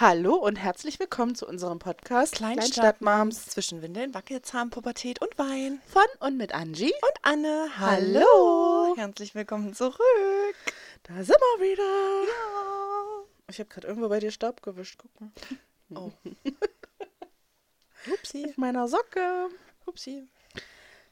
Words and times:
Hallo 0.00 0.34
und 0.36 0.56
herzlich 0.56 0.98
willkommen 0.98 1.34
zu 1.34 1.46
unserem 1.46 1.78
Podcast 1.78 2.34
Kleinstadtmoms 2.36 3.46
zwischen 3.46 3.82
Windeln, 3.82 4.14
Wackelzahn, 4.14 4.70
Pubertät 4.70 5.20
und 5.20 5.36
Wein. 5.36 5.82
von 5.86 6.02
und 6.20 6.38
mit 6.38 6.54
Angie. 6.54 6.92
Und 7.02 7.18
Anne, 7.22 7.68
Hallo. 7.76 8.20
hallo. 8.88 8.96
Herzlich 8.96 9.34
willkommen 9.34 9.74
zurück. 9.74 10.00
Da 11.02 11.14
sind 11.16 11.36
wir 11.36 11.60
wieder. 11.60 11.82
Ja. 12.28 13.24
Ich 13.48 13.58
habe 13.58 13.68
gerade 13.68 13.86
irgendwo 13.88 14.08
bei 14.08 14.20
dir 14.20 14.30
Staub 14.30 14.62
gewischt. 14.62 14.98
Guck 14.98 15.20
mal. 15.20 15.30
Oh. 15.94 16.12
Upsi, 18.14 18.46
Auf 18.48 18.56
meiner 18.56 18.88
Socke. 18.88 19.48
upsi. 19.84 20.26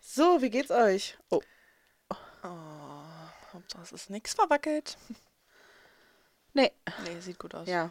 So, 0.01 0.41
wie 0.41 0.49
geht's 0.51 0.71
euch? 0.71 1.19
Oh, 1.31 1.43
Oh, 2.43 2.47
Hauptsache 3.53 3.83
es 3.83 3.93
ist 3.93 4.09
nichts 4.11 4.33
verwackelt. 4.33 4.97
nee. 6.55 6.73
Nee, 7.05 7.21
sieht 7.21 7.39
gut 7.39 7.55
aus. 7.55 7.69
Ja, 7.69 7.91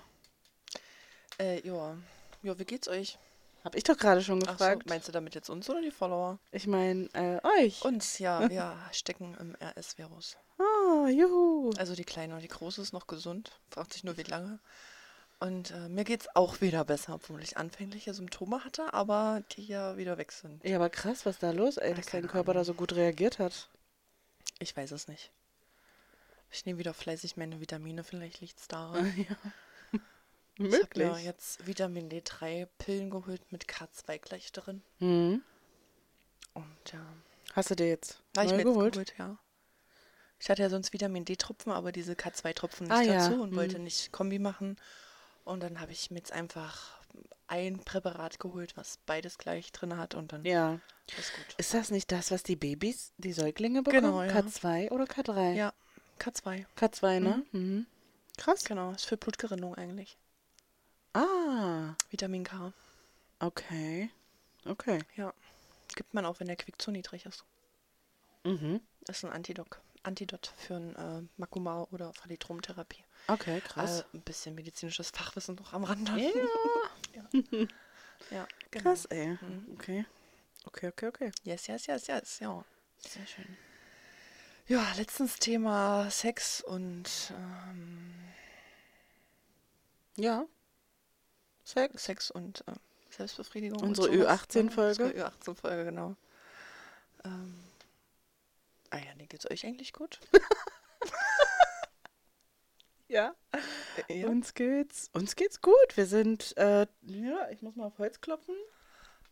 Äh, 1.40 1.66
ja. 1.68 1.98
Ja, 2.44 2.60
wie 2.60 2.66
geht's 2.66 2.88
euch? 2.88 3.18
habe 3.64 3.78
ich 3.78 3.84
doch 3.84 3.98
gerade 3.98 4.22
schon 4.24 4.42
Ach 4.44 4.52
so, 4.58 4.66
gefragt. 4.66 4.88
meinst 4.88 5.08
du 5.10 5.12
damit 5.12 5.36
jetzt 5.36 5.50
uns 5.50 5.70
oder 5.70 5.82
die 5.82 5.92
Follower? 5.92 6.40
ich 6.52 6.68
meine, 6.68 7.10
äh, 7.14 7.40
euch. 7.60 7.84
Uns, 7.84 8.18
ja. 8.20 8.50
Wir 8.50 8.78
stecken 8.94 9.36
im 9.40 9.56
RS-Virus. 9.62 10.38
Ah, 10.58 11.10
juhu. 11.10 11.72
Also 11.78 11.94
die 11.94 12.06
Kleine 12.06 12.36
und 12.36 12.42
die 12.42 12.48
Große 12.48 12.82
ist 12.82 12.94
noch 12.94 13.08
gesund. 13.08 13.60
Fragt 13.70 13.92
sich 13.94 14.06
nur, 14.06 14.16
wie 14.16 14.24
lange. 14.24 14.60
Und 15.40 15.72
äh, 15.72 15.90
mir 15.90 16.06
geht's 16.06 16.28
auch 16.34 16.62
wieder 16.62 16.86
besser, 16.86 17.16
obwohl 17.16 17.44
ich 17.44 17.58
anfängliche 17.58 18.14
Symptome 18.14 18.64
hatte, 18.64 18.94
aber 18.94 19.44
die 19.52 19.68
ja 19.68 19.98
wieder 19.98 20.18
weg 20.18 20.32
sind. 20.32 20.64
Ja, 20.64 20.78
aber 20.78 20.90
krass, 20.90 21.26
was 21.26 21.38
da 21.38 21.52
los, 21.52 21.76
ey, 21.78 21.90
Ja, 21.90 21.96
dass 21.98 22.06
dein 22.08 22.28
Körper 22.28 22.54
da 22.54 22.60
Ahnung. 22.60 22.66
so 22.66 22.74
gut 22.74 22.94
reagiert 22.96 23.38
hat. 23.38 23.70
Ich 24.60 24.76
weiß 24.78 24.92
es 24.92 25.08
nicht. 25.10 25.30
Ich 26.52 26.66
nehme 26.66 26.80
wieder 26.80 26.94
fleißig 26.94 27.36
meine 27.36 27.60
Vitamine, 27.60 28.04
vielleicht 28.06 28.40
liegt's 28.40 28.68
daran. 28.70 29.14
ja. 29.30 29.36
Ich 30.60 30.64
habe 30.66 30.78
Möglich. 30.78 31.08
mir 31.08 31.20
jetzt 31.22 31.66
Vitamin 31.68 32.10
D3 32.10 32.68
Pillen 32.80 33.10
geholt 33.10 33.42
mit 33.52 33.66
K2 33.68 34.18
gleich 34.20 34.52
drin. 34.52 34.82
Mhm. 35.00 35.44
Und 36.54 36.92
ja, 36.92 37.06
Hast 37.54 37.70
du 37.72 37.76
dir 37.76 37.88
jetzt 37.88 38.22
habe 38.36 38.46
ich 38.48 38.52
neu 38.52 38.58
mir 38.58 38.64
geholt? 38.64 38.94
geholt, 38.94 39.14
ja. 39.20 39.38
Ich 40.40 40.50
hatte 40.50 40.62
ja 40.62 40.70
sonst 40.70 40.94
Vitamin 40.94 41.26
D-Tropfen, 41.26 41.72
aber 41.72 41.92
diese 41.92 42.14
K2-Tropfen 42.14 42.88
nicht 42.88 42.96
Ah, 42.96 43.02
ja. 43.02 43.28
dazu 43.30 43.42
und 43.42 43.56
wollte 43.56 43.78
Mhm. 43.78 43.86
nicht 43.86 44.12
Kombi 44.12 44.38
machen. 44.40 44.78
Und 45.46 45.62
dann 45.62 45.80
habe 45.80 45.92
ich 45.92 46.12
mir 46.12 46.18
jetzt 46.18 46.32
einfach 46.32 47.00
ein 47.48 47.80
Präparat 47.80 48.40
geholt, 48.40 48.76
was 48.78 48.98
beides 49.06 49.38
gleich 49.38 49.72
drin 49.72 49.98
hat 49.98 50.14
und 50.16 50.34
dann 50.34 50.44
Ja. 50.44 50.80
ist 51.18 51.34
gut. 51.34 51.46
Ist 51.58 51.74
das 51.74 51.90
nicht 51.92 52.12
das, 52.12 52.30
was 52.32 52.44
die 52.44 52.56
Babys, 52.56 53.14
die 53.18 53.32
Säuglinge 53.34 53.82
bekommen? 53.84 54.02
Genau, 54.04 54.22
ja. 54.24 54.30
K2 54.32 54.92
oder 54.92 55.06
K3? 55.06 55.54
Ja, 55.54 55.74
K2. 56.20 56.66
K2, 56.76 57.20
ne? 57.20 57.44
Mhm. 57.52 57.86
Krass. 58.38 58.64
Genau, 58.66 58.92
ist 58.92 59.06
für 59.06 59.18
Blutgerinnung 59.18 59.74
eigentlich. 59.76 60.18
Ah, 61.18 61.96
Vitamin 62.12 62.44
K. 62.44 62.72
okay. 63.40 64.12
Okay. 64.66 65.00
Ja. 65.16 65.34
Gibt 65.96 66.14
man 66.14 66.26
auch, 66.26 66.40
wenn 66.40 66.48
der 66.48 66.58
Quick 66.58 66.80
zu 66.80 66.92
niedrig 66.92 67.26
ist. 67.26 67.44
Mhm. 68.44 68.82
Ist 69.08 69.26
ein 69.26 69.32
Antidot. 69.32 69.68
Antidot 70.04 70.54
für 70.58 70.76
ein 70.76 70.96
äh, 70.96 71.28
Makuma 71.38 71.88
oder 71.92 72.14
Phalitromtherapie. 72.14 73.04
Okay, 73.28 73.62
krass. 73.62 74.02
Äh, 74.02 74.18
ein 74.18 74.22
bisschen 74.22 74.54
medizinisches 74.54 75.10
Fachwissen 75.10 75.56
noch 75.56 75.74
am 75.74 75.86
Rande. 75.86 76.12
ja, 77.16 77.24
Ja, 78.30 78.48
genau. 78.70 78.84
krass, 78.84 79.06
ey. 79.06 79.38
Mhm. 79.42 79.66
Okay. 79.74 80.06
Okay, 80.66 80.88
okay, 80.90 81.08
okay. 81.08 81.32
Yes, 81.44 81.66
yes, 81.68 81.88
yes, 81.88 82.08
yes, 82.08 82.40
ja. 82.40 82.64
Sehr 83.00 83.26
schön. 83.26 83.58
Ja, 84.68 84.86
letztens 84.98 85.38
Thema 85.38 86.12
Sex 86.12 86.62
und 86.62 87.10
ähm, 87.32 88.14
Ja. 90.18 90.46
Sex. 91.68 92.04
Sex 92.04 92.32
und 92.32 92.64
äh, 92.68 92.74
Selbstbefriedigung. 93.10 93.82
Unsere 93.82 94.08
sowas, 94.08 94.42
Ü18-Folge. 94.42 95.04
Ne? 95.04 95.10
Unsere 95.10 95.30
Ü18-Folge, 95.30 95.86
genau. 95.86 96.16
Ähm, 97.26 97.64
ah 98.92 98.98
ja, 98.98 99.16
nee, 99.18 99.26
geht's 99.26 99.50
euch 99.50 99.66
eigentlich 99.66 99.94
gut? 99.94 100.20
Ja. 103.10 103.36
Äh, 104.10 104.22
ja. 104.22 104.28
Uns 104.28 104.54
geht's. 104.54 105.10
Uns 105.14 105.36
geht's 105.36 105.62
gut. 105.62 105.96
Wir 105.96 106.06
sind, 106.06 106.56
äh, 106.58 106.88
ja, 107.04 107.50
ich 107.52 107.62
muss 107.62 107.76
mal 107.76 107.86
auf 107.86 107.98
Holz 108.00 108.20
klopfen. 108.22 108.56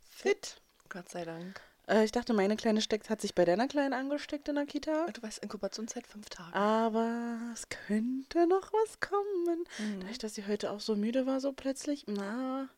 Fit. 0.09 0.61
Gott 0.89 1.09
sei 1.09 1.25
Dank. 1.25 1.59
Äh, 1.87 2.05
ich 2.05 2.11
dachte, 2.11 2.33
meine 2.33 2.55
Kleine 2.55 2.81
steckt, 2.81 3.09
hat 3.09 3.21
sich 3.21 3.35
bei 3.35 3.45
deiner 3.45 3.67
Kleinen 3.67 3.93
angesteckt 3.93 4.47
in 4.49 4.55
der 4.55 4.65
Kita. 4.65 5.07
Du 5.11 5.21
weißt, 5.21 5.39
Inkubationszeit 5.39 6.07
fünf 6.07 6.29
Tage. 6.29 6.55
Aber 6.55 7.37
es 7.53 7.69
könnte 7.69 8.47
noch 8.47 8.73
was 8.73 8.99
kommen. 8.99 9.65
Mhm. 9.77 9.99
Dadurch, 10.01 10.17
dass 10.17 10.35
sie 10.35 10.45
heute 10.47 10.71
auch 10.71 10.79
so 10.79 10.95
müde 10.95 11.25
war, 11.25 11.39
so 11.39 11.53
plötzlich. 11.53 12.05
Na, 12.07 12.69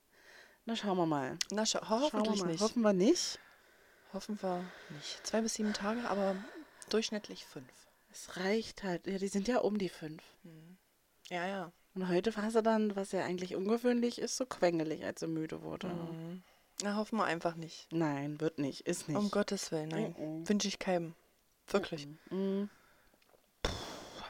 na 0.65 0.75
schauen 0.75 0.97
wir 0.97 1.05
mal. 1.05 1.37
Na, 1.51 1.65
scha 1.65 1.79
Schauen 1.79 2.01
wir 2.01 2.05
hoffentlich 2.05 2.41
mal. 2.41 2.47
nicht. 2.51 2.61
Hoffen 2.61 2.81
wir 2.81 2.93
nicht. 2.93 3.39
Hoffen 4.13 4.41
wir 4.41 4.63
nicht. 4.89 5.25
Zwei 5.25 5.41
bis 5.41 5.53
sieben 5.55 5.73
Tage, 5.73 6.09
aber 6.09 6.35
durchschnittlich 6.89 7.45
fünf. 7.45 7.71
Es 8.11 8.37
reicht 8.37 8.83
halt. 8.83 9.05
Ja, 9.05 9.17
die 9.17 9.27
sind 9.27 9.47
ja 9.47 9.59
um 9.59 9.77
die 9.77 9.89
fünf. 9.89 10.23
Ja, 11.29 11.45
ja. 11.47 11.71
Und 11.93 12.07
heute 12.09 12.35
war 12.35 12.51
sie 12.51 12.61
dann, 12.61 12.95
was 12.95 13.11
ja 13.11 13.23
eigentlich 13.23 13.55
ungewöhnlich 13.55 14.19
ist, 14.19 14.37
so 14.37 14.45
quengelig, 14.45 15.03
als 15.03 15.19
sie 15.19 15.27
müde 15.27 15.61
wurde. 15.61 15.87
Mhm. 15.87 16.43
Na, 16.83 16.95
hoffen 16.95 17.17
wir 17.17 17.25
einfach 17.25 17.55
nicht. 17.55 17.87
Nein, 17.91 18.39
wird 18.39 18.59
nicht. 18.59 18.81
Ist 18.81 19.07
nicht. 19.07 19.17
Um 19.17 19.31
Gottes 19.31 19.71
Willen, 19.71 19.89
nein. 19.89 20.15
Mhm. 20.17 20.47
Wünsche 20.47 20.67
ich 20.67 20.77
keinem. 20.79 21.15
Wirklich. 21.67 22.07
Mhm. 22.29 22.69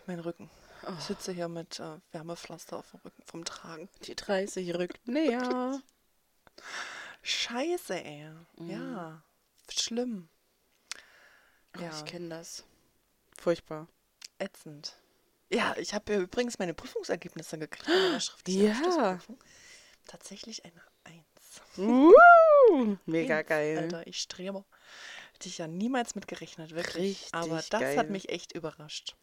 Mein 0.05 0.19
Rücken. 0.19 0.49
Oh. 0.85 0.93
Ich 0.97 1.03
sitze 1.03 1.33
hier 1.33 1.49
mit 1.49 1.79
äh, 1.79 1.97
Wärmepflaster 2.13 2.77
auf 2.77 2.89
dem 2.91 3.01
Rücken 3.03 3.21
vom 3.25 3.43
Tragen. 3.43 3.89
Die 4.03 4.15
30 4.15 4.73
rückt 4.75 5.05
näher. 5.07 5.81
Scheiße, 7.21 8.03
ey. 8.03 8.29
Mhm. 8.57 8.69
Ja. 8.69 9.21
Schlimm. 9.69 10.29
Ach, 11.73 11.81
Ja. 11.81 11.89
Ich 11.89 12.05
kenne 12.05 12.29
das. 12.29 12.63
Furchtbar. 13.37 13.87
Ätzend. 14.39 14.95
Ja, 15.49 15.75
ich 15.77 15.93
habe 15.93 16.13
ja 16.13 16.19
übrigens 16.19 16.59
meine 16.59 16.73
Prüfungsergebnisse 16.73 17.57
gekriegt 17.57 17.87
Ja. 18.47 19.19
Tatsächlich 20.05 20.63
eine 20.63 20.81
Uh, 21.77 22.97
mega 23.05 23.41
geil. 23.41 23.77
Alter, 23.77 24.07
ich 24.07 24.19
strebe. 24.19 24.63
Hätte 25.33 25.49
ich 25.49 25.57
ja 25.57 25.67
niemals 25.67 26.15
mit 26.15 26.27
gerechnet, 26.27 26.71
wirklich. 26.71 27.21
Richtig 27.21 27.33
Aber 27.33 27.57
das 27.57 27.69
geil. 27.69 27.97
hat 27.97 28.09
mich 28.09 28.29
echt 28.29 28.53
überrascht. 28.53 29.15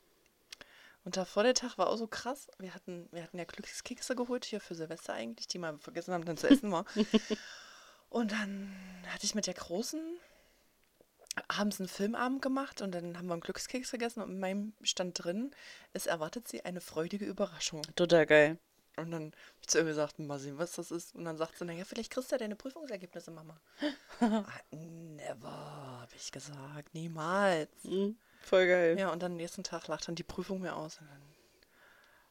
Und 1.04 1.16
davor 1.16 1.42
der 1.42 1.54
Tag 1.54 1.76
war 1.76 1.88
auch 1.88 1.96
so 1.96 2.06
krass. 2.06 2.48
Wir 2.58 2.74
hatten, 2.74 3.08
wir 3.12 3.22
hatten 3.22 3.38
ja 3.38 3.44
Glückskekse 3.44 4.16
geholt 4.16 4.44
hier 4.44 4.60
für 4.60 4.74
Silvester 4.74 5.12
eigentlich, 5.12 5.48
die 5.48 5.58
wir 5.58 5.78
vergessen 5.78 6.14
haben, 6.14 6.24
dann 6.24 6.38
zu 6.38 6.48
essen 6.48 6.72
war. 6.72 6.86
und 8.08 8.32
dann 8.32 8.74
hatte 9.08 9.26
ich 9.26 9.34
mit 9.34 9.46
der 9.46 9.54
Großen 9.54 10.00
abends 11.48 11.80
einen 11.80 11.88
Filmabend 11.88 12.42
gemacht 12.42 12.80
und 12.80 12.92
dann 12.92 13.18
haben 13.18 13.26
wir 13.26 13.34
einen 13.34 13.42
Glückskeks 13.42 13.90
gegessen 13.90 14.22
und 14.22 14.30
in 14.30 14.40
meinem 14.40 14.72
stand 14.82 15.22
drin, 15.22 15.50
es 15.92 16.06
erwartet 16.06 16.48
sie 16.48 16.64
eine 16.64 16.80
freudige 16.80 17.24
Überraschung. 17.24 17.82
Total 17.96 18.24
geil. 18.24 18.58
Und 18.96 19.10
dann 19.10 19.24
habe 19.24 19.36
ich 19.60 19.66
zu 19.66 19.78
ihr 19.78 19.84
gesagt, 19.84 20.18
mal 20.18 20.38
sehen, 20.38 20.58
was 20.58 20.72
das 20.72 20.90
ist. 20.90 21.14
Und 21.14 21.24
dann 21.24 21.36
sagt 21.36 21.58
sie, 21.58 21.64
naja, 21.64 21.84
vielleicht 21.84 22.12
kriegst 22.12 22.30
du 22.30 22.34
ja 22.34 22.38
deine 22.38 22.56
Prüfungsergebnisse, 22.56 23.30
Mama. 23.30 23.60
ah, 24.20 24.44
never, 24.70 25.50
habe 25.50 26.14
ich 26.16 26.30
gesagt. 26.30 26.94
Niemals. 26.94 27.70
Mhm. 27.82 28.16
Voll 28.40 28.66
geil. 28.66 28.98
Ja, 28.98 29.10
und 29.10 29.22
dann 29.22 29.32
am 29.32 29.36
nächsten 29.36 29.64
Tag 29.64 29.88
lag 29.88 30.04
dann 30.04 30.14
die 30.14 30.22
Prüfung 30.22 30.60
mir 30.60 30.76
aus. 30.76 30.98
Und 31.00 31.08
dann 31.08 31.22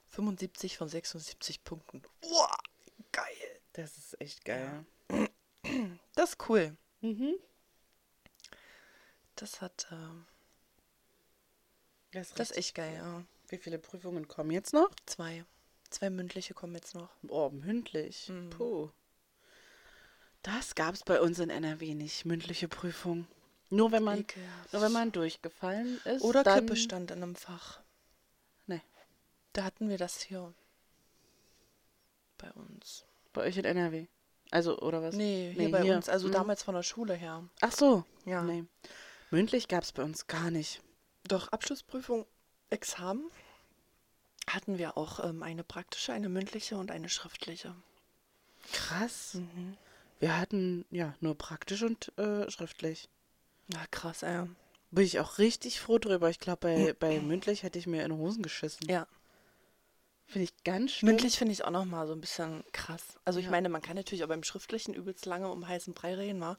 75 0.10 0.78
von 0.78 0.88
76 0.88 1.64
Punkten. 1.64 2.02
Wow, 2.22 2.56
geil. 3.12 3.62
Das 3.74 3.98
ist 3.98 4.22
echt 4.22 4.46
geil. 4.46 4.86
Das 6.16 6.32
ist 6.32 6.50
cool. 6.50 6.76
Mhm. 7.02 7.36
Das 9.36 9.62
hat, 9.62 9.88
ähm, 9.92 10.26
Das 12.12 12.28
ist, 12.28 12.40
das 12.40 12.52
ist 12.52 12.58
echt 12.58 12.76
geil, 12.76 12.94
ja. 12.96 13.24
Wie 13.48 13.58
viele 13.58 13.80
Prüfungen 13.80 14.28
kommen 14.28 14.52
jetzt 14.52 14.74
noch? 14.74 14.92
Zwei. 15.06 15.46
Zwei 15.94 16.10
mündliche 16.10 16.56
kommen 16.56 16.74
jetzt 16.74 16.96
noch. 16.96 17.10
Oh, 17.28 17.52
mündlich. 17.52 18.28
Mhm. 18.30 18.50
Puh. 18.50 18.90
Das 20.42 20.74
gab 20.74 20.96
es 20.96 21.04
bei 21.04 21.22
uns 21.22 21.38
in 21.38 21.52
NRW 21.52 21.94
nicht, 21.94 22.26
mündliche 22.26 22.68
Prüfung. 22.68 23.28
Nur 23.70 23.92
wenn 23.92 24.02
man, 24.04 24.22
Ekelhaft. 24.22 24.74
nur 24.74 24.82
wenn 24.82 24.92
man 24.92 25.12
durchgefallen 25.12 26.02
ist. 26.06 26.24
Oder 26.24 26.44
dann, 26.44 26.56
Krippestand 26.66 27.12
in 27.12 27.22
einem 27.22 27.36
Fach. 27.36 27.80
Nee. 28.66 28.82
Da 29.54 29.64
hatten 29.66 29.88
wir 29.88 30.00
das 30.00 30.20
hier. 30.22 30.52
Bei 32.40 32.52
uns. 32.54 33.06
Bei 33.32 33.42
euch 33.44 33.58
in 33.58 33.66
NRW. 33.66 34.08
Also, 34.50 34.80
oder 34.80 35.04
was? 35.04 35.14
Nee, 35.16 35.52
hier 35.54 35.66
Nee, 35.66 35.72
bei 35.72 35.84
hier. 35.84 35.96
uns. 35.96 36.10
Also 36.10 36.28
Mhm. 36.28 36.32
damals 36.34 36.64
von 36.64 36.74
der 36.74 36.84
Schule 36.84 37.14
her. 37.14 37.48
Ach 37.62 37.72
so. 37.72 38.04
Ja. 38.26 38.42
Nee. 38.42 38.66
Mündlich 39.30 39.68
gab 39.68 39.84
es 39.84 39.92
bei 39.92 40.02
uns 40.04 40.26
gar 40.26 40.50
nicht. 40.50 40.82
Doch, 41.26 41.50
Abschlussprüfung, 41.50 42.26
Examen 42.72 43.30
hatten 44.54 44.78
wir 44.78 44.98
auch 44.98 45.24
ähm, 45.24 45.44
eine 45.44 45.64
praktische, 45.64 46.14
eine 46.14 46.30
mündliche 46.30 46.78
und 46.78 46.92
eine 46.92 47.10
schriftliche. 47.10 47.76
Krass. 48.72 49.36
Mhm. 49.36 49.78
Wir 50.20 50.40
hatten 50.40 50.86
ja 50.90 51.16
nur 51.20 51.38
praktisch 51.38 51.84
und 51.84 52.18
äh, 52.18 52.50
schriftlich. 52.50 53.10
Na 53.68 53.86
krass, 53.92 54.24
ey. 54.24 54.48
Bin 54.92 55.06
ich 55.06 55.20
auch 55.20 55.38
richtig 55.38 55.80
froh 55.82 55.98
drüber. 55.98 56.30
Ich 56.30 56.40
glaube, 56.40 56.60
bei, 56.62 56.94
bei 56.94 57.20
mündlich 57.20 57.64
hätte 57.64 57.80
ich 57.80 57.88
mir 57.88 58.06
in 58.06 58.14
Hosen 58.14 58.44
geschissen. 58.44 58.88
Ja. 58.88 59.08
Finde 60.28 60.46
ich 60.46 60.64
ganz 60.64 60.92
schlimm. 60.92 61.10
Mündlich 61.10 61.38
finde 61.38 61.52
ich 61.54 61.64
auch 61.66 61.72
noch 61.72 61.86
mal 61.86 62.08
so 62.08 62.14
ein 62.14 62.22
bisschen 62.22 62.64
krass. 62.72 63.04
Also 63.26 63.40
ich 63.40 63.46
Ja. 63.46 63.52
meine, 63.52 63.70
man 63.70 63.82
kann 63.82 63.96
natürlich 63.96 64.24
auch 64.24 64.30
beim 64.30 64.44
Schriftlichen 64.44 64.94
übelst 64.94 65.26
lange 65.26 65.50
um 65.52 65.68
heißen 65.68 65.94
Brei 65.94 66.16
reden, 66.16 66.40
wa? 66.42 66.58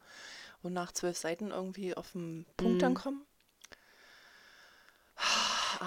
Und 0.62 0.72
nach 0.72 0.92
zwölf 0.92 1.16
Seiten 1.16 1.50
irgendwie 1.50 1.94
auf 1.96 2.12
den 2.12 2.46
Punkt 2.56 2.82
dann 2.82 2.92
Mhm. 2.92 3.22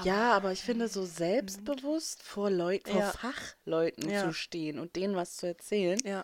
Ja, 0.03 0.33
aber 0.33 0.51
ich 0.51 0.61
finde, 0.61 0.87
so 0.87 1.05
selbstbewusst 1.05 2.23
vor 2.23 2.49
Leuten, 2.49 2.91
vor 2.91 2.99
Ja. 3.01 3.11
Fachleuten 3.11 4.09
Ja. 4.09 4.25
zu 4.25 4.33
stehen 4.33 4.79
und 4.79 4.95
denen 4.95 5.15
was 5.15 5.37
zu 5.37 5.45
erzählen. 5.47 5.99
Ja. 6.03 6.23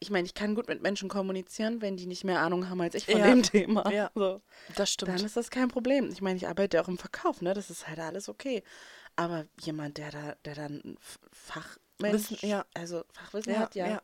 Ich 0.00 0.10
meine, 0.10 0.26
ich 0.26 0.34
kann 0.34 0.54
gut 0.54 0.68
mit 0.68 0.82
Menschen 0.82 1.08
kommunizieren, 1.08 1.80
wenn 1.80 1.96
die 1.96 2.06
nicht 2.06 2.24
mehr 2.24 2.40
Ahnung 2.40 2.68
haben 2.68 2.80
als 2.80 2.94
ich 2.96 3.06
von 3.06 3.22
dem 3.22 3.42
Thema. 3.42 3.90
Ja. 3.92 4.10
So. 4.14 4.42
Das 4.74 4.92
stimmt. 4.92 5.12
Dann 5.12 5.24
ist 5.24 5.36
das 5.36 5.50
kein 5.50 5.68
Problem. 5.68 6.10
Ich 6.10 6.20
meine, 6.20 6.36
ich 6.36 6.48
arbeite 6.48 6.80
auch 6.80 6.88
im 6.88 6.98
Verkauf, 6.98 7.40
ne? 7.42 7.54
Das 7.54 7.70
ist 7.70 7.86
halt 7.86 7.98
alles 8.00 8.28
okay. 8.28 8.62
Aber 9.16 9.46
jemand, 9.60 9.98
der 9.98 10.10
da, 10.10 10.34
der 10.44 10.54
dann 10.54 10.96
Fachmensch, 11.32 12.30
Wissen, 12.30 12.38
ja. 12.48 12.64
also 12.74 13.04
Fachwissen 13.12 13.58
hat, 13.58 13.74
ja, 13.74 13.88
ja. 13.88 14.02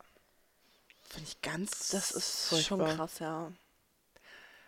finde 1.03 1.29
ich 1.29 1.41
ganz 1.43 1.89
Das 1.91 2.11
ist 2.13 2.47
furchtbar. 2.49 2.87
schon 2.89 2.97
krass, 2.97 3.19
ja. 3.19 3.53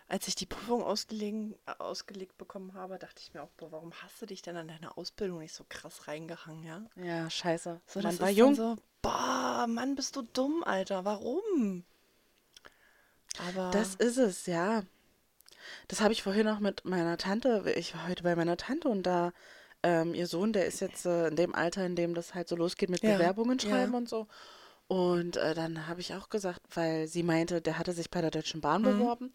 Als 0.09 0.27
ich 0.27 0.35
die 0.35 0.45
Prüfung 0.45 0.81
äh, 0.81 1.71
ausgelegt 1.79 2.37
bekommen 2.37 2.73
habe, 2.73 2.97
dachte 2.97 3.21
ich 3.21 3.33
mir 3.33 3.43
auch, 3.43 3.49
boah, 3.57 3.71
warum 3.71 3.93
hast 4.01 4.21
du 4.21 4.25
dich 4.25 4.41
denn 4.41 4.57
an 4.57 4.67
deine 4.67 4.97
Ausbildung 4.97 5.39
nicht 5.39 5.53
so 5.53 5.65
krass 5.67 6.07
reingehangen, 6.07 6.63
ja? 6.63 6.81
Ja, 6.95 7.29
scheiße. 7.29 7.79
So, 7.87 8.01
Man 8.01 8.19
war 8.19 8.29
jung. 8.29 8.55
So, 8.55 8.77
boah, 9.01 9.65
Mann, 9.67 9.95
bist 9.95 10.15
du 10.15 10.21
dumm, 10.21 10.63
Alter, 10.63 11.05
warum? 11.05 11.83
Aber 13.37 13.71
Das 13.71 13.95
ist 13.95 14.17
es, 14.17 14.45
ja. 14.45 14.83
Das 15.87 16.01
habe 16.01 16.13
ich 16.13 16.23
vorhin 16.23 16.47
auch 16.47 16.59
mit 16.59 16.85
meiner 16.85 17.17
Tante. 17.17 17.73
Ich 17.77 17.93
war 17.95 18.07
heute 18.07 18.23
bei 18.23 18.35
meiner 18.35 18.57
Tante 18.57 18.87
und 18.89 19.03
da 19.03 19.31
ähm, 19.83 20.13
ihr 20.13 20.27
Sohn, 20.27 20.53
der 20.53 20.65
ist 20.65 20.79
jetzt 20.79 21.05
äh, 21.05 21.27
in 21.27 21.35
dem 21.35 21.53
Alter, 21.55 21.85
in 21.85 21.95
dem 21.95 22.13
das 22.13 22.33
halt 22.33 22.47
so 22.47 22.55
losgeht 22.55 22.89
mit 22.89 23.01
Ja, 23.01 23.17
Bewerbungen 23.17 23.59
ja. 23.61 23.69
schreiben 23.69 23.93
und 23.95 24.09
so. 24.09 24.27
Und 24.87 25.37
äh, 25.37 25.53
dann 25.55 25.87
habe 25.87 26.01
ich 26.01 26.15
auch 26.15 26.29
gesagt, 26.29 26.61
weil 26.75 27.07
sie 27.07 27.23
meinte, 27.23 27.61
der 27.61 27.77
hatte 27.79 27.93
sich 27.93 28.09
bei 28.11 28.21
der 28.21 28.31
Deutschen 28.31 28.61
Bahn 28.61 28.83
Mhm. 28.83 28.83
beworben 28.83 29.31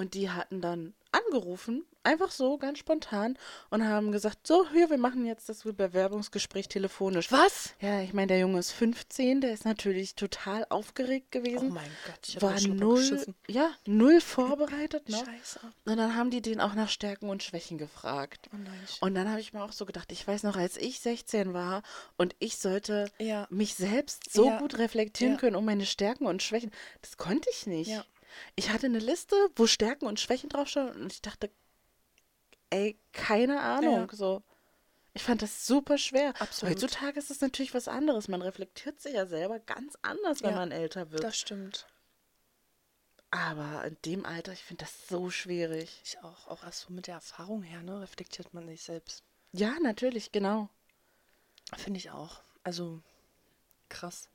und 0.00 0.14
die 0.14 0.30
hatten 0.30 0.62
dann 0.62 0.94
angerufen, 1.12 1.84
einfach 2.04 2.30
so, 2.30 2.56
ganz 2.56 2.78
spontan 2.78 3.36
und 3.68 3.86
haben 3.86 4.12
gesagt, 4.12 4.46
so, 4.46 4.66
hier, 4.70 4.88
wir 4.88 4.96
machen 4.96 5.26
jetzt 5.26 5.48
das 5.50 5.62
Bewerbungsgespräch 5.64 6.68
telefonisch. 6.68 7.30
was? 7.30 7.74
Ja, 7.80 8.00
ich 8.00 8.14
meine, 8.14 8.28
der 8.28 8.38
Junge 8.38 8.60
ist 8.60 8.70
15, 8.72 9.42
der 9.42 9.52
ist 9.52 9.66
natürlich 9.66 10.14
total 10.14 10.64
aufgeregt 10.70 11.26
Oh 11.28 11.40
gewesen 11.40 11.74
mein 11.74 11.90
Gott, 12.06 12.28
ich 12.28 12.40
war 12.40 12.56
schon 12.58 12.76
null, 12.76 13.00
geschissen. 13.00 13.34
ja, 13.48 13.70
null 13.86 14.22
vorbereitet, 14.22 15.08
ne? 15.10 15.18
Scheiße. 15.18 15.60
Und 15.84 15.96
dann 15.98 16.16
haben 16.16 16.30
die 16.30 16.40
den 16.40 16.60
auch 16.62 16.74
nach 16.74 16.88
Stärken 16.88 17.28
und 17.28 17.42
Schwächen 17.42 17.76
gefragt. 17.76 18.48
Oh 18.54 18.56
nein. 18.56 18.72
Und 19.02 19.14
dann 19.14 19.28
habe 19.28 19.40
ich 19.40 19.52
mir 19.52 19.62
auch 19.62 19.72
so 19.72 19.84
gedacht, 19.84 20.10
ich 20.12 20.26
weiß 20.26 20.44
noch, 20.44 20.56
als 20.56 20.78
ich 20.78 21.00
16 21.00 21.52
war 21.52 21.82
und 22.16 22.34
ich 22.38 22.56
sollte 22.56 23.10
Ja. 23.18 23.46
mich 23.50 23.74
selbst 23.74 24.32
so 24.32 24.46
Ja. 24.46 24.58
gut 24.60 24.78
reflektieren 24.78 25.34
Ja. 25.34 25.38
können 25.40 25.56
um 25.56 25.66
meine 25.66 25.84
Stärken 25.84 26.24
und 26.24 26.42
Schwächen, 26.42 26.70
das 27.02 27.18
konnte 27.18 27.50
ich 27.50 27.66
nicht. 27.66 27.88
Ja. 27.88 28.04
Ich 28.56 28.70
hatte 28.70 28.86
eine 28.86 28.98
Liste, 28.98 29.34
wo 29.56 29.66
Stärken 29.66 30.06
und 30.06 30.20
Schwächen 30.20 30.48
draufstanden 30.48 31.02
und 31.02 31.12
ich 31.12 31.22
dachte, 31.22 31.50
ey, 32.70 32.98
keine 33.12 33.60
Ahnung, 33.60 34.08
Ja. 34.10 34.16
so. 34.16 34.42
Ich 35.12 35.24
fand 35.24 35.42
das 35.42 35.66
super 35.66 35.98
schwer. 35.98 36.34
Absolut. 36.40 36.74
Heutzutage 36.76 37.18
ist 37.18 37.30
es 37.30 37.40
natürlich 37.40 37.74
was 37.74 37.88
anderes. 37.88 38.28
Man 38.28 38.42
reflektiert 38.42 39.00
sich 39.00 39.14
ja 39.14 39.26
selber 39.26 39.58
ganz 39.58 39.98
anders, 40.02 40.42
wenn 40.42 40.50
Ja, 40.50 40.56
man 40.56 40.70
älter 40.70 41.10
wird. 41.10 41.24
Das 41.24 41.36
stimmt. 41.36 41.86
Aber 43.32 43.84
in 43.84 43.96
dem 44.04 44.24
Alter, 44.24 44.52
ich 44.52 44.62
finde 44.62 44.84
das 44.84 45.08
so 45.08 45.30
schwierig. 45.30 46.00
Ich 46.04 46.18
auch. 46.20 46.46
Auch 46.48 46.62
erst 46.64 46.80
so 46.82 46.92
mit 46.92 47.06
der 47.08 47.14
Erfahrung 47.16 47.62
her, 47.62 47.82
ne, 47.82 48.00
reflektiert 48.00 48.54
man 48.54 48.66
sich 48.68 48.82
selbst. 48.82 49.24
Ja, 49.52 49.74
natürlich, 49.82 50.30
genau. 50.32 50.68
Finde 51.76 51.98
ich 51.98 52.10
auch. 52.10 52.40
Also, 52.62 53.02
krass. 53.88 54.28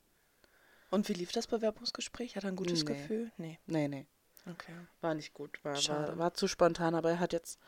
Und 0.92 1.10
wie 1.10 1.14
lief 1.14 1.32
das 1.32 1.48
Bewerbungsgespräch? 1.48 2.36
Hat 2.36 2.44
er 2.44 2.50
ein 2.52 2.56
gutes 2.56 2.84
Nee. 2.84 2.94
Gefühl? 2.94 3.32
Nee. 3.38 3.60
Nee, 3.66 3.88
nee, 3.88 4.06
Okay. 4.50 4.74
war 5.02 5.14
nicht 5.14 5.34
gut. 5.34 5.60
War, 5.64 5.76
war, 5.88 6.18
war 6.18 6.34
zu 6.34 6.48
spontan, 6.48 6.94
aber 6.96 7.10
er 7.12 7.20
hat 7.20 7.34
jetzt 7.34 7.60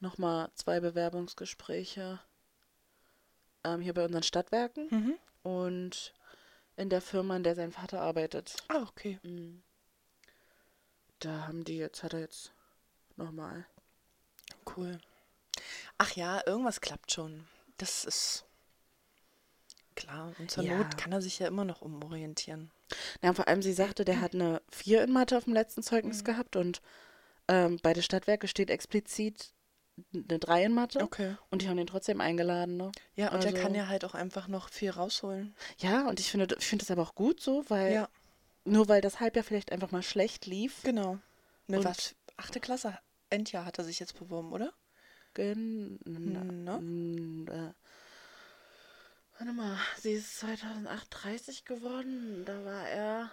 nochmal 0.00 0.50
zwei 0.54 0.80
Bewerbungsgespräche 0.80 2.18
ähm, 3.64 3.80
hier 3.80 3.94
bei 3.94 4.04
unseren 4.04 4.22
Stadtwerken 4.24 4.88
Mhm. 4.90 5.14
und 5.42 6.12
in 6.76 6.90
der 6.90 7.00
Firma, 7.00 7.36
in 7.36 7.42
der 7.44 7.54
sein 7.54 7.72
Vater 7.72 8.00
arbeitet. 8.02 8.56
Ah, 8.68 8.82
okay. 8.88 9.18
Mhm. 9.22 9.62
Da 11.20 11.46
haben 11.46 11.64
die 11.64 11.78
jetzt, 11.78 12.02
hat 12.02 12.12
er 12.12 12.20
jetzt 12.20 12.52
nochmal. 13.16 13.66
Cool. 14.76 14.98
Ach 15.98 16.10
ja, 16.12 16.42
irgendwas 16.46 16.80
klappt 16.82 17.12
schon. 17.12 17.46
Das 17.78 18.04
ist 18.04 18.44
klar. 19.96 20.32
Und 20.38 20.50
zur 20.50 20.62
Ja. 20.64 20.76
Not 20.78 20.96
kann 20.98 21.12
er 21.12 21.20
sich 21.22 21.38
ja 21.38 21.48
immer 21.48 21.64
noch 21.64 21.82
umorientieren. 21.82 22.70
Ja, 23.22 23.32
vor 23.32 23.48
allem, 23.48 23.62
sie 23.62 23.72
sagte, 23.72 24.04
der 24.04 24.20
hat 24.20 24.34
eine 24.34 24.62
4 24.70 25.02
in 25.04 25.12
Mathe 25.12 25.36
auf 25.36 25.44
dem 25.44 25.54
letzten 25.54 25.82
Zeugnis 25.82 26.20
Mhm. 26.20 26.24
gehabt 26.24 26.56
und 26.56 26.80
ähm, 27.48 27.78
bei 27.82 27.92
der 27.92 28.02
Stadtwerke 28.02 28.48
steht 28.48 28.70
explizit 28.70 29.52
eine 30.12 30.38
3 30.38 30.64
in 30.64 30.72
Mathe. 30.74 31.00
Okay. 31.00 31.36
Und 31.50 31.62
die 31.62 31.68
haben 31.68 31.76
den 31.78 31.86
trotzdem 31.86 32.20
eingeladen, 32.20 32.76
ne? 32.76 32.92
Ja, 33.14 33.28
und 33.28 33.36
Also- 33.36 33.48
er 33.48 33.54
kann 33.62 33.74
ja 33.74 33.88
halt 33.88 34.04
auch 34.04 34.14
einfach 34.14 34.46
noch 34.48 34.68
viel 34.68 34.90
rausholen. 34.90 35.54
Ja, 35.78 36.06
und 36.08 36.20
ich 36.20 36.30
finde, 36.30 36.54
ich 36.58 36.66
finde 36.66 36.84
das 36.84 36.90
aber 36.90 37.02
auch 37.02 37.14
gut 37.14 37.40
so, 37.40 37.64
weil 37.68 37.92
Ja, 37.92 38.08
nur 38.64 38.88
weil 38.88 39.00
das 39.00 39.20
Halbjahr 39.20 39.44
vielleicht 39.44 39.72
einfach 39.72 39.90
mal 39.92 40.02
schlecht 40.02 40.44
lief. 40.46 40.82
genau. 40.82 41.18
Ne, 41.68 41.78
Und- 41.78 41.84
was? 41.84 42.14
Achte 42.36 42.60
Klasse, 42.60 42.98
Endjahr 43.30 43.64
hat 43.64 43.78
er 43.78 43.84
sich 43.84 43.98
jetzt 43.98 44.18
beworben, 44.18 44.52
oder? 44.52 44.72
Gen 45.34 45.98
Ne? 46.04 47.74
Warte 49.38 49.52
mal, 49.52 49.78
sie 49.98 50.12
ist 50.12 50.38
2008 50.38 51.06
30 51.10 51.64
geworden. 51.64 52.44
Da 52.44 52.64
war 52.64 52.88
er 52.88 53.30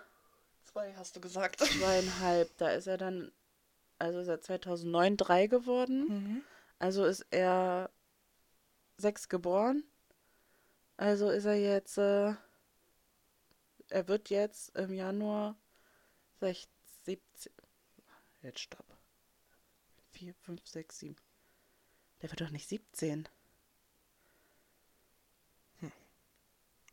Zwei, 0.73 0.95
hast 0.95 1.15
du 1.15 1.21
gesagt. 1.21 1.59
zweieinhalb. 1.59 2.57
Da 2.57 2.71
ist 2.71 2.87
er 2.87 2.97
dann, 2.97 3.31
also 3.99 4.19
ist 4.19 4.27
er 4.27 4.41
2009 4.41 5.17
drei 5.17 5.45
geworden. 5.45 6.07
Mhm. 6.07 6.43
Also 6.79 7.05
ist 7.05 7.27
er 7.29 7.91
sechs 8.97 9.29
geboren. 9.29 9.83
Also 10.97 11.29
ist 11.29 11.45
er 11.45 11.55
jetzt, 11.55 11.99
äh, 11.99 12.33
er 13.89 14.07
wird 14.07 14.31
jetzt 14.31 14.75
im 14.75 14.93
Januar 14.93 15.55
16, 16.39 16.71
17. 17.03 17.53
Jetzt 18.41 18.59
stopp. 18.59 18.85
4, 20.13 20.33
5, 20.33 20.67
6, 20.67 20.99
7. 20.99 21.15
Der 22.21 22.31
wird 22.31 22.41
doch 22.41 22.49
nicht 22.49 22.67
17. 22.67 23.29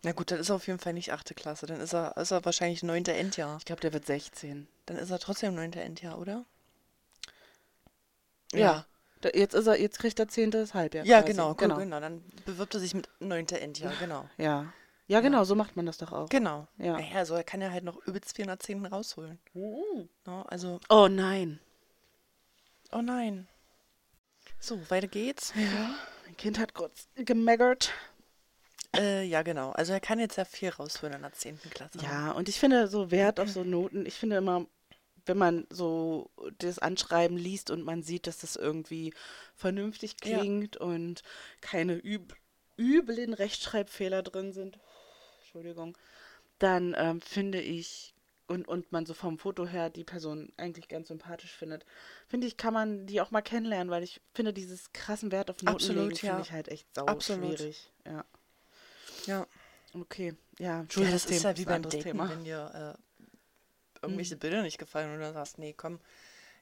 Na 0.03 0.13
gut, 0.13 0.31
dann 0.31 0.39
ist 0.39 0.49
er 0.49 0.57
auf 0.57 0.67
jeden 0.67 0.79
Fall 0.79 0.95
nicht 0.95 1.13
achte 1.13 1.35
Klasse. 1.35 1.67
Dann 1.67 1.81
ist 1.81 1.93
er, 1.93 2.17
ist 2.17 2.31
er 2.31 2.45
wahrscheinlich 2.45 2.83
neunte 2.83 3.13
Endjahr. 3.13 3.59
Ich 3.59 3.67
glaube, 3.67 3.83
der 3.83 3.93
wird 3.93 4.07
16. 4.07 4.67
Dann 4.87 4.97
ist 4.97 5.11
er 5.11 5.19
trotzdem 5.19 5.55
neunte 5.55 5.81
Endjahr, 5.81 6.19
oder? 6.19 6.45
Ja. 8.53 8.87
Da, 9.21 9.29
jetzt 9.35 9.55
ist 9.55 9.67
er, 9.67 9.79
jetzt 9.79 9.99
kriegt 9.99 10.19
er 10.19 10.29
zehntes 10.29 10.73
Halbjahr. 10.73 11.05
Ja, 11.05 11.21
quasi. 11.21 11.33
genau, 11.33 11.55
genau. 11.55 11.77
genau. 11.77 12.01
Dann 12.01 12.25
bewirbt 12.47 12.73
er 12.75 12.81
sich 12.81 12.95
mit 12.95 13.09
neunte 13.21 13.61
Endjahr, 13.61 13.93
genau. 14.01 14.29
Ja. 14.39 14.73
Ja, 15.07 15.21
genau, 15.21 15.43
so 15.43 15.57
macht 15.57 15.75
man 15.77 15.87
das 15.87 15.99
doch 15.99 16.13
auch. 16.13 16.29
Genau. 16.29 16.69
Ja. 16.79 16.93
Naja, 16.93 17.17
also 17.17 17.35
er 17.35 17.43
kann 17.43 17.61
ja 17.61 17.71
halt 17.71 17.83
noch 17.83 17.97
übelst 18.07 18.37
410 18.37 18.87
rausholen. 18.87 19.41
Ne? 19.55 20.09
Also, 20.47 20.79
Oh 20.89 21.09
nein. 21.09 21.59
oh 22.93 23.03
nein. 23.03 23.49
So, 24.61 24.79
weiter 24.89 25.09
geht's. 25.09 25.53
Ja. 25.57 25.95
Mein 26.25 26.37
Kind 26.37 26.59
hat 26.61 26.75
kurz 26.75 27.09
gemeggert. 27.17 27.93
Äh, 28.97 29.25
ja, 29.25 29.43
genau. 29.43 29.71
Also 29.71 29.93
er 29.93 30.01
kann 30.01 30.19
jetzt 30.19 30.37
ja 30.37 30.45
viel 30.45 30.71
rausholen 30.71 31.15
in 31.15 31.23
der 31.23 31.33
10. 31.33 31.71
Klasse. 31.71 31.99
Ja, 32.03 32.33
und 32.33 32.49
ich 32.49 32.59
finde 32.59 32.89
so 32.89 33.11
Wert 33.11 33.39
auf 33.41 33.49
so 33.51 33.63
Noten, 33.65 34.05
ich 34.07 34.15
finde 34.15 34.37
immer, 34.37 34.67
wenn 35.27 35.39
man 35.39 35.67
so 35.71 36.31
das 36.59 36.79
Anschreiben 36.79 37.37
liest 37.37 37.71
und 37.71 37.85
man 37.85 38.03
sieht, 38.03 38.27
dass 38.27 38.39
das 38.39 38.57
irgendwie 38.57 39.15
vernünftig 39.55 40.17
Ja. 40.25 40.39
klingt 40.39 40.77
und 40.77 41.23
keine 41.61 41.95
üb 41.95 42.35
üblen 42.79 43.35
Rechtschreibfehler 43.35 44.23
drin 44.23 44.53
sind, 44.53 44.79
Entschuldigung, 45.43 45.97
dann 46.59 46.95
ähm, 46.97 47.21
finde 47.21 47.61
ich, 47.61 48.15
und, 48.47 48.67
und 48.67 48.91
man 48.91 49.05
so 49.05 49.13
vom 49.13 49.39
Foto 49.39 49.67
her 49.67 49.91
die 49.91 50.03
Person 50.03 50.51
eigentlich 50.57 50.89
ganz 50.89 51.09
sympathisch 51.09 51.53
findet, 51.53 51.85
finde 52.27 52.47
ich, 52.47 52.57
kann 52.57 52.73
man 52.73 53.07
die 53.07 53.21
auch 53.21 53.31
mal 53.31 53.43
kennenlernen, 53.43 53.91
weil 53.91 54.03
ich 54.03 54.21
finde, 54.35 54.53
dieses 54.55 54.93
krassen 54.93 55.31
Wert 55.31 55.51
auf 55.51 55.59
Noten 55.59 55.75
Absolut, 55.75 56.05
legen, 56.05 56.17
finde 56.17 56.37
ja. 56.37 56.41
ich 56.41 56.53
halt 56.53 56.69
echt 56.69 56.87
sau 56.95 57.07
Absolut. 57.07 57.59
schwierig. 57.59 57.93
Ja, 58.07 58.25
Ja. 59.27 59.47
okay. 59.95 60.35
Ja, 60.59 60.67
Ja, 60.67 60.81
Entschuldigung, 60.81 61.15
das 61.15 61.27
ist 61.27 61.43
ja 61.43 61.57
wie 61.57 61.65
beim 61.65 61.77
anderes 61.77 61.93
Daten, 61.95 62.03
Thema. 62.05 62.29
wenn 62.29 62.45
dir 62.45 62.99
äh, 62.99 63.27
irgendwelche 64.03 64.37
Bilder 64.37 64.63
nicht 64.63 64.79
gefallen 64.79 65.13
und 65.15 65.21
du 65.21 65.33
sagst, 65.33 65.59
nee, 65.59 65.73
komm, 65.73 66.01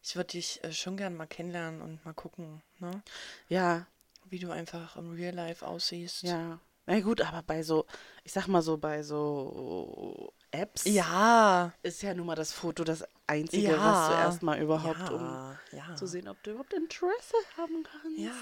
ich 0.03 0.17
würde 0.17 0.29
dich 0.33 0.63
äh, 0.65 0.73
schon 0.73 0.97
gern 0.97 1.15
mal 1.17 1.27
kennenlernen 1.27 1.83
und 1.83 2.05
mal 2.05 2.15
gucken, 2.15 2.63
ne? 2.79 3.03
Ja, 3.49 3.87
wie 4.27 4.39
du 4.39 4.51
einfach 4.51 4.97
im 4.97 5.13
Real 5.13 5.35
Life 5.35 5.67
aussiehst. 5.67 6.23
Ja, 6.23 6.61
na 6.87 7.01
gut, 7.01 7.21
aber 7.21 7.43
bei 7.43 7.63
so, 7.63 7.87
ich 8.25 8.33
sag 8.33 8.47
mal 8.47 8.63
so, 8.63 8.79
bei 8.79 9.03
so 9.03 10.33
Apps 10.51 10.85
Ja. 10.87 11.73
ist 11.83 12.03
ja 12.03 12.15
nun 12.15 12.27
mal 12.27 12.35
das 12.35 12.53
Foto 12.53 12.83
das 12.85 13.05
Einzige, 13.27 13.73
Ja. 13.73 13.85
was 13.85 14.09
du 14.09 14.15
erstmal 14.15 14.61
überhaupt, 14.63 15.11
um 15.11 15.21
ja, 15.21 15.59
ja. 15.73 15.97
zu 15.97 16.07
sehen, 16.07 16.29
ob 16.29 16.43
du 16.43 16.51
überhaupt 16.53 16.73
Interesse 16.73 17.37
haben 17.57 17.83
kannst. 17.83 18.19
Ja. 18.19 18.33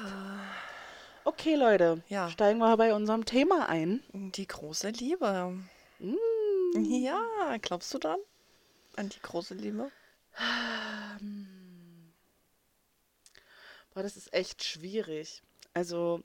Okay, 1.26 1.56
Leute, 1.56 2.02
Ja. 2.08 2.30
steigen 2.30 2.60
wir 2.60 2.76
bei 2.76 2.94
unserem 2.94 3.24
Thema 3.24 3.68
ein. 3.68 4.00
Die 4.12 4.46
große 4.46 4.90
Liebe. 4.90 5.58
Mm. 5.98 6.14
Ja, 6.84 7.56
glaubst 7.60 7.92
du 7.92 7.98
dran? 7.98 8.20
An 8.94 9.08
die 9.08 9.20
große 9.20 9.54
Liebe? 9.54 9.90
Boah, 13.92 14.02
das 14.04 14.16
ist 14.16 14.32
echt 14.32 14.62
schwierig. 14.62 15.42
Also, 15.74 16.22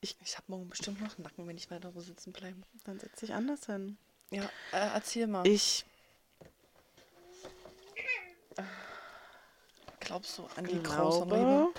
Ich 0.00 0.16
habe 0.36 0.44
morgen 0.48 0.68
bestimmt 0.68 1.00
noch 1.00 1.16
Nacken, 1.18 1.46
wenn 1.46 1.56
ich 1.56 1.70
weiter 1.70 1.92
so 1.92 2.00
sitzen 2.00 2.32
bleibe. 2.32 2.56
dann 2.84 2.98
setz 2.98 3.20
dich 3.20 3.32
anders 3.34 3.66
hin. 3.66 3.98
Ja, 4.30 4.44
äh, 4.72 4.88
erzähl 4.94 5.26
mal. 5.28 5.46
Ich 5.46 5.84
Glaubst 10.00 10.38
du 10.38 10.44
an 10.56 10.64
die 10.64 10.82
große 10.82 11.24
Liebe? 11.24 11.36
glaube, 11.36 11.72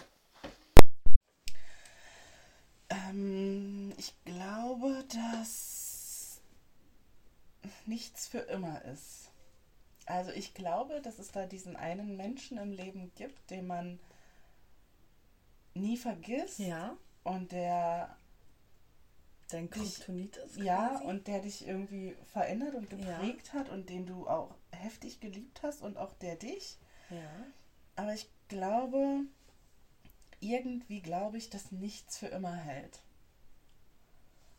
ich 3.97 4.13
glaube, 4.25 5.05
dass 5.13 6.41
nichts 7.85 8.27
für 8.27 8.39
immer 8.39 8.81
ist. 8.85 9.31
Also 10.05 10.31
ich 10.31 10.53
glaube, 10.53 11.01
dass 11.01 11.19
es 11.19 11.31
da 11.31 11.45
diesen 11.45 11.75
einen 11.75 12.15
Menschen 12.17 12.57
im 12.57 12.71
Leben 12.71 13.11
gibt, 13.15 13.49
den 13.51 13.67
man 13.67 13.99
nie 15.75 15.97
vergisst 15.97 16.59
Ja, 16.59 16.97
und 17.23 17.51
der 17.51 18.15
dein 19.49 19.69
Kryptonit 19.69 20.37
ist 20.37 20.57
ja 20.57 20.89
quasi. 20.89 21.03
und 21.05 21.27
der 21.27 21.41
dich 21.41 21.65
irgendwie 21.67 22.15
verändert 22.33 22.75
und 22.75 22.91
Ja. 22.91 22.97
geprägt 23.17 23.53
hat 23.53 23.69
und 23.69 23.89
den 23.89 24.05
du 24.05 24.27
auch 24.27 24.53
heftig 24.71 25.19
geliebt 25.19 25.61
hast 25.63 25.81
und 25.81 25.97
auch 25.97 26.13
der 26.13 26.35
dich. 26.35 26.77
Ja. 27.09 27.29
Aber 27.95 28.13
ich 28.13 28.29
glaube, 28.47 29.21
irgendwie 30.39 31.01
glaube 31.01 31.37
ich, 31.37 31.49
dass 31.49 31.71
nichts 31.71 32.17
für 32.17 32.27
immer 32.27 32.55
hält. 32.55 33.01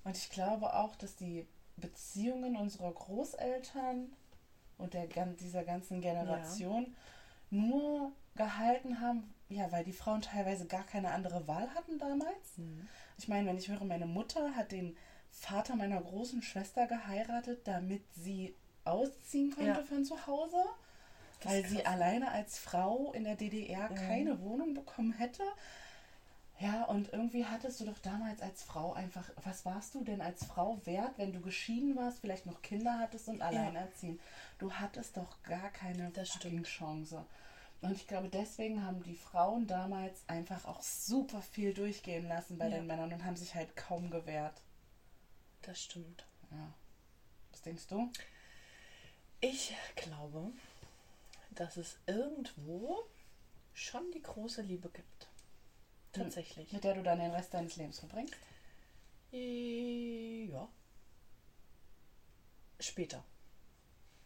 Und 0.05 0.17
ich 0.17 0.31
glaube 0.31 0.75
auch, 0.75 0.97
dass 0.97 1.17
die 1.17 1.47
Beziehungen 1.77 2.57
unserer 2.57 2.93
Großeltern 2.93 4.13
und 4.79 4.95
der, 4.95 5.07
gan- 5.07 5.37
dieser 5.37 5.63
ganzen 5.65 6.01
Generation 6.01 6.95
nur 7.51 8.13
gehalten 8.37 9.01
haben, 9.01 9.35
ja, 9.49 9.71
weil 9.73 9.85
die 9.85 9.93
Frauen 9.93 10.23
teilweise 10.23 10.67
gar 10.67 10.85
keine 10.85 11.11
andere 11.11 11.47
Wahl 11.49 11.69
hatten 11.75 11.99
damals. 11.99 12.57
Mhm. 12.57 12.89
Ich 13.19 13.29
meine, 13.29 13.49
wenn 13.49 13.59
ich 13.59 13.69
höre, 13.69 13.85
meine 13.85 14.07
Mutter 14.07 14.55
hat 14.55 14.73
den 14.73 14.97
Vater 15.31 15.77
meiner 15.77 16.01
großen 16.01 16.43
Schwester 16.43 16.87
geheiratet, 16.87 17.67
damit 17.67 18.03
sie 18.15 18.55
ausziehen 18.85 19.51
konnte 19.51 19.71
Ja. 19.71 19.83
von 19.83 20.05
zu 20.05 20.27
Hause, 20.27 20.57
weil 21.43 21.65
sie 21.67 21.85
alleine 21.85 22.31
als 22.31 22.59
Frau 22.59 23.13
in 23.13 23.25
der 23.25 23.35
DDR 23.37 23.91
Mhm. 23.91 23.95
keine 23.97 24.41
Wohnung 24.41 24.75
bekommen 24.75 25.13
hätte. 25.13 25.43
Ja, 26.61 26.85
und 26.85 27.11
irgendwie 27.13 27.47
hattest 27.47 27.81
du 27.81 27.87
doch 27.87 27.99
damals 28.01 28.43
als 28.43 28.63
Frau 28.63 28.93
einfach, 28.93 29.31
was 29.45 29.65
warst 29.65 29.95
du 29.95 30.05
denn 30.05 30.21
als 30.21 30.45
Frau 30.45 30.79
wert, 30.85 31.17
wenn 31.17 31.33
du 31.33 31.41
geschieden 31.41 31.97
warst, 31.97 32.21
vielleicht 32.21 32.45
noch 32.45 32.61
Kinder 32.61 32.99
hattest 32.99 33.29
und 33.29 33.41
alleinerziehend? 33.41 34.21
Du 34.59 34.71
hattest 34.71 35.17
doch 35.17 35.43
gar 35.43 35.71
keine 35.71 36.11
Das 36.11 36.29
fucking 36.31 36.65
Chance. 36.65 37.25
Und 37.81 37.93
ich 37.93 38.07
glaube, 38.07 38.29
deswegen 38.29 38.85
haben 38.85 39.03
die 39.03 39.15
Frauen 39.15 39.67
damals 39.67 40.23
einfach 40.27 40.67
auch 40.67 40.83
super 40.83 41.41
viel 41.41 41.73
durchgehen 41.73 42.29
lassen 42.29 42.59
bei 42.59 42.67
Ja. 42.69 42.77
den 42.77 42.87
Männern 42.87 43.11
und 43.11 43.25
haben 43.25 43.37
sich 43.37 43.55
halt 43.55 43.75
kaum 43.75 44.11
gewehrt. 44.11 44.61
Das 45.63 45.81
stimmt. 45.81 46.27
Ja. 46.51 46.75
Was 47.53 47.63
denkst 47.63 47.87
du? 47.87 48.13
Ich 49.41 49.75
glaube, 49.97 50.53
dass 51.53 51.79
es 51.79 51.97
irgendwo 52.05 52.99
schon 53.73 54.11
die 54.13 54.21
große 54.23 54.61
Liebe 54.61 54.91
gibt. 54.91 55.20
Tatsächlich. 56.13 56.73
Mit 56.73 56.85
der 56.85 56.95
du 56.95 57.03
dann 57.03 57.19
den 57.19 57.31
Rest 57.33 57.53
deines 57.55 57.77
Lebens 57.77 57.99
verbringst? 57.99 58.35
Äh, 59.33 60.45
Ja. 60.51 60.69
Später. 62.81 63.23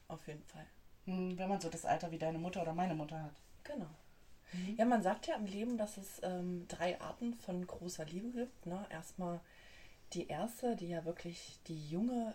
Auf 0.09 0.26
jeden 0.29 0.45
Fall. 0.45 0.67
Hm, 1.07 1.37
Wenn 1.38 1.49
man 1.49 1.61
so 1.61 1.69
das 1.69 1.85
Alter 1.85 2.11
wie 2.11 2.19
deine 2.19 2.38
Mutter 2.38 2.62
oder 2.62 2.73
meine 2.75 2.95
Mutter 2.95 3.23
hat. 3.23 3.35
Genau. 3.64 3.91
Ja, 4.76 4.85
man 4.85 5.03
sagt 5.03 5.26
ja 5.26 5.35
im 5.35 5.47
Leben, 5.47 5.76
dass 5.79 5.97
es 5.97 6.21
ähm, 6.23 6.67
drei 6.69 7.00
Arten 7.00 7.35
von 7.35 7.67
großer 7.67 8.05
Liebe 8.05 8.31
gibt. 8.31 8.67
Ne? 8.67 8.87
Erstmal 8.88 9.41
die 10.12 10.29
erste, 10.29 10.76
die 10.76 10.88
ja 10.88 11.05
wirklich 11.05 11.59
die 11.67 11.88
junge 11.88 12.35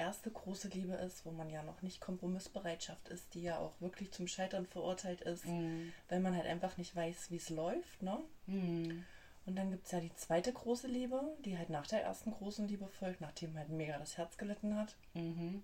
erste 0.00 0.30
große 0.30 0.68
Liebe 0.68 0.94
ist, 0.94 1.24
wo 1.24 1.30
man 1.30 1.48
ja 1.50 1.62
noch 1.62 1.82
nicht 1.82 2.00
Kompromissbereitschaft 2.00 3.08
ist, 3.08 3.34
die 3.34 3.42
ja 3.42 3.58
auch 3.58 3.80
wirklich 3.80 4.10
zum 4.12 4.26
Scheitern 4.26 4.66
verurteilt 4.66 5.20
ist, 5.20 5.44
Mhm. 5.46 5.92
weil 6.08 6.18
man 6.20 6.34
halt 6.34 6.46
einfach 6.46 6.76
nicht 6.76 6.96
weiß, 6.96 7.30
wie 7.30 7.36
es 7.36 7.50
läuft. 7.50 8.02
Ne? 8.02 8.18
Hm. 8.46 9.04
Und 9.46 9.56
dann 9.56 9.70
gibt 9.70 9.86
es 9.86 9.92
ja 9.92 10.00
die 10.00 10.14
zweite 10.14 10.52
große 10.52 10.86
Liebe, 10.88 11.22
die 11.44 11.56
halt 11.56 11.70
nach 11.70 11.86
der 11.86 12.02
ersten 12.02 12.30
großen 12.32 12.66
Liebe 12.68 12.88
folgt, 12.88 13.20
nachdem 13.20 13.56
halt 13.56 13.68
mega 13.70 13.98
das 13.98 14.16
Herz 14.18 14.36
gelitten 14.36 14.76
hat. 14.76 14.96
Mhm. 15.14 15.62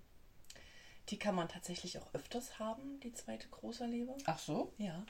Die 1.08 1.18
kann 1.18 1.34
man 1.34 1.48
tatsächlich 1.48 1.98
auch 1.98 2.14
öfters 2.14 2.58
haben, 2.58 2.98
die 3.00 3.12
zweite 3.12 3.48
große 3.48 3.86
Liebe. 3.86 4.14
Ach 4.24 4.38
so? 4.38 4.72
Ja, 4.78 4.94
habe 4.94 5.06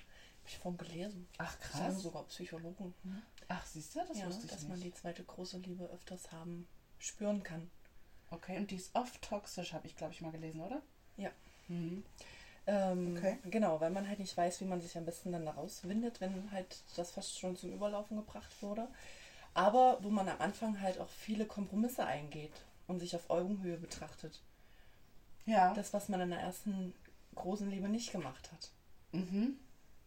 ich 0.47 0.59
vorhin 0.59 0.79
gelesen. 0.79 1.27
Ach 1.39 1.57
Sagen 1.73 1.95
krass. 1.95 2.03
sogar 2.03 2.25
Psychologen. 2.25 2.95
Ne? 3.03 3.23
Ach, 3.49 3.65
siehst 3.67 3.95
du, 3.95 4.01
das 4.07 4.19
ja, 4.19 4.27
wusste 4.27 4.45
ich 4.45 4.51
dass 4.51 4.61
nicht. 4.63 4.69
man 4.69 4.81
die 4.81 4.93
zweite 4.93 5.25
große 5.25 5.59
Liebe 5.59 5.85
öfters 5.85 6.31
haben, 6.33 6.67
spüren 6.99 7.43
kann. 7.43 7.71
Okay, 8.31 8.57
und 8.59 8.71
die 8.71 8.77
ist 8.77 8.95
oft 8.95 9.23
toxisch, 9.23 9.73
habe 9.73 9.87
ich, 9.87 9.97
glaube 9.97 10.13
ich, 10.13 10.21
mal 10.21 10.33
gelesen, 10.33 10.61
oder? 10.61 10.83
Ja. 11.17 11.31
Mhm. 11.69 12.05
Ähm, 12.67 13.17
Okay. 13.17 13.39
Genau, 13.45 13.81
weil 13.81 13.91
man 13.91 14.09
halt 14.09 14.19
nicht 14.19 14.37
weiß, 14.37 14.61
wie 14.61 14.65
man 14.65 14.81
sich 14.81 14.97
am 14.99 15.05
besten 15.05 15.33
dann 15.33 15.47
da 15.47 15.53
rauswindet, 15.53 16.21
wenn 16.21 16.51
halt 16.51 16.83
das 16.97 17.13
fast 17.13 17.39
schon 17.39 17.57
zum 17.57 17.73
Überlaufen 17.73 18.17
gebracht 18.17 18.51
wurde. 18.63 18.89
Aber 19.55 19.99
wo 20.03 20.11
man 20.11 20.29
am 20.29 20.41
Anfang 20.41 20.81
halt 20.81 20.99
auch 20.99 21.09
viele 21.09 21.47
Kompromisse 21.47 22.05
eingeht 22.05 22.53
und 22.89 22.99
sich 23.01 23.15
auf 23.17 23.31
Augenhöhe 23.31 23.77
betrachtet. 23.79 24.41
Ja. 25.47 25.73
Das, 25.75 25.93
was 25.95 26.09
man 26.09 26.21
in 26.21 26.31
der 26.31 26.41
ersten 26.41 26.93
großen 27.35 27.71
Liebe 27.71 27.89
nicht 27.89 28.13
gemacht 28.13 28.51
hat. 28.53 28.71
mhm. 29.13 29.57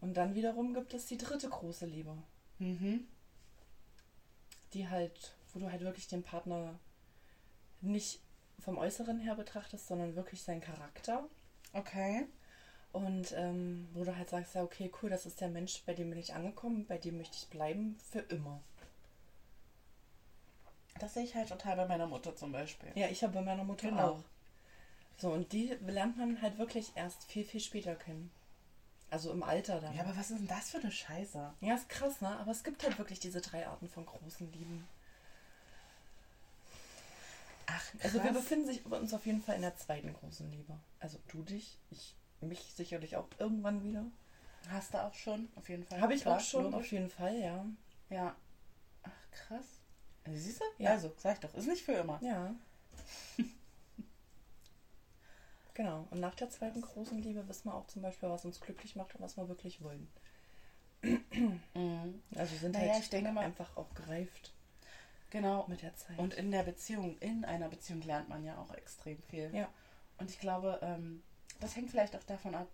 Und 0.01 0.13
dann 0.15 0.33
wiederum 0.33 0.73
gibt 0.73 0.93
es 0.93 1.05
die 1.07 1.17
dritte 1.17 1.49
große 1.49 1.85
Liebe, 1.85 2.15
Mhm. 2.59 3.05
die 4.73 4.87
halt, 4.87 5.33
wo 5.53 5.59
du 5.59 5.69
halt 5.71 5.81
wirklich 5.81 6.07
den 6.07 6.23
Partner 6.23 6.79
nicht 7.81 8.19
vom 8.59 8.77
Äußeren 8.77 9.19
her 9.19 9.35
betrachtest, 9.35 9.87
sondern 9.87 10.15
wirklich 10.15 10.43
seinen 10.43 10.61
Charakter. 10.61 11.23
Okay. 11.73 12.25
Und 12.91 13.33
ähm, 13.33 13.87
wo 13.93 14.03
du 14.03 14.15
halt 14.15 14.29
sagst, 14.29 14.55
ja, 14.55 14.63
okay, 14.63 14.91
cool, 15.01 15.09
das 15.09 15.25
ist 15.25 15.39
der 15.41 15.49
Mensch, 15.49 15.83
bei 15.85 15.93
dem 15.93 16.09
bin 16.09 16.19
ich 16.19 16.33
angekommen, 16.33 16.85
bei 16.87 16.97
dem 16.97 17.17
möchte 17.17 17.37
ich 17.37 17.47
bleiben, 17.47 17.97
für 18.11 18.19
immer. 18.19 18.61
Das 20.99 21.13
sehe 21.13 21.23
ich 21.23 21.35
halt 21.35 21.49
total 21.49 21.77
bei 21.77 21.85
meiner 21.85 22.07
Mutter 22.07 22.35
zum 22.35 22.51
Beispiel. 22.51 22.91
Ja, 22.95 23.07
ich 23.07 23.23
habe 23.23 23.33
bei 23.33 23.41
meiner 23.41 23.63
Mutter 23.63 23.89
Genau. 23.89 24.13
auch. 24.13 24.23
So, 25.17 25.31
und 25.31 25.51
die 25.51 25.67
lernt 25.85 26.17
man 26.17 26.41
halt 26.41 26.57
wirklich 26.57 26.91
erst 26.95 27.23
viel, 27.25 27.45
viel 27.45 27.59
später 27.59 27.95
kennen. 27.95 28.31
Also 29.11 29.31
im 29.31 29.43
Alter 29.43 29.81
dann. 29.81 29.95
Ja, 29.95 30.03
aber 30.03 30.15
was 30.15 30.31
ist 30.31 30.39
denn 30.39 30.47
das 30.47 30.69
für 30.71 30.79
eine 30.79 30.91
Scheiße? 30.91 31.53
Ja, 31.61 31.75
ist 31.75 31.89
krass, 31.89 32.21
ne? 32.21 32.29
Aber 32.39 32.51
es 32.51 32.63
gibt 32.63 32.83
halt 32.83 32.97
wirklich 32.97 33.19
diese 33.19 33.41
drei 33.41 33.67
Arten 33.67 33.89
von 33.89 34.05
großen 34.05 34.51
Lieben. 34.51 34.87
Ach, 37.71 37.91
krass. 37.91 38.01
Also 38.03 38.23
wir 38.23 38.31
befinden 38.31 38.65
sich 38.65 38.85
uns 38.85 39.13
auf 39.13 39.25
jeden 39.25 39.41
Fall 39.41 39.55
in 39.55 39.61
der 39.61 39.75
zweiten 39.77 40.13
großen 40.13 40.49
Liebe. 40.51 40.77
Also 40.99 41.19
du 41.27 41.43
dich, 41.43 41.77
ich 41.91 42.15
mich 42.41 42.59
sicherlich 42.73 43.15
auch 43.17 43.27
irgendwann 43.37 43.83
wieder. 43.83 44.05
Hast 44.69 44.93
du 44.93 44.97
auch 45.03 45.13
schon, 45.13 45.49
auf 45.55 45.69
jeden 45.69 45.83
Fall. 45.85 46.01
Habe 46.01 46.13
ich 46.13 46.21
Klar, 46.21 46.37
auch 46.37 46.41
schon, 46.41 46.65
auf 46.67 46.71
logisch. 46.73 46.91
jeden 46.91 47.09
Fall, 47.09 47.37
ja. 47.39 47.65
Ja. 48.09 48.35
Ach, 49.03 49.11
krass. 49.31 49.65
Also, 50.25 50.37
siehst 50.39 50.59
du? 50.61 50.83
Ja. 50.83 50.91
Also, 50.91 51.13
sag 51.17 51.33
ich 51.35 51.39
doch, 51.39 51.53
ist 51.53 51.67
nicht 51.67 51.83
für 51.83 51.93
immer. 51.93 52.19
Ja. 52.21 52.53
genau. 55.73 56.07
Und 56.11 56.19
nach 56.19 56.35
der 56.35 56.49
zweiten 56.49 56.81
großen 56.81 57.21
Liebe 57.21 57.47
wissen 57.47 57.65
wir 57.69 57.73
auch 57.75 57.87
zum 57.87 58.01
Beispiel, 58.01 58.29
was 58.29 58.45
uns 58.45 58.59
glücklich 58.59 58.95
macht 58.95 59.15
und 59.15 59.21
was 59.21 59.37
wir 59.37 59.47
wirklich 59.47 59.81
wollen. 59.81 60.07
Mhm. 61.01 62.21
Also 62.35 62.55
sind 62.57 62.73
Naja, 62.73 62.93
halt 62.93 63.03
ich 63.03 63.09
denke 63.09 63.31
mal- 63.31 63.45
einfach 63.45 63.75
auch 63.77 63.93
gereift 63.93 64.51
Genau. 65.29 65.65
mit 65.67 65.81
der 65.81 65.95
Zeit. 65.95 66.17
Und 66.17 66.33
in 66.33 66.51
der 66.51 66.63
Beziehung, 66.63 67.17
in 67.19 67.45
einer 67.45 67.69
Beziehung 67.69 68.01
lernt 68.01 68.29
man 68.29 68.43
ja 68.43 68.57
auch 68.57 68.73
extrem 68.73 69.21
viel. 69.23 69.49
ja. 69.53 69.67
Und 70.17 70.29
ich 70.29 70.39
glaube, 70.39 70.79
ähm, 70.81 71.23
das 71.61 71.75
hängt 71.75 71.91
vielleicht 71.91 72.15
auch 72.15 72.23
davon 72.23 72.53
ab, 72.55 72.67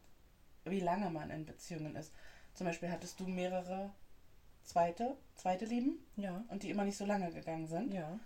wie 0.63 0.79
lange 0.79 1.09
man 1.11 1.29
in 1.29 1.45
Beziehungen 1.45 1.95
ist. 1.95 2.11
Zum 2.55 2.65
Beispiel 2.65 2.89
hattest 2.91 3.19
du 3.19 3.27
mehrere 3.27 3.91
zweite, 4.63 5.15
zweite 5.35 5.65
Lieben 5.65 5.99
Ja. 6.15 6.43
und 6.47 6.63
die 6.63 6.71
immer 6.71 6.85
nicht 6.85 6.97
so 6.97 7.05
lange 7.05 7.31
gegangen 7.31 7.67
sind. 7.67 7.93
Ja. 7.93 8.17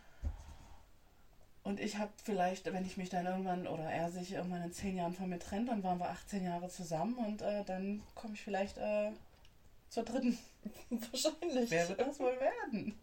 Und 1.63 1.79
ich 1.81 1.97
habe 1.97 2.11
vielleicht, 2.23 2.71
wenn 2.71 2.85
ich 2.85 2.95
mich 2.97 3.09
dann 3.09 3.25
irgendwann 3.25 3.67
oder 3.67 3.83
er 3.91 4.09
sich 4.09 4.31
irgendwann 4.31 4.63
in 4.63 4.71
zehn 4.71 4.95
Jahren 4.95 5.13
von 5.13 5.29
mir 5.29 5.39
trennt, 5.39 5.67
dann 5.69 5.83
waren 5.83 5.99
wir 5.99 6.09
18 6.09 6.43
Jahre 6.43 6.69
zusammen 6.69 7.15
und 7.17 7.41
äh, 7.41 7.63
dann 7.65 8.01
komme 8.15 8.33
ich 8.35 8.41
vielleicht 8.41 8.77
äh, 8.77 9.11
zur 9.89 10.03
dritten. 10.03 10.37
Wahrscheinlich. 10.89 11.69
Wer 11.69 11.89
wird 11.89 11.99
das 11.99 12.19
wohl 12.19 12.39
werden? 12.39 12.97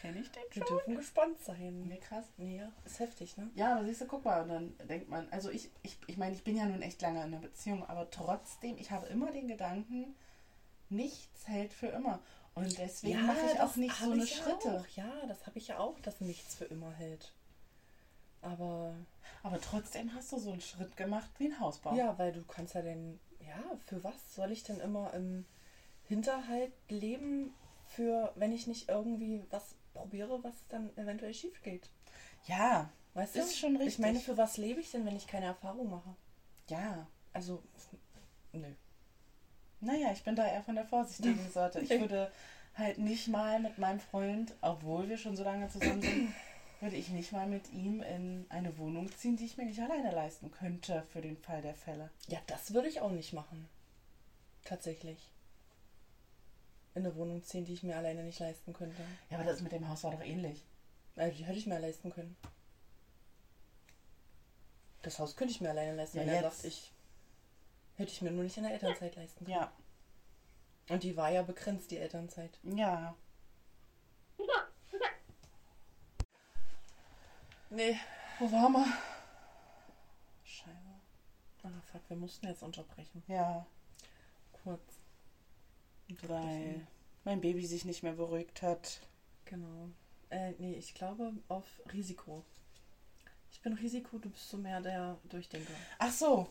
Kenne 0.00 0.20
ich 0.20 0.30
den 0.30 0.42
Wir 0.50 0.66
schon? 0.66 0.76
dürfen 0.76 0.96
gespannt 0.96 1.40
sein. 1.40 1.82
Nee, 1.88 1.98
krass. 1.98 2.24
Nee, 2.36 2.58
ja. 2.58 2.72
Ist 2.84 2.98
heftig, 3.00 3.36
ne? 3.36 3.50
Ja, 3.54 3.76
aber 3.76 3.84
siehst 3.84 4.00
du, 4.00 4.06
guck 4.06 4.24
mal, 4.24 4.42
und 4.42 4.48
dann 4.48 4.88
denkt 4.88 5.08
man, 5.08 5.28
also 5.30 5.50
ich, 5.50 5.70
ich, 5.82 5.98
ich 6.06 6.16
meine, 6.16 6.34
ich 6.34 6.42
bin 6.44 6.56
ja 6.56 6.64
nun 6.66 6.82
echt 6.82 7.00
lange 7.02 7.18
in 7.18 7.24
einer 7.24 7.38
Beziehung, 7.40 7.84
aber 7.86 8.10
trotzdem, 8.10 8.78
ich 8.78 8.90
habe 8.90 9.06
immer 9.08 9.30
den 9.30 9.48
Gedanken, 9.48 10.14
nichts 10.88 11.46
hält 11.48 11.72
für 11.72 11.88
immer. 11.88 12.20
Und 12.54 12.78
deswegen 12.78 13.26
mache 13.26 13.38
ich 13.52 13.60
auch 13.60 13.76
nicht 13.76 13.94
so 13.96 14.10
eine 14.10 14.24
ja 14.24 14.26
Schritte. 14.26 14.80
Auch. 14.80 14.86
Ja, 14.88 15.26
das 15.28 15.46
habe 15.46 15.58
ich 15.58 15.68
ja 15.68 15.78
auch, 15.78 15.98
dass 16.00 16.20
nichts 16.20 16.54
für 16.54 16.64
immer 16.64 16.90
hält. 16.92 17.32
Aber 18.42 18.94
Aber 19.42 19.60
trotzdem 19.60 20.14
hast 20.14 20.32
du 20.32 20.38
so 20.38 20.50
einen 20.52 20.60
Schritt 20.60 20.96
gemacht 20.96 21.30
wie 21.38 21.46
ein 21.46 21.60
Hausbau. 21.60 21.94
ja, 21.94 22.18
weil 22.18 22.32
du 22.32 22.42
kannst 22.44 22.74
ja 22.74 22.82
denn, 22.82 23.20
ja, 23.40 23.62
für 23.86 24.02
was 24.02 24.34
soll 24.34 24.50
ich 24.50 24.62
denn 24.64 24.80
immer 24.80 25.12
im 25.14 25.44
Hinterhalt 26.04 26.72
leben, 26.88 27.54
für 27.86 28.32
wenn 28.36 28.52
ich 28.52 28.66
nicht 28.66 28.88
irgendwie 28.88 29.44
was 29.50 29.74
probiere, 29.92 30.42
was 30.42 30.54
dann 30.68 30.96
eventuell 30.96 31.34
schief 31.34 31.62
geht? 31.62 31.88
Ja, 32.46 32.90
Weißt 33.14 33.34
Ist 33.36 33.54
du? 33.54 33.56
schon 33.56 33.76
richtig. 33.76 33.94
Ich 33.94 33.98
meine, 33.98 34.20
für 34.20 34.36
was 34.36 34.56
lebe 34.56 34.80
ich 34.80 34.90
denn, 34.92 35.04
wenn 35.04 35.16
ich 35.16 35.26
keine 35.26 35.46
Erfahrung 35.46 35.90
mache? 35.90 36.14
ja. 36.68 37.06
Also, 37.32 37.62
nö. 38.52 38.66
Naja, 39.80 40.10
ich 40.12 40.24
bin 40.24 40.34
da 40.34 40.44
eher 40.46 40.64
von 40.64 40.74
der 40.74 40.84
vorsichtigen 40.84 41.48
Sorte. 41.52 41.78
Ich 41.78 41.90
würde 41.90 42.32
halt 42.74 42.98
nicht 42.98 43.28
mal 43.28 43.60
mit 43.60 43.78
meinem 43.78 44.00
Freund, 44.00 44.52
obwohl 44.60 45.08
wir 45.08 45.16
schon 45.16 45.36
so 45.36 45.44
lange 45.44 45.68
zusammen 45.68 46.02
sind, 46.02 46.34
würde 46.80 46.96
ich 46.96 47.08
nicht 47.10 47.30
mal 47.30 47.46
mit 47.46 47.70
ihm 47.72 48.02
in 48.02 48.46
eine 48.48 48.76
Wohnung 48.78 49.10
ziehen, 49.16 49.36
die 49.36 49.44
ich 49.44 49.56
mir 49.58 49.64
nicht 49.66 49.80
alleine 49.80 50.10
leisten 50.10 50.50
könnte 50.50 51.04
für 51.12 51.20
den 51.20 51.36
Fall 51.36 51.62
der 51.62 51.74
Fälle. 51.74 52.10
Ja, 52.26 52.40
das 52.48 52.74
würde 52.74 52.88
ich 52.88 53.00
auch 53.00 53.12
nicht 53.12 53.32
machen. 53.32 53.68
Tatsächlich. 54.64 55.30
In 56.94 57.04
eine 57.06 57.14
Wohnung 57.14 57.42
ziehen, 57.44 57.64
die 57.64 57.74
ich 57.74 57.82
mir 57.82 57.96
alleine 57.96 58.24
nicht 58.24 58.38
leisten 58.40 58.72
könnte. 58.72 59.00
Ja, 59.30 59.38
aber 59.38 59.46
das 59.46 59.60
mit 59.60 59.72
dem 59.72 59.88
Haus 59.88 60.02
war 60.04 60.10
doch 60.10 60.20
ähnlich. 60.22 60.64
Also, 61.16 61.36
die 61.36 61.44
hätte 61.44 61.58
ich 61.58 61.66
mir 61.66 61.78
leisten 61.78 62.10
können. 62.10 62.36
Das 65.02 65.18
Haus 65.18 65.36
könnte 65.36 65.52
ich 65.52 65.60
mir 65.60 65.70
alleine 65.70 65.94
leisten, 65.96 66.18
Ja, 66.18 66.22
wenn 66.26 66.34
er 66.34 66.42
jetzt. 66.42 66.62
sagt, 66.62 66.64
ich 66.66 66.92
hätte 67.96 68.12
ich 68.12 68.22
mir 68.22 68.30
nur 68.32 68.44
nicht 68.44 68.56
in 68.56 68.64
der 68.64 68.72
Elternzeit 68.72 69.14
leisten 69.16 69.44
können. 69.44 69.56
Ja. 69.58 69.72
Und 70.88 71.02
die 71.04 71.16
war 71.16 71.30
ja 71.30 71.42
begrenzt, 71.42 71.90
die 71.90 71.98
Elternzeit. 71.98 72.58
Ja. 72.64 73.14
Nee. 77.70 77.96
Wo 78.40 78.50
waren 78.50 78.72
wir? 78.72 78.86
Scheiße. 80.44 80.74
Ah, 81.62 81.68
fuck, 81.92 82.00
wir 82.08 82.16
mussten 82.16 82.46
jetzt 82.48 82.62
unterbrechen. 82.62 83.22
Ja, 83.28 83.64
Kurz. 84.64 84.99
Weil 86.28 86.86
mein 87.24 87.40
Baby 87.40 87.66
sich 87.66 87.84
nicht 87.84 88.02
mehr 88.02 88.12
beruhigt 88.14 88.62
hat. 88.62 89.00
Genau. 89.44 89.88
Äh, 90.30 90.52
nee, 90.58 90.74
ich 90.74 90.94
glaube 90.94 91.32
auf 91.48 91.64
Risiko. 91.92 92.44
Ich 93.52 93.60
bin 93.62 93.72
Risiko, 93.74 94.18
du 94.18 94.30
bist 94.30 94.48
so 94.48 94.56
mehr 94.56 94.80
der 94.80 95.18
Durchdenker. 95.28 95.72
Ach 95.98 96.12
so. 96.12 96.46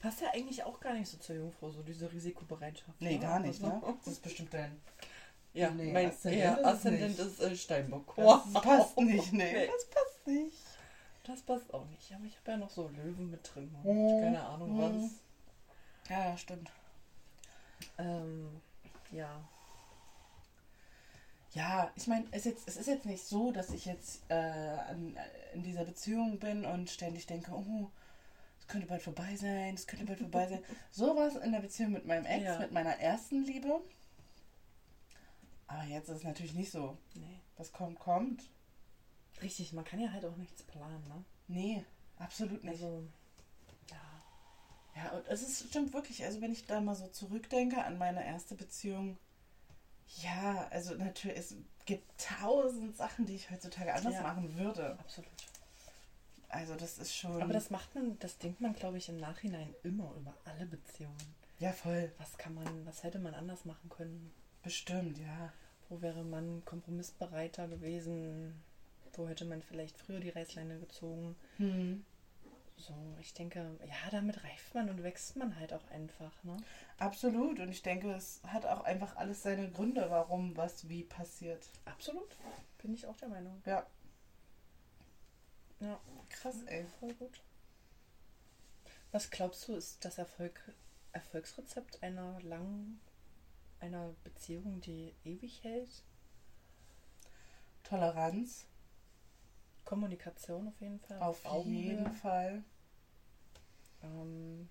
Passt 0.00 0.20
ja 0.20 0.28
eigentlich 0.32 0.62
auch 0.62 0.78
gar 0.80 0.92
nicht 0.94 1.08
so 1.08 1.16
zur 1.16 1.36
Jungfrau, 1.36 1.70
so 1.70 1.82
diese 1.82 2.10
Risikobereitschaft. 2.12 3.00
Nee, 3.00 3.14
ne? 3.14 3.18
gar 3.20 3.40
nicht, 3.40 3.62
Also- 3.62 3.66
ne? 3.86 3.94
Das 4.04 4.12
ist 4.14 4.22
bestimmt 4.22 4.52
dein. 4.54 4.80
Ja, 5.52 5.70
Nee, 5.70 5.92
mein 5.92 6.08
Aszendent 6.08 6.42
ja, 6.44 6.54
ist 6.54 6.64
Aszendent 6.64 7.18
ist 7.18 7.40
äh, 7.40 7.56
Steinbock. 7.56 8.14
Das 8.16 8.52
passt 8.54 8.96
nicht, 8.98 9.32
nee. 9.32 9.52
Nee. 9.52 9.66
Das 9.68 9.86
passt 9.88 10.26
nicht. 10.26 10.56
Das 11.24 11.42
passt 11.42 11.72
auch 11.72 11.86
nicht. 11.86 12.12
Aber 12.12 12.24
ich 12.24 12.36
habe 12.38 12.50
ja 12.50 12.56
noch 12.56 12.70
so 12.70 12.88
Löwen 12.88 13.30
mit 13.30 13.48
drin. 13.54 13.74
Und 13.84 13.96
Mhm. 13.96 14.20
Keine 14.20 14.42
Ahnung 14.42 14.78
was. 14.78 14.92
Mhm. 14.92 15.10
Ja, 16.10 16.28
ja, 16.30 16.36
stimmt. 16.36 16.70
Ähm, 17.98 18.60
ja. 19.10 19.42
Ja, 21.52 21.92
ich 21.94 22.08
meine, 22.08 22.26
es, 22.32 22.44
jetzt- 22.44 22.66
es 22.66 22.76
ist 22.76 22.88
jetzt 22.88 23.06
nicht 23.06 23.24
so, 23.24 23.52
dass 23.52 23.70
ich 23.70 23.84
jetzt 23.84 24.22
äh, 24.28 24.34
an, 24.34 25.16
in 25.52 25.62
dieser 25.62 25.84
Beziehung 25.84 26.38
bin 26.40 26.64
und 26.64 26.90
ständig 26.90 27.26
denke, 27.26 27.52
oh, 27.52 27.90
es 28.58 28.66
könnte 28.66 28.88
bald 28.88 29.02
vorbei 29.02 29.36
sein, 29.36 29.74
es 29.74 29.86
könnte 29.86 30.04
bald 30.04 30.18
vorbei 30.18 30.48
sein. 30.48 30.64
So 30.90 31.14
war 31.16 31.28
es 31.28 31.36
in 31.36 31.52
der 31.52 31.60
Beziehung 31.60 31.92
mit 31.92 32.06
meinem 32.06 32.26
Ex, 32.26 32.44
Ja. 32.44 32.58
mit 32.58 32.72
meiner 32.72 32.98
ersten 32.98 33.44
Liebe. 33.44 33.80
Aber 35.68 35.84
jetzt 35.84 36.08
ist 36.08 36.18
es 36.18 36.24
natürlich 36.24 36.54
nicht 36.54 36.72
so. 36.72 36.98
Nee. 37.14 37.40
Was 37.56 37.72
kommt, 37.72 37.98
kommt. 38.00 38.42
Richtig, 39.40 39.72
man 39.72 39.84
kann 39.84 40.00
ja 40.00 40.10
halt 40.12 40.24
auch 40.24 40.36
nichts 40.36 40.62
planen, 40.64 41.02
ne? 41.08 41.24
Nee, 41.46 41.84
absolut 42.18 42.64
nicht. 42.64 42.82
Also. 42.82 43.06
Ja, 44.96 45.10
und 45.12 45.26
es 45.28 45.42
ist, 45.42 45.68
stimmt 45.68 45.92
wirklich, 45.92 46.24
also 46.24 46.40
wenn 46.40 46.52
ich 46.52 46.66
da 46.66 46.80
mal 46.80 46.94
so 46.94 47.08
zurückdenke 47.08 47.82
an 47.84 47.98
meine 47.98 48.24
erste 48.24 48.54
Beziehung, 48.54 49.18
ja, 50.22 50.68
also 50.70 50.94
natürlich, 50.94 51.38
es 51.38 51.56
gibt 51.86 52.04
tausend 52.20 52.96
Sachen, 52.96 53.26
die 53.26 53.34
ich 53.34 53.50
heutzutage 53.50 53.92
anders 53.92 54.14
Ja. 54.14 54.22
machen 54.22 54.54
würde. 54.56 54.96
Absolut. 55.00 55.30
Also 56.48 56.76
das 56.76 56.98
ist 56.98 57.16
schon. 57.16 57.42
Aber 57.42 57.52
das 57.52 57.70
macht 57.70 57.94
man, 57.96 58.16
das 58.20 58.38
denkt 58.38 58.60
man, 58.60 58.74
glaube 58.74 58.98
ich, 58.98 59.08
im 59.08 59.16
Nachhinein 59.16 59.74
immer 59.82 60.14
über 60.14 60.36
alle 60.44 60.66
Beziehungen. 60.66 61.34
ja, 61.58 61.72
voll. 61.72 62.12
Was 62.18 62.36
kann 62.38 62.54
man, 62.54 62.86
was 62.86 63.02
hätte 63.02 63.18
man 63.18 63.34
anders 63.34 63.64
machen 63.64 63.88
können? 63.88 64.32
Bestimmt, 64.62 65.18
ja. 65.18 65.52
Wo 65.88 66.00
wäre 66.00 66.22
man 66.22 66.64
kompromissbereiter 66.64 67.66
gewesen? 67.68 68.62
Wo 69.14 69.28
hätte 69.28 69.44
man 69.44 69.62
vielleicht 69.62 69.98
früher 69.98 70.20
die 70.20 70.30
Reißleine 70.30 70.78
gezogen? 70.78 71.34
Hm. 71.56 72.04
So, 72.76 72.94
ich 73.20 73.32
denke, 73.34 73.78
ja, 73.86 74.10
damit 74.10 74.44
reift 74.44 74.74
man 74.74 74.88
und 74.90 75.02
wächst 75.02 75.36
man 75.36 75.56
halt 75.58 75.72
auch 75.72 75.86
einfach, 75.90 76.32
ne? 76.44 76.56
Absolut. 76.98 77.58
Und 77.60 77.68
ich 77.70 77.82
denke, 77.82 78.12
es 78.12 78.40
hat 78.46 78.66
auch 78.66 78.84
einfach 78.84 79.16
alles 79.16 79.42
seine 79.42 79.70
Gründe, 79.70 80.06
warum 80.10 80.56
was 80.56 80.88
wie 80.88 81.04
passiert. 81.04 81.68
Absolut. 81.84 82.36
Bin 82.78 82.94
ich 82.94 83.06
auch 83.06 83.16
der 83.16 83.28
Meinung. 83.28 83.62
Ja, 83.66 83.86
Ja, 85.80 86.00
krass, 86.30 86.62
ey. 86.66 86.84
voll 86.98 87.14
gut. 87.14 87.40
Was 89.12 89.30
glaubst 89.30 89.66
du, 89.68 89.74
ist 89.76 90.04
das 90.04 90.18
Erfolg, 90.18 90.60
Erfolgsrezept 91.12 92.02
einer 92.02 92.40
langen, 92.42 93.00
einer 93.80 94.14
Beziehung, 94.24 94.80
die 94.80 95.14
ewig 95.24 95.62
hält? 95.64 96.02
Toleranz. 97.84 98.66
Kommunikation 99.84 100.68
auf 100.68 100.80
jeden 100.80 100.98
Fall. 101.00 101.18
Auf 101.20 101.44
Augenhöhe. 101.44 101.80
jeden 101.82 102.12
Fall. 102.12 102.62
Ähm, 104.02 104.68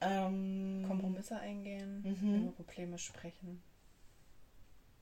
Ähm, 0.00 0.84
Kompromisse 0.86 1.38
eingehen, 1.38 2.02
Mhm. 2.02 2.42
über 2.42 2.52
Probleme 2.52 2.98
sprechen. 2.98 3.62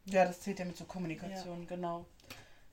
Ja, 0.05 0.24
das 0.24 0.40
zählt 0.40 0.61
ja 0.61 0.64
mit 0.66 0.77
zur 0.77 0.87
Kommunikation, 0.87 1.66
genau. 1.66 2.07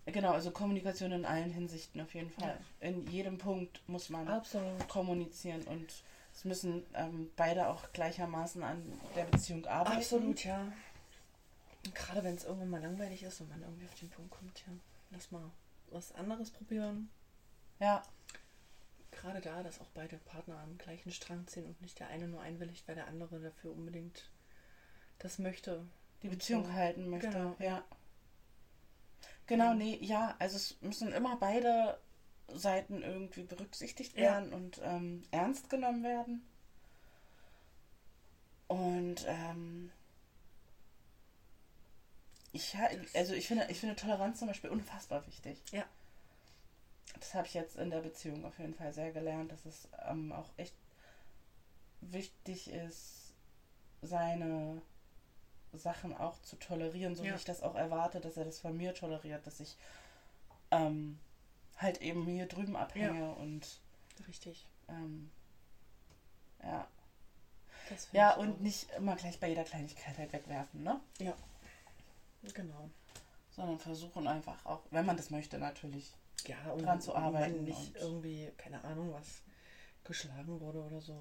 Genau, 0.06 0.32
also 0.32 0.52
Kommunikation 0.52 1.12
in 1.14 1.26
allen 1.26 1.52
Hinsichten 1.52 2.00
auf 2.02 2.14
jeden 2.14 2.30
Fall. 2.32 2.58
In 2.80 3.08
jedem 3.08 3.38
Punkt 3.38 3.82
muss 3.88 4.10
man 4.10 4.28
Absolut. 4.28 4.88
kommunizieren 4.88 5.64
und 5.64 5.92
es 6.34 6.46
müssen 6.46 6.86
ähm, 6.94 7.32
beide 7.36 7.68
auch 7.68 7.92
gleichermaßen 7.94 8.62
an 8.64 8.84
der 9.16 9.26
Beziehung 9.26 9.66
arbeiten. 9.66 9.98
Absolut, 9.98 10.44
ja. 10.44 10.72
Gerade 11.94 12.24
wenn 12.24 12.36
es 12.36 12.44
irgendwann 12.44 12.70
mal 12.70 12.82
langweilig 12.82 13.24
ist 13.24 13.42
und 13.42 13.50
man 13.50 13.62
irgendwie 13.62 13.86
auf 13.86 13.96
den 13.96 14.10
Punkt 14.10 14.30
kommt, 14.32 14.60
ja, 14.60 14.74
lass 15.12 15.32
mal 15.32 15.50
was 15.92 16.12
anderes 16.14 16.52
probieren. 16.52 17.10
Ja, 17.80 18.04
Gerade 19.12 19.42
da, 19.42 19.62
dass 19.62 19.80
auch 19.82 19.90
beide 19.94 20.18
Partner 20.18 20.58
am 20.60 20.78
gleichen 20.78 21.12
Strang 21.12 21.46
ziehen 21.46 21.66
und 21.66 21.80
nicht 21.82 22.00
der 22.00 22.08
eine 22.08 22.28
nur 22.28 22.42
einwilligt, 22.42 22.88
weil 22.88 22.96
der 22.96 23.08
andere 23.08 23.40
dafür 23.40 23.72
unbedingt 23.72 24.30
das 25.20 25.38
möchte. 25.38 25.86
die 26.24 26.30
Beziehung 26.30 26.66
so. 26.66 26.74
halten 26.74 27.10
möchte. 27.10 27.30
Genau. 27.30 27.56
Ja. 27.60 27.84
Genau, 29.48 29.74
nee, 29.74 29.98
ja, 30.02 30.36
also 30.40 30.56
es 30.56 30.82
müssen 30.82 31.12
immer 31.12 31.36
beide 31.36 32.00
Seiten 32.48 33.02
irgendwie 33.04 33.44
berücksichtigt 33.44 34.16
Ja. 34.16 34.22
werden 34.22 34.54
und 34.54 34.80
ähm, 34.84 35.24
ernst 35.32 35.70
genommen 35.70 36.04
werden. 36.04 36.48
Und 38.68 39.26
ähm, 39.28 39.92
ich, 42.54 42.76
also 43.14 43.34
ich 43.34 43.48
finde, 43.48 43.66
ich 43.70 43.80
finde 43.80 43.96
Toleranz 43.96 44.40
zum 44.40 44.48
Beispiel 44.48 44.70
unfassbar 44.70 45.26
wichtig. 45.28 45.62
Ja. 45.72 45.86
Das 47.20 47.34
habe 47.34 47.48
ich 47.48 47.54
jetzt 47.54 47.76
in 47.78 47.90
der 47.90 48.00
Beziehung 48.00 48.46
auf 48.46 48.58
jeden 48.60 48.74
Fall 48.74 48.94
sehr 48.94 49.12
gelernt, 49.12 49.52
dass 49.52 49.66
es 49.66 49.88
ähm, 50.08 50.32
auch 50.32 50.50
echt 50.58 50.74
wichtig 52.02 52.70
ist, 52.72 53.34
seine 54.02 54.82
Sachen 55.74 56.16
auch 56.16 56.42
zu 56.42 56.58
tolerieren, 56.58 57.16
so 57.16 57.24
Ja. 57.24 57.32
wie 57.32 57.36
ich 57.36 57.46
das 57.46 57.62
auch 57.62 57.76
erwarte, 57.76 58.20
dass 58.20 58.38
er 58.38 58.46
das 58.46 58.60
von 58.60 58.76
mir 58.76 58.94
toleriert, 58.94 59.46
dass 59.46 59.60
ich 59.60 59.78
ähm, 60.72 61.20
halt 61.78 62.02
eben 62.02 62.26
hier 62.26 62.48
drüben 62.48 62.76
abhänge 62.76 63.34
und 63.36 63.80
Richtig. 64.28 64.66
ähm, 64.90 65.32
ja. 66.64 66.88
Ja, 68.12 68.34
und 68.36 68.54
auch. 68.56 68.60
nicht 68.60 68.90
immer 68.92 69.16
gleich 69.16 69.40
bei 69.40 69.50
jeder 69.50 69.64
Kleinigkeit 69.64 70.18
halt 70.18 70.32
wegwerfen, 70.34 70.84
ne? 70.84 71.00
Genau. 72.54 72.90
Sondern 73.52 73.80
versuchen 73.80 74.28
einfach 74.28 74.66
auch, 74.66 74.82
wenn 74.92 75.06
man 75.06 75.18
das 75.18 75.30
möchte 75.30 75.58
natürlich. 75.60 76.12
Ja, 76.48 76.72
und 76.72 76.84
Dran 76.84 77.00
zu 77.02 77.14
arbeiten 77.16 77.64
nicht 77.64 77.78
und- 77.96 77.98
irgendwie, 77.98 78.52
keine 78.58 78.84
Ahnung, 78.84 79.14
was 79.14 79.44
geschlagen 80.04 80.60
wurde 80.60 80.80
oder 80.82 81.00
so. 81.02 81.20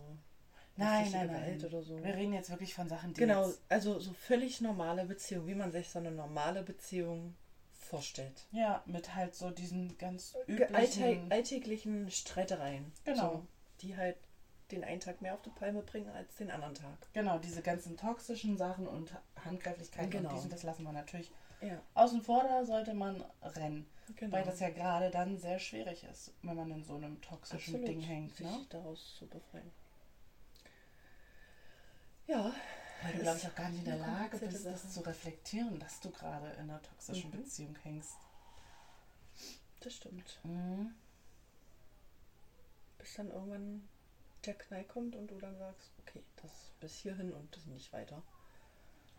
Nein, 0.76 1.10
nein, 1.12 1.26
nein. 1.26 1.62
Oder 1.64 1.82
so. 1.82 2.02
Wir 2.02 2.14
reden 2.14 2.32
jetzt 2.32 2.48
wirklich 2.48 2.72
von 2.72 2.88
Sachen, 2.88 3.12
die 3.12 3.20
Genau, 3.20 3.50
also 3.68 3.98
so 3.98 4.12
völlig 4.14 4.60
normale 4.62 5.04
Beziehung, 5.04 5.46
wie 5.46 5.54
man 5.54 5.72
sich 5.72 5.90
so 5.90 5.98
eine 5.98 6.10
normale 6.10 6.62
Beziehung 6.62 7.36
vorstellt. 7.72 8.46
ja, 8.52 8.82
mit 8.86 9.14
halt 9.14 9.34
so 9.34 9.50
diesen 9.50 9.98
ganz 9.98 10.34
Ge- 10.46 10.66
Alltä 10.72 11.00
üblichen, 11.12 11.32
alltäglichen 11.32 12.10
Streitereien. 12.10 12.92
Genau. 13.04 13.32
So, 13.32 13.46
die 13.82 13.96
halt 13.96 14.16
den 14.72 14.84
einen 14.84 15.00
Tag 15.00 15.20
mehr 15.22 15.34
auf 15.34 15.42
die 15.42 15.50
Palme 15.50 15.82
bringen 15.82 16.08
als 16.10 16.34
den 16.36 16.50
anderen 16.50 16.74
Tag. 16.74 17.12
Genau, 17.12 17.38
diese 17.38 17.62
ganzen 17.62 17.96
toxischen 17.96 18.56
Sachen 18.56 18.86
und 18.86 19.12
Handgreiflichkeiten 19.44 20.10
Genau. 20.10 20.30
und 20.30 20.36
dies 20.36 20.44
und 20.44 20.52
das 20.52 20.62
lassen 20.62 20.82
wir 20.84 20.92
natürlich 20.92 21.30
Ja, 21.60 21.80
außen 21.94 22.22
vor, 22.22 22.42
da 22.44 22.64
sollte 22.64 22.94
man 22.94 23.22
rennen. 23.42 23.86
genau. 24.16 24.36
Weil 24.36 24.44
das 24.44 24.60
ja 24.60 24.70
gerade 24.70 25.10
dann 25.10 25.36
sehr 25.38 25.58
schwierig 25.58 26.04
ist, 26.04 26.32
wenn 26.42 26.56
man 26.56 26.70
in 26.70 26.82
so 26.84 26.94
einem 26.96 27.20
toxischen 27.20 27.74
Absolut, 27.74 27.88
Ding 27.88 28.00
hängt. 28.00 28.34
sich 28.36 28.46
Ne? 28.46 28.66
daraus 28.70 29.16
zu 29.18 29.26
befreien. 29.26 29.70
Ja. 32.26 32.52
Weil 33.02 33.12
du, 33.14 33.18
glaube 33.20 33.38
ich, 33.38 33.46
auch 33.46 33.54
gar 33.54 33.68
nicht 33.70 33.78
in 33.80 33.84
der 33.86 33.96
Lage 33.96 34.36
bist, 34.38 34.66
das 34.66 34.92
zu 34.92 35.00
reflektieren, 35.00 35.78
dass 35.78 36.00
du 36.00 36.10
gerade 36.10 36.50
in 36.52 36.60
einer 36.70 36.82
toxischen 36.82 37.30
Mhm. 37.30 37.36
Beziehung 37.42 37.76
hängst. 37.82 38.16
Das 39.80 39.94
stimmt. 39.94 40.38
Mhm. 40.44 40.94
Bis 42.98 43.14
dann 43.14 43.30
irgendwann 43.30 43.88
der 44.46 44.54
Knall 44.54 44.84
kommt 44.84 45.14
und 45.16 45.28
du 45.28 45.38
dann 45.38 45.56
sagst, 45.58 45.90
okay, 46.00 46.22
das 46.42 46.50
bis 46.80 46.96
hierhin 46.96 47.32
und 47.32 47.54
das 47.56 47.66
nicht 47.66 47.92
weiter. 47.92 48.22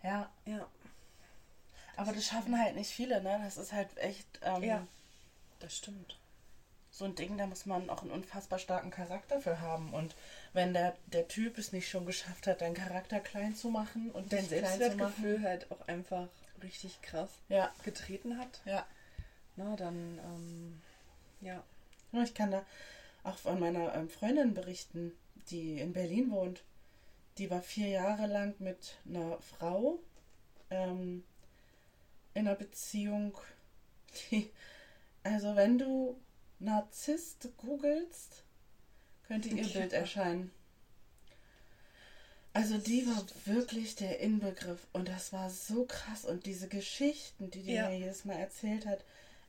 Ja, 0.03 0.31
Ja. 0.45 0.67
aber 1.95 2.11
das 2.13 2.25
schaffen 2.25 2.57
halt 2.59 2.75
nicht 2.75 2.89
viele, 2.91 3.21
ne? 3.21 3.39
Das 3.43 3.57
ist 3.57 3.71
halt 3.73 3.95
echt 3.97 4.39
ähm, 4.41 4.63
Ja. 4.63 4.87
Das 5.59 5.77
stimmt. 5.77 6.17
so 6.89 7.05
ein 7.05 7.13
Ding, 7.15 7.37
da 7.37 7.45
muss 7.45 7.65
man 7.67 7.89
auch 7.89 8.01
einen 8.01 8.09
unfassbar 8.11 8.57
starken 8.59 8.89
Charakter 8.89 9.39
für 9.39 9.61
haben. 9.61 9.93
Und 9.93 10.15
wenn 10.53 10.73
der, 10.73 10.97
der 11.05 11.27
Typ 11.27 11.57
es 11.59 11.71
nicht 11.71 11.87
schon 11.87 12.05
geschafft 12.07 12.47
hat, 12.47 12.61
deinen 12.61 12.73
Charakter 12.73 13.19
klein 13.19 13.55
zu 13.55 13.69
machen 13.69 14.09
und 14.11 14.31
machen. 14.31 14.45
Selbstwertgefühl 14.49 15.41
halt 15.43 15.71
auch 15.71 15.87
einfach 15.87 16.27
richtig 16.63 16.99
krass 17.03 17.29
Ja, 17.47 17.71
getreten 17.83 18.37
hat, 18.39 18.61
ja. 18.65 18.85
na 19.55 19.75
dann, 19.75 20.17
ähm. 20.23 20.81
Ja, 21.41 21.63
Ich 22.23 22.33
kann 22.33 22.51
da 22.51 22.65
auch 23.23 23.37
von 23.37 23.59
meiner 23.59 23.93
ähm, 23.95 24.09
Freundin 24.09 24.53
berichten, 24.53 25.11
die 25.49 25.79
in 25.79 25.93
Berlin 25.93 26.31
wohnt. 26.31 26.63
Die 27.37 27.49
war 27.49 27.61
vier 27.61 27.87
Jahre 27.87 28.27
lang 28.27 28.55
mit 28.59 28.97
einer 29.07 29.39
Frau 29.39 29.99
ähm, 30.69 31.23
in 32.33 32.47
einer 32.47 32.55
Beziehung, 32.55 33.37
die, 34.31 34.49
also 35.23 35.55
wenn 35.55 35.77
du 35.77 36.19
Narzisst 36.59 37.49
googelst, 37.57 38.43
könnte 39.27 39.49
ihr 39.49 39.63
Ja. 39.65 39.67
Bild 39.73 39.93
erscheinen. 39.93 40.51
Also 42.53 42.77
die 42.77 43.07
war 43.07 43.25
wirklich 43.45 43.95
der 43.95 44.19
Inbegriff 44.19 44.85
und 44.93 45.07
das 45.07 45.31
war 45.33 45.49
so 45.49 45.85
krass 45.85 46.25
und 46.25 46.45
diese 46.45 46.67
Geschichten, 46.67 47.49
die 47.49 47.63
die 47.63 47.73
Ja. 47.73 47.89
mir 47.89 47.97
jedes 47.97 48.25
Mal 48.25 48.35
erzählt 48.35 48.85
hat, 48.85 48.99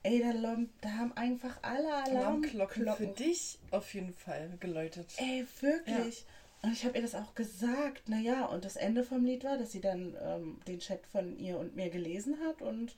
ey, 0.03 0.21
da, 0.21 0.33
da 0.81 0.89
haben 0.91 1.13
einfach 1.17 1.59
alle 1.63 1.93
Alarmglocken 1.95 2.83
für 2.85 2.91
Alarmglocken. 2.91 3.15
dich 3.15 3.59
auf 3.71 3.93
jeden 3.95 4.13
Fall 4.13 4.57
geläutet. 4.61 5.13
Ey, 5.19 5.47
wirklich. 5.61 6.25
Und 6.63 6.73
ich 6.73 6.85
habe 6.85 6.97
ihr 6.97 7.03
das 7.03 7.15
auch 7.15 7.35
gesagt. 7.35 8.09
Naja, 8.09 8.45
und 8.47 8.65
das 8.65 8.77
Ende 8.77 9.03
vom 9.05 9.25
Lied 9.25 9.43
war, 9.45 9.59
dass 9.59 9.73
sie 9.73 9.81
dann 9.81 10.17
ähm, 10.23 10.61
den 10.67 10.79
Chat 10.79 11.07
von 11.07 11.37
ihr 11.39 11.59
und 11.59 11.75
mir 11.75 11.91
gelesen 11.91 12.39
hat 12.47 12.63
und 12.63 12.95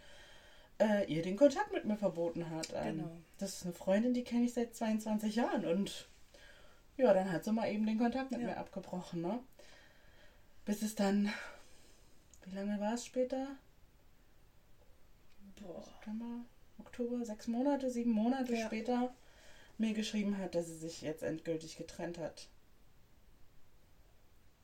äh, 0.79 1.11
ihr 1.11 1.23
den 1.23 1.37
Kontakt 1.37 1.73
mit 1.73 1.85
mir 1.85 1.97
verboten 1.97 2.51
hat. 2.51 2.69
Ähm, 2.75 2.97
Genau. 2.99 3.17
Das 3.39 3.55
ist 3.55 3.65
eine 3.65 3.73
Freundin, 3.73 4.13
die 4.15 4.23
kenne 4.25 4.45
ich 4.45 4.53
seit 4.55 4.75
22 4.77 5.37
Jahren. 5.37 5.65
Und 5.65 6.09
ja, 6.97 7.13
dann 7.15 7.33
hat 7.33 7.45
sie 7.45 7.53
mal 7.53 7.71
eben 7.73 7.87
den 7.87 7.99
Kontakt 7.99 8.31
mit 8.31 8.41
Ja. 8.41 8.47
mir 8.49 8.57
abgebrochen, 8.59 9.23
ne? 9.23 9.41
Bis 10.67 10.83
es 10.83 10.95
dann, 10.95 11.31
wie 12.47 12.55
lange 12.55 12.79
war 12.81 12.95
es 12.95 13.05
später? 13.07 13.49
Boah. 15.61 15.83
September, 15.83 16.45
Oktober, 16.79 17.25
sechs 17.25 17.47
Monate, 17.47 17.91
sieben 17.91 18.11
Monate 18.13 18.55
Ja. 18.55 18.67
später 18.67 19.15
mir 19.79 19.95
geschrieben 19.95 20.39
hat, 20.39 20.55
dass 20.55 20.67
sie 20.67 20.77
sich 20.77 21.03
jetzt 21.03 21.23
endgültig 21.23 21.77
getrennt 21.77 22.19
hat. 22.19 22.49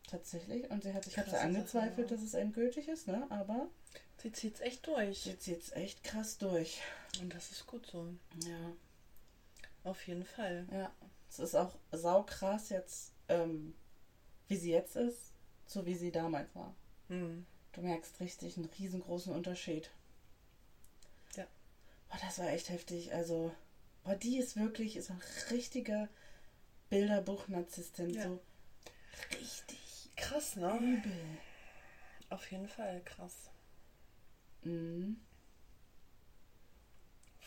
Tatsächlich. 0.09 0.69
Und 0.71 0.83
sie 0.83 0.93
hat, 0.93 1.07
ich 1.07 1.19
habe 1.19 1.31
sie 1.31 1.37
angezweifelt, 1.37 2.09
Sache, 2.09 2.17
dass 2.19 2.23
es 2.27 2.35
endgültig 2.35 2.89
ist, 2.89 3.07
ne? 3.07 3.27
Aber 3.31 3.69
Sie 4.19 4.33
zieht's 4.33 4.61
echt 4.61 4.87
durch. 4.87 5.25
jetzt 5.27 5.45
zieht's 5.45 5.73
echt 5.73 6.03
krass 6.05 6.37
durch. 6.39 6.81
Und 7.21 7.33
das 7.35 7.53
ist 7.53 7.67
gut 7.67 7.87
so. 7.87 8.07
Ja, 8.47 8.73
Auf 9.85 10.07
jeden 10.07 10.25
Fall. 10.25 10.67
ja. 10.73 10.93
Es 11.31 11.39
ist 11.39 11.55
auch 11.55 11.77
saukrass 11.93 12.71
jetzt, 12.71 13.13
ähm, 13.29 13.73
wie 14.49 14.57
sie 14.57 14.73
jetzt 14.73 14.97
ist, 14.97 15.33
so 15.67 15.87
wie 15.87 15.95
sie 15.95 16.11
damals 16.11 16.53
war. 16.57 16.75
Hm. 17.09 17.47
Du 17.73 17.83
merkst 17.83 18.19
richtig 18.19 18.57
einen 18.57 18.67
riesengroßen 18.67 19.33
Unterschied. 19.33 19.91
Boah, 22.11 22.19
das 22.21 22.39
war 22.39 22.49
echt 22.51 22.69
heftig. 22.69 23.13
Also, 23.15 23.55
boah, 24.05 24.15
die 24.17 24.37
ist 24.39 24.57
wirklich 24.57 24.97
ist 24.97 25.11
ein 25.11 25.23
richtiger 25.51 26.09
Bilderbuch-Narzisstin. 26.91 28.11
Ja. 28.11 28.25
So 28.25 28.41
richtig 29.39 30.11
Krass, 30.17 30.57
ne? 30.57 30.77
übel. 30.79 31.13
Auf 32.29 32.51
jeden 32.51 32.69
Fall 32.69 33.01
krass. 33.05 33.51
Mhm. 34.63 35.21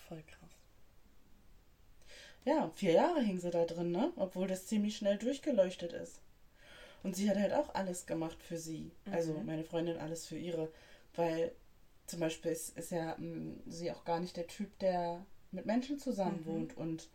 Voll 0.08 0.24
krass. 0.24 0.50
Ja, 2.46 2.70
vier 2.76 2.92
Jahre 2.94 3.22
hing 3.22 3.40
sie 3.40 3.52
da 3.52 3.64
drin, 3.66 3.92
ne? 3.92 4.12
Obwohl 4.18 4.48
das 4.48 4.66
ziemlich 4.68 4.98
schnell 4.98 5.18
durchgeleuchtet 5.18 5.94
ist. 5.94 6.20
Und 7.04 7.16
sie 7.16 7.30
hat 7.30 7.38
halt 7.38 7.54
auch 7.54 7.74
alles 7.76 8.06
gemacht 8.06 8.42
für 8.42 8.58
sie. 8.58 8.92
Also 9.12 9.34
Mhm. 9.34 9.46
meine 9.46 9.64
Freundin 9.64 9.98
alles 9.98 10.26
für 10.26 10.38
ihre. 10.38 10.72
Weil 11.16 11.54
zum 12.08 12.20
Beispiel 12.20 12.52
ist, 12.52 12.78
ist 12.78 12.92
ja 12.92 13.16
mh, 13.18 13.56
sie 13.68 13.92
auch 13.92 14.04
gar 14.06 14.20
nicht 14.20 14.36
der 14.38 14.48
Typ, 14.48 14.78
der 14.80 15.26
mit 15.52 15.66
Menschen 15.66 16.00
zusammen 16.00 16.42
Mhm. 16.42 16.46
wohnt. 16.46 16.78
Und 16.78 17.10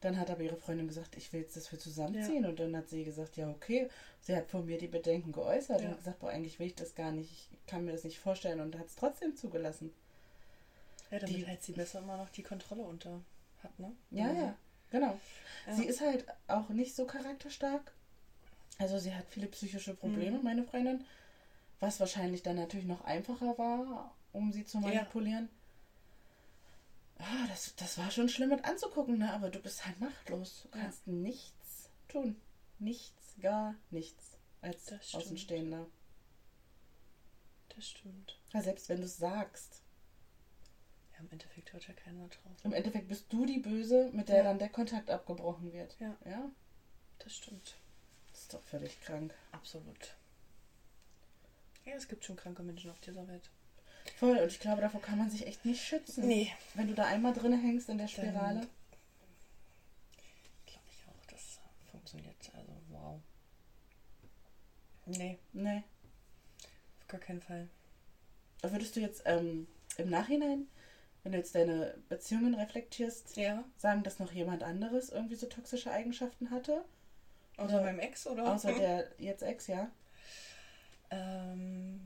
dann 0.00 0.18
hat 0.18 0.30
aber 0.30 0.42
ihre 0.42 0.56
Freundin 0.56 0.88
gesagt, 0.88 1.16
ich 1.16 1.32
will 1.32 1.40
jetzt 1.42 1.56
das 1.56 1.68
für 1.68 1.78
zusammenziehen. 1.78 2.44
Und 2.46 2.58
dann 2.58 2.76
hat 2.76 2.88
sie 2.88 3.04
gesagt, 3.04 3.36
ja, 3.36 3.48
okay. 3.48 3.88
Sie 4.20 4.34
hat 4.36 4.48
vor 4.48 4.62
mir 4.62 4.78
die 4.78 4.88
Bedenken 4.88 5.32
geäußert 5.32 5.80
Ja. 5.80 5.90
und 5.90 5.96
gesagt, 5.98 6.18
boah, 6.20 6.30
eigentlich 6.30 6.58
will 6.58 6.66
ich 6.66 6.74
das 6.74 6.94
gar 6.94 7.12
nicht, 7.12 7.48
ich 7.52 7.66
kann 7.66 7.84
mir 7.84 7.92
das 7.92 8.04
nicht 8.04 8.18
vorstellen 8.18 8.60
und 8.60 8.76
hat 8.78 8.86
es 8.86 8.96
trotzdem 8.96 9.36
zugelassen. 9.36 9.92
Ja, 11.10 11.18
damit 11.18 11.36
Die- 11.36 11.46
halt 11.46 11.62
sie 11.62 11.72
besser 11.72 12.00
immer 12.00 12.16
noch 12.16 12.30
die 12.30 12.42
Kontrolle 12.42 12.82
unter 12.82 13.20
hat, 13.62 13.78
ne? 13.78 13.92
Ja, 14.10 14.26
Mhm. 14.32 14.36
ja, 14.38 14.54
genau. 14.90 15.18
Ja. 15.66 15.74
Sie 15.74 15.84
ist 15.84 16.00
halt 16.00 16.24
auch 16.48 16.68
nicht 16.70 16.96
so 16.96 17.04
charakterstark. 17.04 17.92
Also 18.78 18.98
sie 18.98 19.14
hat 19.14 19.26
viele 19.28 19.46
psychische 19.48 19.94
Probleme, 19.94 20.38
Mhm. 20.38 20.44
meine 20.44 20.64
Freundin. 20.64 21.04
Was 21.80 22.00
wahrscheinlich 22.00 22.42
dann 22.42 22.56
natürlich 22.56 22.86
noch 22.86 23.04
einfacher 23.04 23.56
war, 23.58 24.14
um 24.32 24.52
sie 24.52 24.64
zu 24.64 24.78
manipulieren. 24.78 25.48
Ah, 27.18 27.46
das, 27.48 27.74
das 27.76 27.98
war 27.98 28.10
schon 28.10 28.28
schlimm 28.28 28.48
mit 28.48 28.64
anzugucken, 28.64 29.18
ne? 29.18 29.32
aber 29.32 29.48
du 29.50 29.60
bist 29.60 29.86
halt 29.86 30.00
machtlos. 30.00 30.62
Du 30.72 30.78
Ja. 30.78 30.84
kannst 30.84 31.06
nichts 31.06 31.88
tun. 32.08 32.36
Nichts, 32.78 33.34
gar 33.40 33.74
nichts 33.90 34.36
als. 34.60 34.92
Außenstehender. 35.14 35.86
Das 37.76 37.88
stimmt. 37.88 38.38
Ja, 38.52 38.60
selbst 38.62 38.88
wenn 38.88 38.98
du 38.98 39.04
es 39.04 39.16
sagst. 39.18 39.82
Ja, 41.12 41.20
im 41.20 41.30
Endeffekt 41.30 41.72
hört 41.72 41.86
ja 41.86 41.94
keiner 41.94 42.26
drauf. 42.28 42.56
Im 42.64 42.72
Endeffekt 42.72 43.08
bist 43.08 43.32
du 43.32 43.46
die 43.46 43.60
Böse, 43.60 44.10
mit 44.12 44.28
der 44.28 44.38
Ja. 44.38 44.42
dann 44.44 44.58
der 44.58 44.68
Kontakt 44.68 45.10
abgebrochen 45.10 45.72
wird. 45.72 45.96
Ja. 46.00 46.16
Ja, 46.26 46.50
Das 47.20 47.34
stimmt. 47.36 47.76
das 48.32 48.40
ist 48.42 48.54
doch 48.54 48.62
völlig 48.62 49.00
krank. 49.00 49.32
Absolut. 49.52 50.16
Ja, 51.84 51.94
es 51.94 52.08
gibt 52.08 52.24
schon 52.24 52.36
kranke 52.36 52.62
Menschen 52.62 52.90
auf 52.90 53.00
dieser 53.00 53.26
Welt. 53.28 53.50
Voll, 54.18 54.36
und 54.38 54.46
ich 54.48 54.60
glaube, 54.60 54.80
davor 54.82 55.00
kann 55.00 55.18
man 55.18 55.30
sich 55.30 55.46
echt 55.46 55.64
nicht 55.64 55.82
schützen. 55.84 56.26
Nee. 56.26 56.52
Wenn 56.74 56.88
du 56.88 56.94
da 56.94 57.04
einmal 57.06 57.32
drin 57.32 57.52
hängst 57.60 57.88
in 57.88 57.98
der 57.98 58.08
Spirale. 58.08 58.60
Glaube 60.66 60.86
ich 60.90 61.08
auch, 61.08 61.26
das 61.30 61.58
funktioniert. 61.90 62.36
Also, 62.54 62.72
wow. 62.90 63.20
Nee, 65.06 65.38
Nee. 65.52 65.82
auf 67.00 67.08
gar 67.08 67.20
keinen 67.20 67.40
Fall. 67.40 67.68
Würdest 68.62 68.94
du 68.94 69.00
jetzt 69.00 69.22
ähm, 69.26 69.66
im 69.96 70.08
Nachhinein, 70.10 70.68
wenn 71.24 71.32
du 71.32 71.38
jetzt 71.38 71.54
deine 71.54 71.94
Beziehungen 72.08 72.54
reflektierst, 72.54 73.36
Ja. 73.36 73.64
sagen, 73.76 74.04
dass 74.04 74.20
noch 74.20 74.32
jemand 74.32 74.62
anderes 74.62 75.08
irgendwie 75.10 75.34
so 75.34 75.46
toxische 75.46 75.90
Eigenschaften 75.90 76.50
hatte? 76.50 76.84
Außer 77.56 77.74
Oder- 77.74 77.82
meinem 77.82 77.98
Ex, 77.98 78.26
oder? 78.28 78.52
Außer 78.54 78.72
der 78.78 79.10
jetzt 79.18 79.42
Ex, 79.42 79.66
ja? 79.66 79.90
Ähm, 81.10 82.00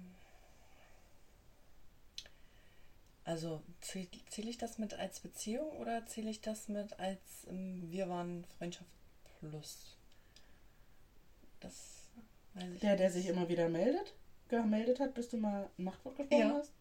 also 3.27 3.63
zähle 3.83 4.09
zähl 4.31 4.49
ich 4.49 4.57
das 4.57 4.79
mit 4.79 4.95
als 4.95 5.21
Beziehung 5.21 5.69
oder 5.77 6.07
zähle 6.07 6.31
ich 6.31 6.41
das 6.41 6.69
mit 6.69 6.99
als 6.99 7.47
ähm, 7.49 7.91
wir 7.91 8.09
waren 8.09 8.45
Freundschaft 8.57 8.89
plus? 9.41 9.99
Das 11.61 12.05
weiß 12.55 12.73
ich 12.75 12.81
Der, 12.81 12.97
der 12.97 13.09
nicht. 13.09 13.17
sich 13.17 13.27
immer 13.27 13.49
wieder 13.49 13.69
meldet, 13.69 14.15
gemeldet 14.49 15.01
hat, 15.01 15.13
bis 15.15 15.29
du 15.29 15.37
mal 15.37 15.69
ein 15.77 15.85
Machtwort 15.85 16.17
gesprochen 16.17 16.41
Ja. 16.41 16.55
hast? 16.55 16.73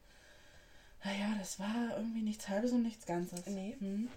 Naja, 1.03 1.36
das 1.38 1.60
war 1.60 1.97
irgendwie 1.97 2.21
nichts 2.21 2.47
Halbes 2.47 2.71
und 2.71 2.81
nichts 2.84 3.05
Ganzes. 3.05 3.45
Nee. 3.47 3.75
Hm. 3.79 4.10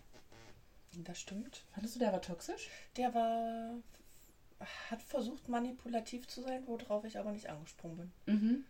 Das 1.04 1.20
stimmt. 1.20 1.64
Fandest 1.72 1.96
du, 1.96 1.98
der 1.98 2.12
war 2.12 2.22
toxisch? 2.22 2.68
Der 2.96 3.12
war 3.14 3.74
hat 4.90 5.02
versucht 5.02 5.48
manipulativ 5.48 6.26
zu 6.26 6.42
sein, 6.42 6.66
worauf 6.66 7.04
ich 7.04 7.18
aber 7.18 7.30
nicht 7.32 7.48
angesprungen 7.48 8.10
bin. 8.26 8.34
Mhm. 8.34 8.64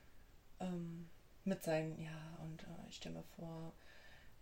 Ähm, 0.60 1.08
mit 1.48 1.62
seinen, 1.62 2.00
ja, 2.00 2.10
und 2.42 2.62
äh, 2.62 2.88
ich 2.88 2.96
stelle 2.96 3.16
mir 3.16 3.24
vor, 3.36 3.72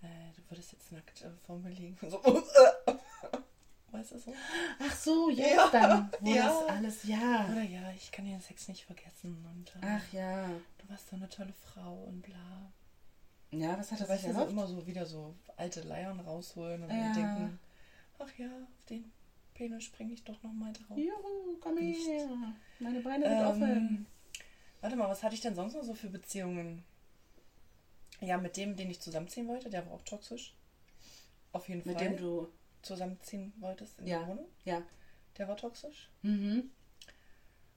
äh, 0.03 0.07
du 0.37 0.42
würdest 0.51 0.73
jetzt 0.73 0.92
nackt 0.92 1.23
äh, 1.23 1.31
vor 1.47 1.59
mir 1.59 1.71
liegen. 1.71 1.97
Und 2.03 2.11
so, 2.11 2.23
weißt 3.92 4.12
du 4.12 4.19
so? 4.19 4.35
Ach 4.81 4.95
so, 4.95 5.31
jetzt 5.31 5.55
Ja, 5.55 5.69
dann. 5.71 6.11
Wo 6.21 6.31
ja. 6.35 6.45
das 6.47 6.69
alles, 6.69 7.05
ja. 7.05 7.49
Oder 7.51 7.62
ja, 7.62 7.90
ich 7.92 8.11
kann 8.12 8.25
den 8.25 8.40
Sex 8.40 8.69
nicht 8.69 8.85
vergessen 8.85 9.45
und 9.55 9.71
äh, 9.77 9.87
Ach 9.87 10.12
ja. 10.12 10.47
du 10.79 10.88
warst 10.88 11.09
so 11.09 11.16
eine 11.16 11.29
tolle 11.29 11.53
Frau 11.53 11.95
und 12.05 12.23
bla. 12.23 12.73
Ja, 13.53 13.79
was 13.79 13.92
hat 13.92 14.01
er 14.01 14.09
weißt 14.09 14.21
sich 14.23 14.29
ja 14.29 14.33
so 14.35 14.38
erhofft? 14.40 14.53
immer 14.53 14.66
so 14.66 14.87
wieder 14.87 15.07
so 15.07 15.35
alte 15.57 15.81
Leiern 15.83 16.21
rausholen 16.21 16.83
und 16.83 16.90
Ja. 16.90 17.12
denken, 17.12 17.59
ach 18.19 18.29
ja, 18.37 18.47
auf 18.49 18.85
den 18.90 19.11
Penis 19.55 19.85
springe 19.85 20.12
ich 20.12 20.25
doch 20.25 20.42
nochmal 20.42 20.73
drauf. 20.73 20.99
Juhu, 20.99 21.57
komm 21.61 21.77
Nicht. 21.77 22.07
her. 22.07 22.29
Meine 22.81 23.01
Beine 23.01 23.25
sind 23.27 23.38
Ähm, 23.38 23.47
offen. 23.47 24.07
Warte 24.83 24.97
mal, 24.97 25.09
was 25.09 25.23
hatte 25.23 25.35
ich 25.35 25.40
denn 25.40 25.55
sonst 25.55 25.75
noch 25.75 25.85
so 25.85 25.95
für 25.95 26.09
Beziehungen? 26.11 26.85
Ja, 28.20 28.38
mit 28.38 28.57
dem, 28.57 28.76
den 28.76 28.90
ich 28.90 29.00
zusammenziehen 29.00 29.46
wollte, 29.48 29.68
der 29.70 29.85
war 29.87 29.92
auch 29.94 30.02
toxisch. 30.02 30.55
Auf 31.52 31.68
jeden 31.68 31.87
Mit 31.87 31.96
Fall. 31.98 32.09
dem 32.09 32.16
du. 32.16 32.48
zusammenziehen 32.83 33.52
wolltest 33.59 33.98
in 33.98 34.07
Ja. 34.07 34.18
der 34.20 34.29
Wohnung. 34.29 34.46
Ja. 34.64 34.83
Der 35.38 35.48
war 35.48 35.57
toxisch. 35.57 36.09
Mhm. 36.22 36.70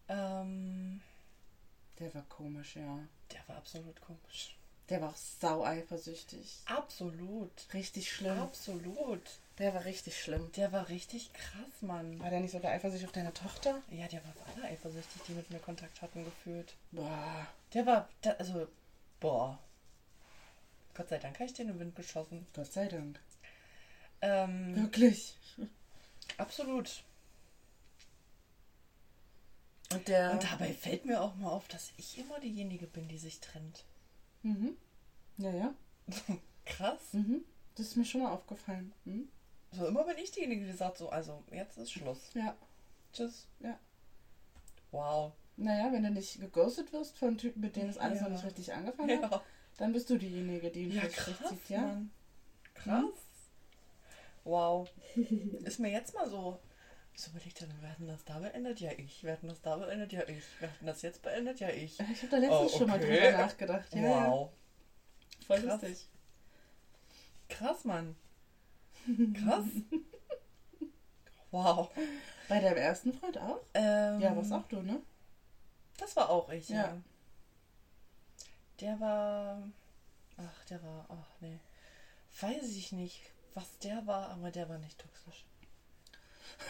Ähm, 0.08 1.02
Der 2.00 2.14
war 2.14 2.24
komisch, 2.30 2.76
ja. 2.76 3.00
der 3.32 3.48
war 3.48 3.58
absolut 3.58 4.00
komisch. 4.02 4.56
Der 4.90 5.02
war 5.02 5.10
auch 5.10 5.16
sau 5.16 5.64
eifersüchtig. 5.64 6.62
Absolut. 6.66 7.52
Richtig 7.74 8.12
schlimm. 8.12 8.40
Absolut. 8.40 9.22
Der 9.60 9.74
war 9.76 9.86
richtig 9.86 10.20
schlimm. 10.20 10.52
Der 10.54 10.72
war 10.72 10.90
richtig 10.90 11.32
krass, 11.34 11.82
Mann. 11.82 12.20
War 12.20 12.30
der 12.32 12.40
nicht 12.40 12.52
sogar 12.52 12.72
eifersüchtig 12.72 13.06
auf 13.08 13.12
deine 13.14 13.34
Tochter? 13.34 13.82
Ja, 13.92 14.08
der 14.08 14.24
war 14.24 14.32
auf 14.32 14.56
alle 14.56 14.66
eifersüchtig, 14.66 15.22
die 15.28 15.34
mit 15.34 15.50
mir 15.52 15.60
Kontakt 15.60 16.02
hatten, 16.02 16.24
gefühlt. 16.26 16.74
Boah. 16.92 17.46
Der 17.74 17.86
war, 17.86 18.10
der, 18.24 18.40
also, 18.40 18.68
boah. 19.20 19.60
Gott 20.96 21.10
sei 21.10 21.18
Dank 21.18 21.36
habe 21.36 21.46
ich 21.46 21.54
den 21.54 21.70
im 21.70 21.80
Wind 21.80 21.96
geschossen. 21.96 22.46
Gott 22.54 22.72
sei 22.72 22.88
Dank. 22.88 23.20
Ähm, 24.22 24.76
Wirklich. 24.76 25.38
absolut. 26.38 27.04
Und 29.94 30.08
der. 30.08 30.32
Und 30.32 30.44
dabei 30.44 30.74
fällt 30.74 31.06
mir 31.06 31.22
auch 31.22 31.36
mal 31.36 31.50
auf, 31.50 31.68
dass 31.68 31.92
ich 31.98 32.18
immer 32.18 32.40
diejenige 32.40 32.86
bin, 32.88 33.08
die 33.08 33.18
sich 33.18 33.40
trennt. 33.40 33.86
Mhm. 34.44 34.78
Ja, 35.38 35.52
ja. 35.52 35.74
Krass. 36.66 37.14
Mhm. 37.14 37.44
Das 37.76 37.88
ist 37.88 37.96
mir 37.96 38.06
schon 38.06 38.22
mal 38.22 38.32
aufgefallen. 38.32 38.94
Mhm. 39.06 39.30
So 39.72 39.88
immer 39.88 40.04
bin 40.04 40.18
ich 40.18 40.32
diejenige, 40.32 40.66
die 40.66 40.74
sagt 40.74 40.98
so, 40.98 41.10
also 41.10 41.44
jetzt 41.52 41.78
ist 41.78 41.92
Schluss. 41.92 42.32
Ja. 42.34 42.56
Tschüss. 43.14 43.48
Ja. 43.60 43.80
Wow. 44.92 45.34
Naja, 45.58 45.92
wenn 45.92 46.04
du 46.04 46.12
nicht 46.12 46.40
geghostet 46.40 46.92
wirst 46.94 47.18
von 47.18 47.38
Typen, 47.38 47.62
mit 47.62 47.76
denen 47.76 47.88
das 47.88 47.98
alles 47.98 48.20
Ja. 48.20 48.24
noch 48.26 48.32
nicht 48.32 48.46
richtig 48.46 48.74
angefangen 48.74 49.22
hat, 49.24 49.32
Ja, 49.32 49.42
dann 49.80 49.94
bist 49.94 50.10
du 50.10 50.18
diejenige, 50.18 50.70
die 50.70 50.84
ihn 50.84 50.92
ja 50.92 51.08
krass, 51.08 51.36
zieht, 51.50 51.70
ja? 51.70 51.82
Mann. 51.82 52.12
Krass. 52.76 53.04
Wow. 54.44 54.90
Ist 55.64 55.80
mir 55.80 55.90
jetzt 55.92 56.14
mal 56.14 56.30
so. 56.30 56.60
Ich 57.14 57.28
überlegt, 57.28 57.62
dann 57.62 57.82
werden 57.82 58.08
das 58.08 58.24
da 58.24 58.40
beendet? 58.40 58.80
Ja, 58.80 58.92
ich. 58.98 59.24
Werden 59.24 59.50
das 59.50 59.62
da 59.62 59.76
beendet? 59.76 60.12
Ja, 60.14 60.22
ich. 60.28 60.44
Werden 60.62 60.86
das 60.86 61.02
jetzt 61.02 61.22
beendet? 61.22 61.60
Ja, 61.60 61.70
ich. 61.70 62.00
Ich 62.00 62.22
habe 62.24 62.28
da 62.32 62.38
letztens 62.38 62.74
Oh, 62.74 62.78
schon 62.78 62.88
mal 62.88 62.98
okay. 62.98 63.20
drüber 63.26 63.38
nachgedacht. 63.40 63.94
Ja, 63.96 64.02
ja. 64.02 64.32
Wow. 64.32 64.50
Voll 65.46 65.62
Krass. 65.62 65.82
lustig. 65.82 66.08
Krass, 67.50 67.84
Mann. 67.84 68.16
Krass. 69.34 69.66
Wow. 71.52 71.90
Bei 72.48 72.60
deinem 72.60 72.78
ersten 72.78 73.12
Freund 73.12 73.40
auch? 73.40 73.62
Ähm, 73.74 74.20
Ja, 74.20 74.38
was 74.38 74.52
auch 74.52 74.68
du, 74.68 74.84
ne? 74.84 75.02
Das 75.98 76.16
war 76.16 76.30
auch 76.30 76.48
ich, 76.52 76.70
ja. 76.70 76.76
Ja. 76.76 76.98
Der 78.82 79.00
war. 79.00 79.62
Ach, 80.38 80.66
der 80.66 80.82
war. 80.84 81.06
Ach, 81.10 81.42
nee. 81.42 81.58
Weiß 82.40 82.76
ich 82.76 82.92
nicht, 82.92 83.22
was 83.54 83.78
der 83.80 84.06
war, 84.08 84.30
aber 84.30 84.52
der 84.52 84.70
war 84.70 84.78
nicht 84.78 85.00
toxisch. 85.00 85.46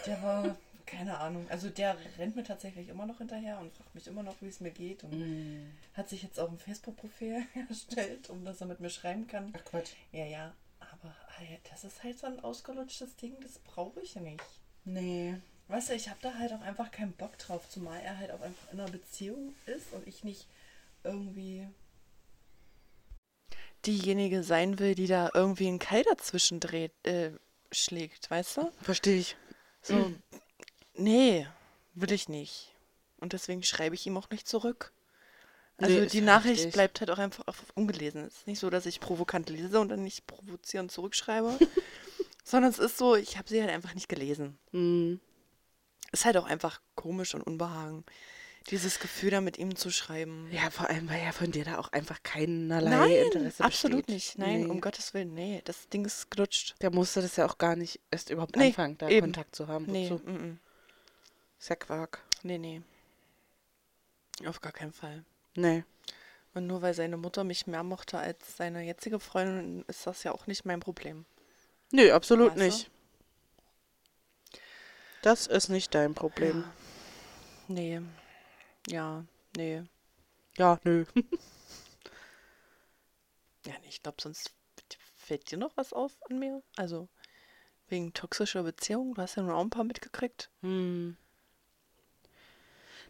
Der 0.05 0.21
war. 0.21 0.55
Keine 0.85 1.19
Ahnung. 1.19 1.45
Also 1.51 1.69
der 1.69 1.95
rennt 2.17 2.35
mir 2.35 2.43
tatsächlich 2.43 2.89
immer 2.89 3.05
noch 3.05 3.19
hinterher 3.19 3.59
und 3.59 3.71
fragt 3.73 3.93
mich 3.93 4.07
immer 4.07 4.23
noch, 4.23 4.33
wie 4.41 4.47
es 4.47 4.59
mir 4.59 4.71
geht. 4.71 5.03
Und 5.03 5.11
Mhm. 5.19 5.71
hat 5.93 6.09
sich 6.09 6.23
jetzt 6.23 6.39
auch 6.39 6.49
ein 6.49 6.57
Facebook-Profil 6.57 7.45
erstellt, 7.69 8.27
um 8.31 8.43
dass 8.43 8.59
er 8.61 8.65
mit 8.67 8.79
mir 8.79 8.89
schreiben 8.89 9.27
kann. 9.27 9.53
Ach 9.55 9.63
Quatsch. 9.65 9.91
Ja, 10.11 10.25
ja. 10.25 10.51
Aber 10.79 11.15
halt, 11.37 11.59
das 11.69 11.83
ist 11.83 12.03
halt 12.03 12.17
so 12.17 12.25
ein 12.25 12.39
ausgelutschtes 12.39 13.15
Ding, 13.17 13.35
das 13.41 13.59
brauche 13.59 14.01
ich 14.01 14.15
nicht. 14.15 14.43
Nee. 14.83 15.35
Weißt 15.67 15.89
du, 15.89 15.93
ich 15.93 16.09
habe 16.09 16.17
da 16.23 16.33
halt 16.33 16.51
auch 16.53 16.61
einfach 16.61 16.89
keinen 16.89 17.11
Bock 17.13 17.37
drauf, 17.37 17.69
zumal 17.69 17.99
er 18.01 18.17
halt 18.17 18.31
auch 18.31 18.41
einfach 18.41 18.73
in 18.73 18.79
einer 18.79 18.89
Beziehung 18.89 19.53
ist 19.67 19.93
und 19.93 20.07
ich 20.07 20.23
nicht 20.23 20.47
irgendwie 21.03 21.67
diejenige 23.89 24.43
sein 24.43 24.79
will, 24.79 24.95
die 24.95 25.07
da 25.07 25.29
irgendwie 25.33 25.67
einen 25.67 25.79
Keil 25.79 26.03
dazwischen 26.03 26.59
dreht, 26.59 26.91
äh, 27.05 27.31
schlägt, 27.71 28.29
weißt 28.29 28.57
du? 28.57 28.71
Verstehe 28.81 29.19
ich. 29.19 29.35
So, 29.81 30.11
nee, 30.95 31.47
will 31.93 32.11
ich 32.11 32.29
nicht. 32.29 32.73
Und 33.19 33.33
deswegen 33.33 33.63
schreibe 33.63 33.95
ich 33.95 34.05
ihm 34.05 34.17
auch 34.17 34.29
nicht 34.29 34.47
zurück. 34.47 34.91
Also 35.77 35.99
Nee, 35.99 36.05
die 36.07 36.21
Nachricht 36.21 36.57
richtig. 36.57 36.73
bleibt 36.73 36.99
halt 36.99 37.09
auch 37.11 37.17
einfach 37.19 37.47
auf- 37.47 37.63
ungelesen. 37.75 38.25
Es 38.25 38.37
ist 38.39 38.47
nicht 38.47 38.59
so, 38.59 38.69
dass 38.69 38.85
ich 38.85 38.99
provokant 38.99 39.49
lese 39.49 39.79
und 39.79 39.89
dann 39.89 40.03
nicht 40.03 40.27
provozierend 40.27 40.91
zurückschreibe, 40.91 41.57
sondern 42.43 42.69
es 42.71 42.79
ist 42.79 42.97
so, 42.97 43.15
ich 43.15 43.37
habe 43.37 43.47
sie 43.47 43.61
halt 43.61 43.71
einfach 43.71 43.93
nicht 43.93 44.09
gelesen. 44.09 44.57
Mhm. 44.71 45.19
Ist 46.11 46.25
halt 46.25 46.37
auch 46.37 46.45
einfach 46.45 46.81
komisch 46.95 47.33
und 47.35 47.43
unbehagen, 47.43 48.03
dieses 48.67 48.99
Gefühl 48.99 49.31
da 49.31 49.41
mit 49.41 49.57
ihm 49.57 49.75
zu 49.75 49.89
schreiben. 49.89 50.47
Ja, 50.51 50.69
vor 50.69 50.89
allem, 50.89 51.09
weil 51.09 51.23
ja 51.23 51.31
von 51.31 51.51
dir 51.51 51.65
da 51.65 51.79
auch 51.79 51.91
einfach 51.91 52.21
keinerlei 52.23 52.89
Nein, 52.89 53.11
Interesse 53.11 53.63
absolut 53.63 54.05
besteht. 54.05 54.15
nicht. 54.15 54.37
Nein, 54.37 54.63
Nee. 54.63 54.69
um 54.69 54.79
Gottes 54.81 55.13
Willen, 55.13 55.33
nee, 55.33 55.61
das 55.65 55.87
Ding 55.89 56.05
ist 56.05 56.29
gelutscht. 56.29 56.75
Der 56.81 56.91
musste 56.91 57.21
das 57.21 57.35
ja 57.35 57.45
auch 57.45 57.57
gar 57.57 57.75
nicht 57.75 57.99
erst 58.11 58.29
überhaupt 58.29 58.55
Nee, 58.55 58.67
anfangen, 58.67 58.97
da 58.97 59.09
eben. 59.09 59.27
Kontakt 59.27 59.55
zu 59.55 59.67
haben. 59.67 59.85
Nee, 59.85 60.09
Wozu? 60.11 60.23
mm. 60.29 60.59
Ist 61.59 61.69
ja 61.69 61.75
Quark. 61.75 62.21
nee, 62.43 62.57
nee. 62.57 62.81
Auf 64.45 64.61
gar 64.61 64.71
keinen 64.71 64.93
Fall. 64.93 65.25
Nee. 65.55 65.83
Und 66.53 66.65
nur 66.67 66.81
weil 66.81 66.93
seine 66.93 67.17
Mutter 67.17 67.43
mich 67.43 67.67
mehr 67.67 67.83
mochte 67.83 68.17
als 68.17 68.55
seine 68.57 68.81
jetzige 68.83 69.19
Freundin, 69.19 69.83
ist 69.87 70.07
das 70.07 70.23
ja 70.23 70.31
auch 70.31 70.47
nicht 70.47 70.63
mein 70.65 70.79
Problem. 70.79 71.25
Nö, 71.91 72.11
absolut 72.11 72.51
Weißt 72.51 72.59
du? 72.59 72.63
nicht. 72.65 72.91
Das 75.21 75.47
ist 75.47 75.67
nicht 75.69 75.93
dein 75.93 76.13
Problem. 76.13 76.63
Nee. 77.67 78.01
Ja, 78.89 79.23
nee. 79.57 79.83
Ja, 80.57 80.79
nö. 80.83 81.05
Ja, 83.65 83.73
nee, 83.81 83.89
ich 83.89 84.01
glaube, 84.03 84.17
sonst 84.21 84.53
fällt 85.15 85.51
dir 85.51 85.57
noch 85.57 85.75
was 85.77 85.93
auf 85.93 86.17
an 86.29 86.39
mir. 86.39 86.61
Also 86.75 87.07
wegen 87.87 88.13
toxischer 88.13 88.63
Beziehung. 88.63 89.13
Du 89.15 89.21
hast 89.21 89.35
ja 89.35 89.43
nur 89.43 89.55
auch 89.55 89.61
ein 89.61 89.69
paar 89.69 89.83
mitgekriegt. 89.83 90.49
Hm. 90.61 91.17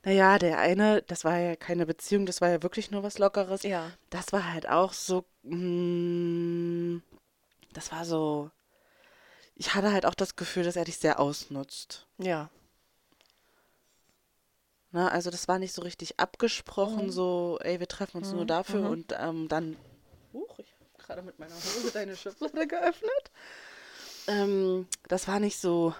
Naja, 0.04 0.38
der 0.39 0.60
eine, 0.60 1.02
das 1.04 1.26
war 1.26 1.38
ja 1.38 1.56
keine 1.56 1.86
Beziehung, 1.86 2.26
das 2.26 2.42
war 2.42 2.50
ja 2.50 2.63
wirklich 2.63 2.92
nur 2.92 3.04
was 3.04 3.18
Lockeres. 3.20 3.63
Ja. 3.63 3.92
Das 4.10 4.32
war 4.32 4.52
halt 4.52 4.68
auch 4.70 4.94
so. 4.94 5.26
mm, 5.44 7.02
Das 7.74 7.92
war 7.92 8.06
so. 8.06 8.52
Ich 9.56 9.76
hatte 9.76 9.92
halt 9.92 10.06
auch 10.06 10.15
das 10.15 10.36
Gefühl, 10.36 10.63
dass 10.63 10.76
er 10.76 10.86
dich 10.86 10.98
sehr 10.98 11.20
ausnutzt. 11.20 12.08
Ja. 12.18 12.50
Ne? 14.91 15.12
Also 15.12 15.30
das 15.30 15.47
war 15.47 15.60
nicht 15.60 15.73
so 15.73 15.82
richtig 15.84 16.19
abgesprochen, 16.19 17.06
Mhm. 17.08 17.12
so, 17.12 17.60
ey, 17.62 17.80
wir 17.80 17.88
treffen 17.88 18.17
uns 18.17 18.32
nur 18.32 18.43
Mhm, 18.43 18.47
dafür 18.47 18.82
mhm. 18.82 18.88
und 18.89 19.15
ähm, 19.19 19.47
dann. 19.47 19.78
Huch, 20.34 20.58
ich 20.60 20.73
habe 20.73 21.04
gerade 21.04 21.21
mit 21.21 21.38
meiner 21.39 21.54
Hose 21.56 21.91
deine 21.93 22.15
Schublade 22.15 22.67
geöffnet. 22.67 23.32
Ähm, 24.28 24.88
das 25.08 25.28
war 25.28 25.39
nicht 25.39 25.60
so. 25.60 25.93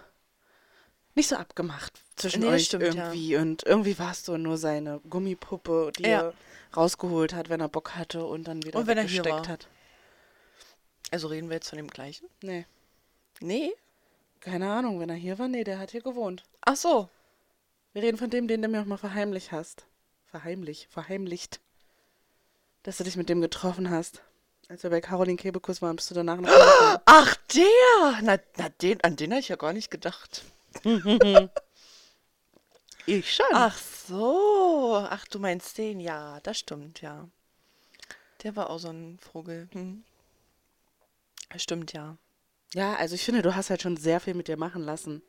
Nicht 1.16 1.28
so 1.28 1.36
abgemacht 1.36 1.94
zwischen 2.16 2.42
Nee, 2.42 2.48
euch 2.48 2.66
stimmt, 2.66 2.84
ja. 2.94 3.06
irgendwie. 3.08 3.36
Und 3.36 3.64
irgendwie 3.66 3.98
warst 4.00 4.28
du 4.28 4.38
nur 4.38 4.58
seine 4.58 5.00
Gummipuppe, 5.10 5.92
die 5.98 6.04
Ja. 6.04 6.10
er 6.30 6.34
rausgeholt 6.78 7.34
hat, 7.34 7.50
wenn 7.50 7.60
er 7.60 7.68
Bock 7.68 7.96
hatte 7.96 8.24
und 8.26 8.48
dann 8.48 8.64
wieder 8.64 8.80
Und 8.80 8.88
wenn 8.88 8.98
er 8.98 9.04
hier 9.04 9.26
war. 9.26 9.48
hat. 9.48 9.68
Also 11.12 11.28
reden 11.28 11.50
wir 11.50 11.56
jetzt 11.56 11.70
von 11.70 11.78
dem 11.78 11.88
gleichen? 11.88 12.30
Nee, 12.42 12.66
Nee. 13.42 13.74
keine 14.40 14.72
Ahnung, 14.72 15.00
wenn 15.00 15.10
er 15.10 15.16
hier 15.16 15.40
war, 15.40 15.48
nee, 15.48 15.64
der 15.64 15.80
hat 15.80 15.92
hier 15.92 16.02
gewohnt. 16.04 16.44
Ach 16.62 16.76
so. 16.76 17.10
Wir 17.94 18.04
reden 18.04 18.18
von 18.18 18.30
dem, 18.30 18.48
den 18.48 18.62
du 18.62 18.68
mir 18.68 18.82
auch 18.82 18.86
mal 18.86 18.98
verheimlicht 18.98 19.52
hast. 19.52 19.86
Verheimlich, 20.26 20.88
verheimlicht. 20.90 21.60
Dass 22.84 22.98
du 22.98 23.04
dich 23.04 23.18
mit 23.18 23.30
dem 23.30 23.42
getroffen 23.42 23.90
hast. 23.90 24.22
Als 24.68 24.84
wir 24.84 24.92
bei 24.92 25.02
Caroline 25.02 25.38
Kebekus 25.38 25.82
waren, 25.82 25.96
bist 25.96 26.12
du 26.12 26.16
danach 26.16 26.40
nach 26.40 26.50
Hause 26.52 27.02
Ach, 27.06 27.36
der! 27.56 28.22
Na, 28.22 28.38
na 28.58 28.70
den, 28.70 29.02
an 29.02 29.16
den 29.16 29.32
habe 29.32 29.40
ich 29.40 29.50
ja 29.50 29.56
gar 29.56 29.74
nicht 29.74 29.90
gedacht. 29.92 30.44
Ich 33.06 33.34
schon. 33.34 33.46
Ach 33.54 33.76
so. 33.76 35.08
Ach, 35.10 35.26
du 35.26 35.40
meinst 35.40 35.80
den? 35.80 36.00
Ja, 36.00 36.40
das 36.42 36.60
stimmt, 36.60 37.02
ja. 37.02 37.28
Der 38.44 38.56
war 38.56 38.70
auch 38.70 38.78
so 38.78 38.90
ein 38.90 39.18
Vogel. 39.18 39.68
Hm. 39.72 40.04
Stimmt, 41.56 41.94
ja. 41.94 42.18
Ja, 42.76 42.96
also 42.98 43.16
ich 43.16 43.26
finde, 43.26 43.42
du 43.42 43.56
hast 43.56 43.72
halt 43.72 43.82
schon 43.82 43.98
sehr 43.98 44.20
viel 44.20 44.36
mit 44.36 44.48
dir 44.48 44.58
machen 44.58 44.84
lassen. 44.84 45.24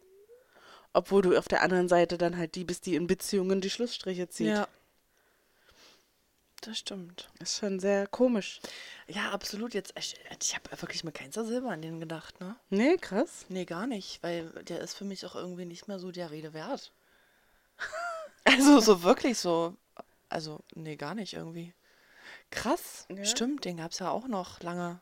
Obwohl 0.92 1.22
du 1.22 1.36
auf 1.38 1.48
der 1.48 1.62
anderen 1.62 1.88
Seite 1.88 2.18
dann 2.18 2.36
halt 2.36 2.54
die 2.54 2.64
bist, 2.64 2.86
die 2.86 2.96
in 2.96 3.06
Beziehungen 3.06 3.60
die 3.60 3.70
Schlussstriche 3.70 4.28
zieht. 4.28 4.48
Ja. 4.48 4.68
Das 6.62 6.78
stimmt. 6.78 7.30
Ist 7.38 7.58
schon 7.58 7.80
sehr 7.80 8.06
komisch. 8.06 8.60
Ja, 9.08 9.30
absolut. 9.30 9.72
Jetzt, 9.72 9.94
ich, 9.96 10.16
ich 10.42 10.54
habe 10.54 10.82
wirklich 10.82 11.04
mit 11.04 11.14
keinster 11.14 11.44
Silber 11.44 11.70
an 11.70 11.80
den 11.80 12.00
gedacht, 12.00 12.38
ne? 12.40 12.54
Nee, 12.68 12.96
krass. 12.98 13.46
Nee, 13.48 13.64
gar 13.64 13.86
nicht, 13.86 14.22
weil 14.22 14.50
der 14.64 14.80
ist 14.80 14.94
für 14.94 15.04
mich 15.04 15.24
auch 15.24 15.36
irgendwie 15.36 15.64
nicht 15.64 15.88
mehr 15.88 15.98
so 15.98 16.10
der 16.10 16.30
Rede 16.30 16.52
wert. 16.52 16.92
also 18.44 18.80
so 18.80 19.02
wirklich 19.02 19.38
so. 19.38 19.74
Also, 20.28 20.60
nee, 20.74 20.96
gar 20.96 21.14
nicht 21.14 21.32
irgendwie. 21.32 21.72
Krass. 22.50 23.06
Ja. 23.08 23.24
Stimmt, 23.24 23.64
den 23.64 23.78
gab 23.78 23.92
es 23.92 24.00
ja 24.00 24.10
auch 24.10 24.28
noch 24.28 24.60
lange. 24.60 25.00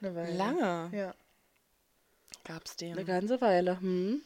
Eine 0.00 0.16
Weile. 0.16 0.36
Lange 0.36 0.90
Ja. 0.92 1.14
gab 2.44 2.64
es 2.64 2.74
den. 2.76 2.92
Eine 2.92 3.04
ganze 3.04 3.40
Weile. 3.40 3.78
Hm. 3.80 4.20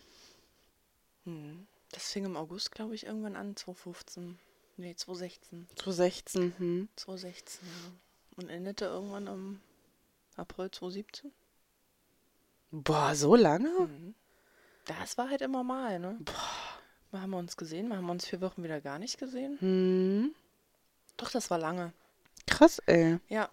Hm. 1.27 1.67
Das 1.93 2.11
fing 2.13 2.25
im 2.25 2.37
August, 2.37 2.73
glaube 2.73 2.95
ich, 2.95 3.07
irgendwann 3.07 3.37
an, 3.37 3.55
2015. 3.57 4.39
Nee, 4.79 4.95
2016. 4.95 5.69
2016. 5.77 6.55
Hm. 6.59 6.89
2016, 6.97 7.69
ja. 7.69 7.93
Und 8.37 8.49
endete 8.51 8.87
irgendwann 8.87 9.27
im 9.27 9.61
April 10.37 10.71
2017. 10.71 11.33
Boah, 12.71 13.15
so 13.15 13.35
lange? 13.37 13.69
Mhm. 13.71 14.15
Das 14.87 15.17
war 15.19 15.31
halt 15.31 15.41
immer 15.41 15.65
mal, 15.65 15.99
ne? 15.99 16.19
Haben 17.13 17.31
wir 17.31 17.39
uns 17.39 17.57
gesehen, 17.57 17.89
mal 17.89 17.97
haben 17.97 18.07
wir 18.07 18.13
uns 18.13 18.27
vier 18.27 18.41
Wochen 18.43 18.63
wieder 18.63 18.81
gar 18.81 18.99
nicht 18.99 19.19
gesehen. 19.19 19.59
Hm. 19.61 20.35
Doch, 21.17 21.31
das 21.31 21.51
war 21.51 21.59
lange. 21.59 21.93
Krass, 22.47 22.79
ey. 22.87 23.19
Ja. 23.29 23.49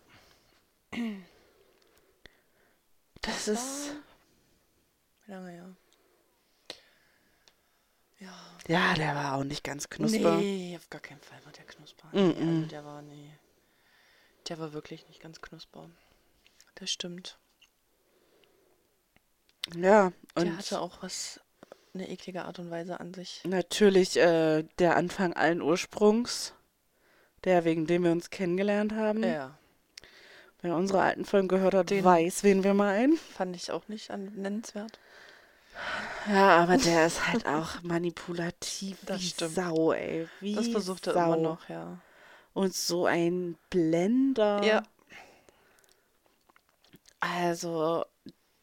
Das 3.21 3.47
war- 3.47 3.53
ist. 3.53 3.91
Lange, 5.27 5.55
ja. 5.55 5.69
Ja. 8.23 8.33
Ja, 8.67 8.93
der 8.93 9.15
war 9.15 9.35
auch 9.35 9.43
nicht 9.43 9.63
ganz 9.63 9.89
knusper. 9.89 10.37
Nee, 10.37 10.77
auf 10.79 10.89
gar 10.89 11.01
keinen 11.01 11.19
Fall 11.21 11.43
war 11.43 11.51
der 11.51 11.65
knusper. 11.65 12.07
Mm, 12.13 12.17
Nee, 12.17 12.33
also 12.39 12.45
mm. 12.45 12.67
der 12.69 12.85
war, 12.85 13.01
nee. 13.01 13.31
Der 14.47 14.59
war 14.59 14.73
wirklich 14.73 15.07
nicht 15.07 15.21
ganz 15.21 15.41
knusper. 15.41 15.89
Das 16.75 16.89
stimmt. 16.91 17.37
Ja, 19.75 20.11
Der 20.35 20.43
und 20.43 20.57
hatte 20.57 20.81
auch 20.81 21.01
was, 21.01 21.39
eine 21.93 22.09
eklige 22.09 22.43
Art 22.45 22.59
und 22.59 22.69
Weise 22.69 22.99
an 22.99 23.13
sich. 23.13 23.41
natürlich 23.45 24.17
äh, 24.17 24.63
der 24.79 24.97
Anfang 24.97 25.33
allen 25.33 25.61
Ursprungs, 25.61 26.53
der 27.45 27.63
wegen 27.65 27.85
dem 27.87 28.03
wir 28.03 28.11
uns 28.11 28.29
kennengelernt 28.29 28.93
haben. 28.93 29.23
Ja, 29.23 29.57
Wer 30.61 30.75
unsere 30.77 31.01
alten 31.01 31.25
Folgen 31.25 31.49
gehört 31.49 31.73
hat, 31.73 31.89
Den- 31.89 32.05
weiß, 32.05 32.43
wen 32.43 32.63
wir 32.63 32.73
meinen. 32.73 33.17
fand 33.17 33.55
ich 33.55 33.71
auch 33.71 33.87
nicht 33.89 34.09
nennenswert. 34.09 34.97
Ja, 36.29 36.57
aber 36.63 36.77
der 36.77 37.07
ist 37.07 37.27
halt 37.27 37.45
auch 37.47 37.81
manipulativ 37.83 38.97
Das 39.05 39.21
wie 39.21 39.27
stimmt. 39.27 39.55
Sau, 39.55 39.91
ey. 39.93 40.27
Wie 40.39 40.55
Das 40.55 40.67
versucht 40.67 41.07
er 41.07 41.13
Sau. 41.13 41.25
immer 41.33 41.37
noch, 41.37 41.69
ja. 41.69 41.97
Und 42.53 42.73
so 42.75 43.05
ein 43.05 43.57
Blender. 43.69 44.63
Ja. 44.63 44.83
Also, 47.19 48.05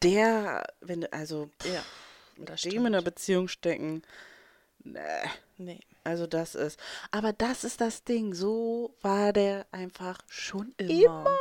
der, 0.03 0.65
wenn 0.81 1.01
du, 1.01 1.11
also, 1.13 1.49
pff, 1.61 1.73
Ja, 1.73 1.81
mit 2.37 2.49
das 2.49 2.61
dem 2.61 2.73
in 2.85 2.85
einer. 2.87 3.01
Beziehung 3.01 3.47
stecken, 3.47 4.03
nee, 4.83 4.99
Nee. 5.57 5.79
also 6.03 6.25
das 6.27 6.55
ist, 6.55 6.79
aber 7.11 7.33
das 7.33 7.63
ist 7.63 7.81
das 7.81 8.03
Ding, 8.03 8.33
so 8.33 8.95
war 9.01 9.33
der 9.33 9.65
einfach 9.71 10.19
schon 10.27 10.73
immer. 10.77 10.89
Immer. 10.89 11.37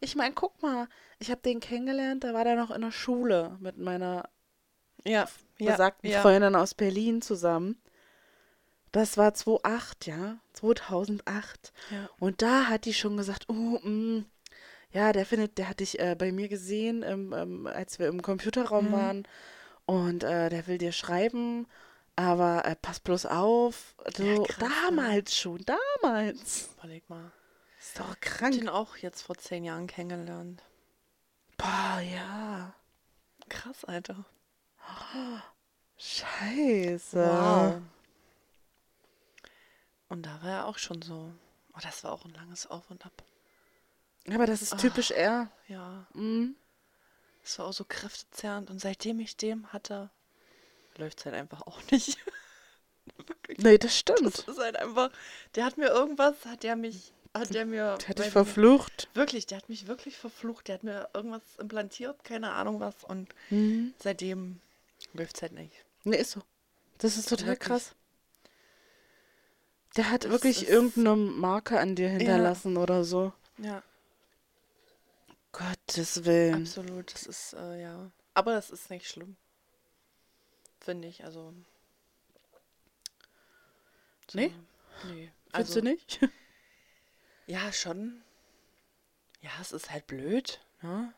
Ich 0.00 0.16
meine, 0.16 0.34
guck 0.34 0.60
mal, 0.62 0.88
ich 1.18 1.30
habe 1.30 1.40
den 1.42 1.60
kennengelernt, 1.60 2.24
da 2.24 2.32
war 2.34 2.44
der 2.44 2.56
noch 2.56 2.70
in 2.70 2.80
der 2.82 2.90
Schule 2.92 3.56
mit 3.60 3.78
meiner 3.78 4.28
Ja, 5.04 5.28
ja, 5.58 5.72
besagten 5.72 6.10
ja. 6.10 6.20
Freundin 6.22 6.54
aus 6.56 6.74
Berlin 6.74 7.22
zusammen. 7.22 7.76
Das 8.92 9.16
war 9.16 9.32
2008, 9.32 10.06
ja, 10.06 10.38
2008. 10.52 11.72
Ja. 11.90 12.08
Und 12.18 12.42
da 12.42 12.66
hat 12.68 12.84
die 12.84 12.92
schon 12.94 13.16
gesagt, 13.16 13.48
oh, 13.48 13.78
mm, 13.82 14.26
ja, 14.92 15.12
der 15.12 15.24
findet, 15.24 15.56
der 15.56 15.68
hat 15.70 15.80
dich 15.80 15.98
äh, 15.98 16.14
bei 16.18 16.30
mir 16.32 16.48
gesehen, 16.48 17.02
im, 17.02 17.32
ähm, 17.32 17.66
als 17.66 17.98
wir 17.98 18.08
im 18.08 18.20
Computerraum 18.20 18.88
Mhm. 18.88 18.92
waren. 18.92 19.28
Und 19.86 20.22
äh, 20.24 20.48
der 20.50 20.66
will 20.66 20.78
dir 20.78 20.92
schreiben, 20.92 21.66
aber 22.16 22.64
äh, 22.66 22.76
pass 22.76 23.00
bloß 23.00 23.26
auf. 23.26 23.94
So, 24.14 24.22
Ja, 24.22 24.42
krass, 24.44 24.58
ne? 24.58 24.68
damals 24.90 25.36
schon, 25.36 25.64
damals. 26.02 26.68
Überleg 26.78 27.08
mal. 27.08 27.32
Ist 27.80 27.98
doch 27.98 28.12
Ich 28.14 28.20
krank. 28.20 28.52
den 28.54 28.68
auch 28.68 28.96
jetzt 28.98 29.22
vor 29.22 29.36
zehn 29.38 29.64
Jahren 29.64 29.86
kennengelernt. 29.86 30.62
Boah, 31.56 32.00
ja. 32.00 32.74
Krass, 33.48 33.84
Alter. 33.86 34.24
Scheiße. 35.98 37.18
Wow. 37.18 37.82
Und 40.08 40.26
da 40.26 40.42
war 40.42 40.50
er 40.50 40.66
auch 40.66 40.78
schon 40.78 41.00
so. 41.02 41.32
Oh, 41.74 41.78
das 41.82 42.04
war 42.04 42.12
auch 42.12 42.24
ein 42.24 42.34
langes 42.34 42.66
Auf 42.66 42.90
und 42.90 43.04
Ab. 43.06 43.12
Aber 44.30 44.46
das 44.46 44.62
ist 44.62 44.78
typisch 44.78 45.10
er. 45.10 45.50
Ja, 45.68 46.06
Mhm. 46.14 46.54
das 47.42 47.58
war 47.58 47.66
auch 47.66 47.72
so 47.72 47.84
kräftezerrend. 47.84 48.70
Und 48.70 48.80
seitdem 48.80 49.20
ich 49.20 49.36
dem 49.36 49.72
hatte, 49.72 50.10
läuft 50.96 51.20
es 51.20 51.24
halt 51.26 51.34
einfach 51.34 51.62
auch 51.62 51.80
nicht. 51.90 52.18
Wirklich. 53.26 53.58
Nee, 53.58 53.78
das 53.78 53.90
Das 53.90 53.98
stimmt. 53.98 54.38
ist 54.38 54.58
halt 54.58 54.76
einfach. 54.76 55.10
Der 55.54 55.64
hat 55.64 55.76
mir 55.78 55.88
irgendwas, 55.88 56.44
hat 56.44 56.62
der 56.62 56.76
mich, 56.76 57.12
hat 57.34 57.52
der 57.54 57.64
mir. 57.66 57.96
Der 57.98 58.08
hat 58.08 58.18
dich 58.18 58.30
verflucht. 58.30 58.92
nicht, 59.08 59.16
Wirklich, 59.16 59.46
der 59.46 59.58
hat 59.58 59.68
mich 59.68 59.86
wirklich 59.86 60.16
verflucht. 60.16 60.68
Der 60.68 60.74
hat 60.76 60.82
mir 60.84 61.08
irgendwas 61.14 61.42
implantiert, 61.58 62.22
keine 62.24 62.52
Ahnung 62.52 62.80
was. 62.80 63.02
Und 63.04 63.34
Mhm. 63.50 63.94
seitdem 63.98 64.60
läuft 65.12 65.36
es 65.36 65.42
halt 65.42 65.52
nicht. 65.52 65.84
Nee, 66.04 66.16
ist 66.16 66.32
so. 66.32 66.42
Das 66.98 67.16
ist 67.16 67.28
total 67.28 67.48
Wirklich. 67.48 67.68
krass. 67.68 67.94
Der 69.96 70.10
hat 70.10 70.24
Das 70.24 70.30
wirklich 70.30 70.68
irgendeine 70.68 71.16
Marke 71.16 71.78
an 71.78 71.94
dir 71.96 72.08
hinterlassen 72.08 72.76
oder 72.76 73.04
so. 73.04 73.32
Ja, 73.58 73.82
Gottes 75.52 76.24
Willen. 76.24 76.62
absolut. 76.62 77.12
Das 77.12 77.24
ist, 77.26 77.52
äh, 77.52 77.82
ja. 77.82 78.10
Aber 78.34 78.52
das 78.54 78.70
ist 78.70 78.88
nicht 78.88 79.06
schlimm. 79.06 79.36
Finde 80.80 81.08
ich, 81.08 81.24
also. 81.24 81.52
So, 84.30 84.38
Nee? 84.38 84.54
Nee. 85.04 85.30
Findest 85.50 85.54
Also, 85.54 85.80
du 85.80 85.88
nicht? 85.88 86.20
ja, 87.46 87.70
schon. 87.72 88.22
Ja, 89.42 89.50
es 89.60 89.72
ist 89.72 89.90
halt 89.90 90.06
blöd, 90.06 90.60
ne? 90.80 91.12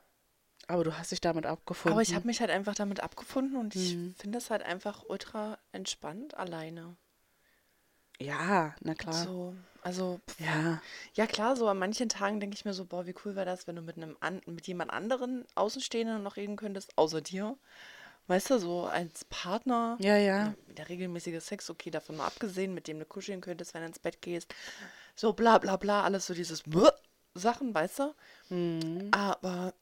Aber 0.69 0.85
du 0.85 0.97
hast 0.97 1.11
dich 1.13 1.21
damit 1.21 1.47
abgefunden. 1.47 1.93
Aber 1.95 2.03
ich 2.03 2.15
habe 2.15 2.27
mich 2.27 2.41
halt 2.41 2.51
einfach 2.51 2.75
damit 2.75 3.01
abgefunden 3.01 3.57
und 3.57 3.75
ich 3.75 3.95
Mhm. 3.97 4.15
finde 4.19 4.39
es 4.39 4.51
halt 4.51 4.63
einfach 4.63 5.05
ultra 5.09 5.59
entspannt 5.73 6.35
alleine. 6.37 6.97
Ja, 8.21 8.75
na 8.81 8.95
klar. 8.95 9.25
So, 9.25 9.55
also, 9.83 10.21
Ja. 10.39 10.81
ja 11.15 11.27
klar, 11.27 11.57
so 11.57 11.69
an 11.69 11.79
manchen 11.79 12.09
Tagen 12.09 12.41
denke 12.41 12.55
ich 12.55 12.65
mir 12.65 12.73
so, 12.73 12.85
boah, 12.85 13.07
wie 13.07 13.15
cool 13.25 13.35
wäre 13.35 13.47
das, 13.47 13.67
wenn 13.67 13.77
du 13.77 13.83
mit 13.83 13.97
einem 13.97 14.17
an, 14.21 14.41
mit 14.47 14.67
jemand 14.67 14.93
anderen 14.93 15.45
Außenstehenden 15.57 16.23
noch 16.23 16.37
reden 16.37 16.57
könntest, 16.57 16.97
außer 16.97 17.21
dir. 17.21 17.57
Weißt 18.27 18.51
du, 18.51 18.59
so 18.59 18.85
als 18.85 19.25
Partner, 19.27 19.99
Ja, 20.01 20.17
ja. 20.17 20.55
der 20.69 20.89
regelmäßige 20.89 21.43
Sex, 21.43 21.69
okay, 21.69 21.91
davon 21.91 22.17
mal 22.17 22.27
abgesehen, 22.27 22.73
mit 22.73 22.89
dem 22.89 22.99
du 22.99 23.05
kuscheln 23.05 23.41
könntest, 23.43 23.75
wenn 23.75 23.83
du 23.83 23.89
ins 23.89 23.99
Bett 23.99 24.23
gehst. 24.23 24.55
So 25.15 25.33
bla 25.33 25.59
bla 25.59 25.77
bla, 25.77 26.03
alles 26.03 26.27
so 26.27 26.35
dieses 26.35 26.63
Sachen, 27.35 27.75
weißt 27.75 27.99
du? 27.99 28.15
Mhm. 28.49 29.09
Aber 29.11 29.75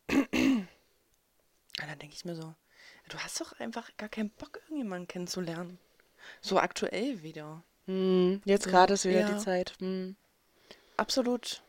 dann 1.87 1.99
denke 1.99 2.15
ich 2.15 2.25
mir 2.25 2.35
so, 2.35 2.55
du 3.09 3.19
hast 3.19 3.41
doch 3.41 3.59
einfach 3.61 3.91
gar 3.97 4.09
keinen 4.09 4.31
Bock, 4.31 4.61
irgendjemanden 4.65 5.09
kennenzulernen. 5.09 5.79
So 6.41 6.59
aktuell 6.59 7.23
wieder. 7.23 7.63
Mhm. 7.87 8.43
Jetzt 8.45 8.69
gerade 8.69 8.95
ist 8.95 9.05
wieder 9.05 9.21
ja. 9.21 9.33
die 9.33 9.39
Zeit. 9.39 9.75
Mhm. 9.81 10.17
Absolut. 10.97 11.63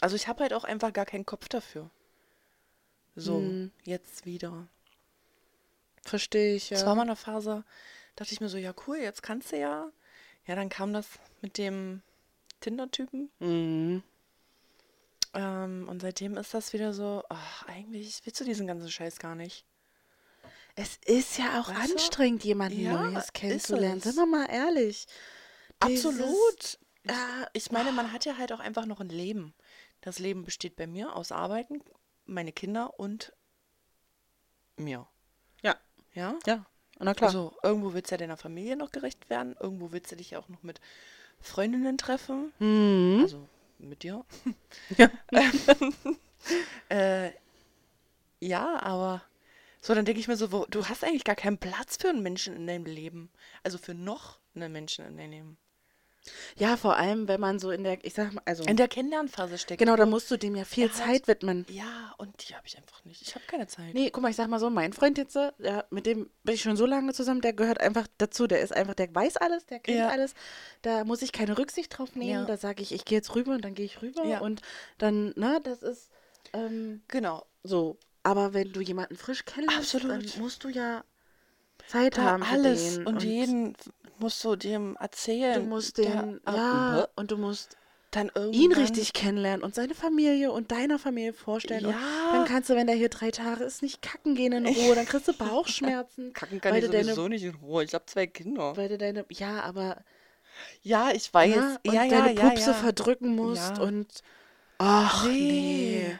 Also 0.00 0.16
ich 0.16 0.28
habe 0.28 0.42
halt 0.42 0.52
auch 0.52 0.64
einfach 0.64 0.92
gar 0.92 1.06
keinen 1.06 1.26
Kopf 1.26 1.48
dafür. 1.48 1.90
So, 3.16 3.38
Mhm. 3.38 3.70
jetzt 3.84 4.26
wieder. 4.26 4.66
Verstehe 6.02 6.54
ich, 6.56 6.70
ja. 6.70 6.76
Es 6.76 6.84
war 6.86 6.94
mal 6.94 7.02
eine 7.02 7.16
Phase, 7.16 7.64
dachte 8.16 8.32
ich 8.32 8.40
mir 8.40 8.48
so, 8.48 8.58
ja 8.58 8.74
cool, 8.86 8.98
jetzt 8.98 9.22
kannst 9.22 9.52
du 9.52 9.58
ja. 9.58 9.90
Ja, 10.46 10.54
dann 10.56 10.68
kam 10.68 10.92
das 10.92 11.08
mit 11.40 11.56
dem 11.56 12.02
Tinder-Typen. 12.60 13.30
Mhm. 13.38 14.02
Ähm, 15.34 15.88
und 15.88 16.00
seitdem 16.00 16.36
ist 16.36 16.54
das 16.54 16.72
wieder 16.72 16.92
so, 16.94 17.22
ach, 17.28 17.66
eigentlich 17.66 18.20
willst 18.24 18.40
du 18.40 18.44
diesen 18.44 18.66
ganzen 18.66 18.90
Scheiß 18.90 19.18
gar 19.18 19.34
nicht. 19.34 19.64
Es 20.76 20.96
ist 21.06 21.38
ja 21.38 21.60
auch 21.60 21.68
Weißt 21.68 21.90
du? 21.90 21.94
anstrengend, 21.94 22.44
jemanden 22.44 22.80
Ja, 22.80 22.92
Neues 23.10 23.32
kennenzulernen. 23.32 24.00
Sind 24.00 24.16
wir 24.16 24.26
mal 24.26 24.46
ehrlich. 24.50 25.06
Absolut. 25.80 26.78
äh, 27.04 27.12
Ich 27.52 27.70
meine, 27.70 27.92
man 27.92 28.12
hat 28.12 28.24
ja 28.24 28.36
halt 28.38 28.52
auch 28.52 28.60
einfach 28.60 28.86
noch 28.86 29.00
ein 29.00 29.08
Leben. 29.08 29.54
Das 30.00 30.18
Leben 30.18 30.44
besteht 30.44 30.76
bei 30.76 30.86
mir 30.86 31.14
aus 31.14 31.32
Arbeiten, 31.32 31.80
meine 32.26 32.52
Kinder 32.52 32.98
und 32.98 33.32
mir. 34.76 35.06
Ja. 35.62 35.76
Ja? 36.14 36.36
Ja, 36.46 36.66
na 36.98 37.14
klar. 37.14 37.28
Also 37.30 37.56
irgendwo 37.62 37.92
willst 37.94 38.10
du 38.10 38.14
ja 38.14 38.18
deiner 38.18 38.36
Familie 38.36 38.76
noch 38.76 38.90
gerecht 38.90 39.30
werden, 39.30 39.56
irgendwo 39.60 39.92
willst 39.92 40.12
du 40.12 40.16
dich 40.16 40.30
ja 40.32 40.38
auch 40.40 40.48
noch 40.48 40.62
mit 40.62 40.80
Freundinnen 41.40 41.98
treffen, 41.98 42.52
Mhm. 42.58 43.20
also 43.22 43.48
mit 43.78 44.02
dir. 44.02 44.24
Ja. 44.98 45.10
Äh, 46.90 47.30
ja, 48.40 48.82
aber 48.82 49.22
so, 49.80 49.94
dann 49.94 50.04
denke 50.04 50.20
ich 50.20 50.28
mir 50.28 50.36
so, 50.36 50.52
wo, 50.52 50.66
du 50.66 50.86
hast 50.86 51.04
eigentlich 51.04 51.24
gar 51.24 51.36
keinen 51.36 51.58
Platz 51.58 51.96
für 51.96 52.08
einen 52.10 52.22
Menschen 52.22 52.54
in 52.54 52.66
deinem 52.66 52.84
Leben. 52.86 53.30
Also 53.62 53.78
für 53.78 53.94
noch 53.94 54.40
einen 54.54 54.72
Menschen 54.72 55.06
in 55.06 55.16
deinem 55.16 55.30
Leben. 55.30 55.58
Ja, 56.56 56.76
vor 56.76 56.96
allem, 56.96 57.28
wenn 57.28 57.40
man 57.40 57.58
so 57.58 57.70
in 57.70 57.84
der, 57.84 58.02
ich 58.04 58.14
sag 58.14 58.32
mal, 58.32 58.42
also, 58.46 58.64
In 58.64 58.76
der 58.76 58.88
Kennenlernphase 58.88 59.58
steckt. 59.58 59.78
genau, 59.78 59.94
da 59.96 60.06
musst 60.06 60.30
du 60.30 60.36
dem 60.38 60.54
ja 60.56 60.64
viel 60.64 60.84
Er 60.84 60.88
hat- 60.90 60.96
Zeit 60.96 61.28
widmen. 61.28 61.66
Ja, 61.68 62.14
und 62.18 62.48
die 62.48 62.54
habe 62.54 62.66
ich 62.66 62.76
einfach 62.78 63.04
nicht. 63.04 63.20
Ich 63.22 63.34
habe 63.34 63.44
keine 63.46 63.66
Zeit. 63.66 63.92
Nee, 63.94 64.10
guck 64.10 64.22
mal, 64.22 64.30
ich 64.30 64.36
sag 64.36 64.48
mal 64.48 64.58
so, 64.60 64.70
mein 64.70 64.92
Freund 64.92 65.18
jetzt, 65.18 65.36
äh, 65.36 65.52
ja, 65.58 65.84
mit 65.90 66.06
dem 66.06 66.30
bin 66.42 66.54
ich 66.54 66.62
schon 66.62 66.76
so 66.76 66.86
lange 66.86 67.12
zusammen, 67.12 67.40
der 67.42 67.52
gehört 67.52 67.80
einfach 67.80 68.06
dazu. 68.18 68.46
Der 68.46 68.60
ist 68.60 68.72
einfach, 68.72 68.94
der 68.94 69.14
weiß 69.14 69.36
alles, 69.36 69.66
der 69.66 69.80
kennt 69.80 69.98
Ja. 69.98 70.08
alles. 70.08 70.34
Da 70.82 71.04
muss 71.04 71.20
ich 71.22 71.32
keine 71.32 71.58
Rücksicht 71.58 71.96
drauf 71.98 72.14
nehmen. 72.14 72.30
Ja. 72.40 72.44
Da 72.46 72.56
sage 72.56 72.82
ich, 72.82 72.92
ich 72.92 73.04
gehe 73.04 73.18
jetzt 73.18 73.34
rüber 73.34 73.52
und 73.52 73.64
dann 73.64 73.74
gehe 73.74 73.84
ich 73.86 74.00
rüber. 74.00 74.40
Und 74.42 74.62
dann, 74.98 75.32
ne, 75.36 75.60
das 75.62 75.82
ist 75.82 76.10
ähm, 76.52 77.02
Genau. 77.08 77.44
so. 77.62 77.98
Aber 78.22 78.54
wenn 78.54 78.72
du 78.72 78.80
jemanden 78.80 79.16
frisch 79.16 79.44
kennenlernst, 79.44 79.94
Absolut. 79.96 80.32
dann 80.34 80.40
musst 80.40 80.64
du 80.64 80.68
ja 80.70 81.04
Zeit 81.88 82.16
Da 82.18 82.22
haben 82.22 82.42
für 82.42 82.50
alles 82.52 82.94
den. 82.96 83.06
und, 83.06 83.22
jeden 83.22 83.76
musst 84.18 84.42
du 84.44 84.56
dem 84.56 84.96
erzählen. 85.00 85.62
Du 85.62 85.68
musst 85.68 85.98
der- 85.98 86.22
den, 86.22 86.40
ah, 86.44 86.54
ja, 86.56 87.00
äh, 87.02 87.06
und 87.16 87.30
du 87.30 87.36
musst 87.36 87.76
dann 88.10 88.30
ihn 88.52 88.72
richtig 88.72 89.12
kennenlernen 89.12 89.64
und 89.64 89.74
seine 89.74 89.92
Familie 89.94 90.52
und 90.52 90.70
deiner 90.70 91.00
Familie 91.00 91.32
vorstellen. 91.32 91.86
Und 91.86 91.92
Ja. 91.94 91.98
dann 92.32 92.44
kannst 92.44 92.70
du, 92.70 92.76
wenn 92.76 92.86
der 92.86 92.94
hier 92.94 93.08
drei 93.08 93.32
Tage 93.32 93.64
ist, 93.64 93.82
nicht 93.82 94.02
kacken 94.02 94.36
gehen 94.36 94.52
in 94.52 94.66
Ruhe. 94.66 94.94
Dann 94.94 95.04
kriegst 95.04 95.26
du 95.26 95.32
Bauchschmerzen. 95.38 96.32
Kacken 96.32 96.60
kann 96.60 96.76
ich 96.76 96.84
du 96.84 96.90
deine- 96.90 97.04
sowieso 97.06 97.26
nicht 97.28 97.42
in 97.42 97.56
Ruhe. 97.56 97.82
Ich 97.82 97.92
habe 97.92 98.06
zwei 98.06 98.28
Kinder. 98.28 98.76
Weil 98.76 98.88
du 98.88 98.98
deine, 98.98 99.24
ja, 99.30 99.62
aber 99.62 99.96
Ja, 100.82 101.10
ich 101.12 101.34
weiß. 101.34 101.56
ja, 101.56 101.76
und 101.84 101.92
ja, 101.92 102.04
ja, 102.04 102.20
deine 102.22 102.38
ja, 102.38 102.48
Pupse 102.50 102.72
verdrücken 102.74 103.34
musst 103.34 103.80
und 103.80 104.06
ach 104.78 105.26
nee. 105.26 106.04
Nee. 106.06 106.18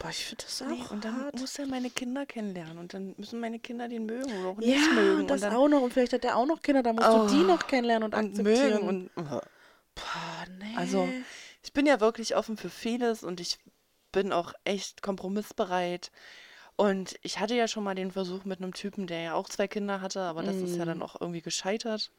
Boah, 0.00 0.08
ich 0.08 0.24
finde 0.24 0.44
das 0.44 0.62
auch 0.62 0.66
Nee, 0.66 0.82
und 0.90 1.04
dann 1.04 1.24
hart. 1.24 1.38
muss 1.38 1.58
er 1.58 1.66
meine 1.66 1.90
Kinder 1.90 2.24
kennenlernen 2.24 2.78
und 2.78 2.94
dann 2.94 3.14
müssen 3.18 3.38
meine 3.38 3.58
Kinder 3.58 3.86
den 3.86 4.06
mögen 4.06 4.32
oder 4.40 4.48
auch 4.48 4.56
nicht 4.56 4.68
ja, 4.70 4.92
mögen. 4.94 5.26
das 5.28 5.42
und 5.42 5.50
dann 5.50 5.56
auch 5.56 5.68
noch. 5.68 5.82
Und 5.82 5.92
vielleicht 5.92 6.14
hat 6.14 6.24
der 6.24 6.36
auch 6.38 6.46
noch 6.46 6.62
Kinder, 6.62 6.82
da 6.82 6.92
musst 6.94 7.06
Oh. 7.08 7.26
du 7.28 7.34
die 7.34 7.42
noch 7.44 7.66
kennenlernen 7.66 8.04
und, 8.04 8.14
und 8.14 8.30
akzeptieren. 8.30 8.86
mögen. 8.86 9.10
Und, 9.14 9.14
Boah, 9.94 10.46
nee. 10.58 10.74
Also, 10.76 11.06
ich 11.62 11.72
bin 11.74 11.84
ja 11.84 12.00
wirklich 12.00 12.34
offen 12.34 12.56
für 12.56 12.70
vieles 12.70 13.22
und 13.22 13.40
ich 13.40 13.58
bin 14.10 14.32
auch 14.32 14.54
echt 14.64 15.02
kompromissbereit. 15.02 16.10
Und 16.76 17.16
ich 17.20 17.38
hatte 17.38 17.54
ja 17.54 17.68
schon 17.68 17.84
mal 17.84 17.94
den 17.94 18.10
Versuch 18.10 18.46
mit 18.46 18.62
einem 18.62 18.72
Typen, 18.72 19.06
der 19.06 19.20
ja 19.20 19.34
auch 19.34 19.50
zwei 19.50 19.68
Kinder 19.68 20.00
hatte, 20.00 20.22
aber 20.22 20.42
das 20.42 20.56
ist 20.56 20.76
ja 20.76 20.86
dann 20.86 21.02
auch 21.02 21.20
irgendwie 21.20 21.42
gescheitert. 21.42 22.10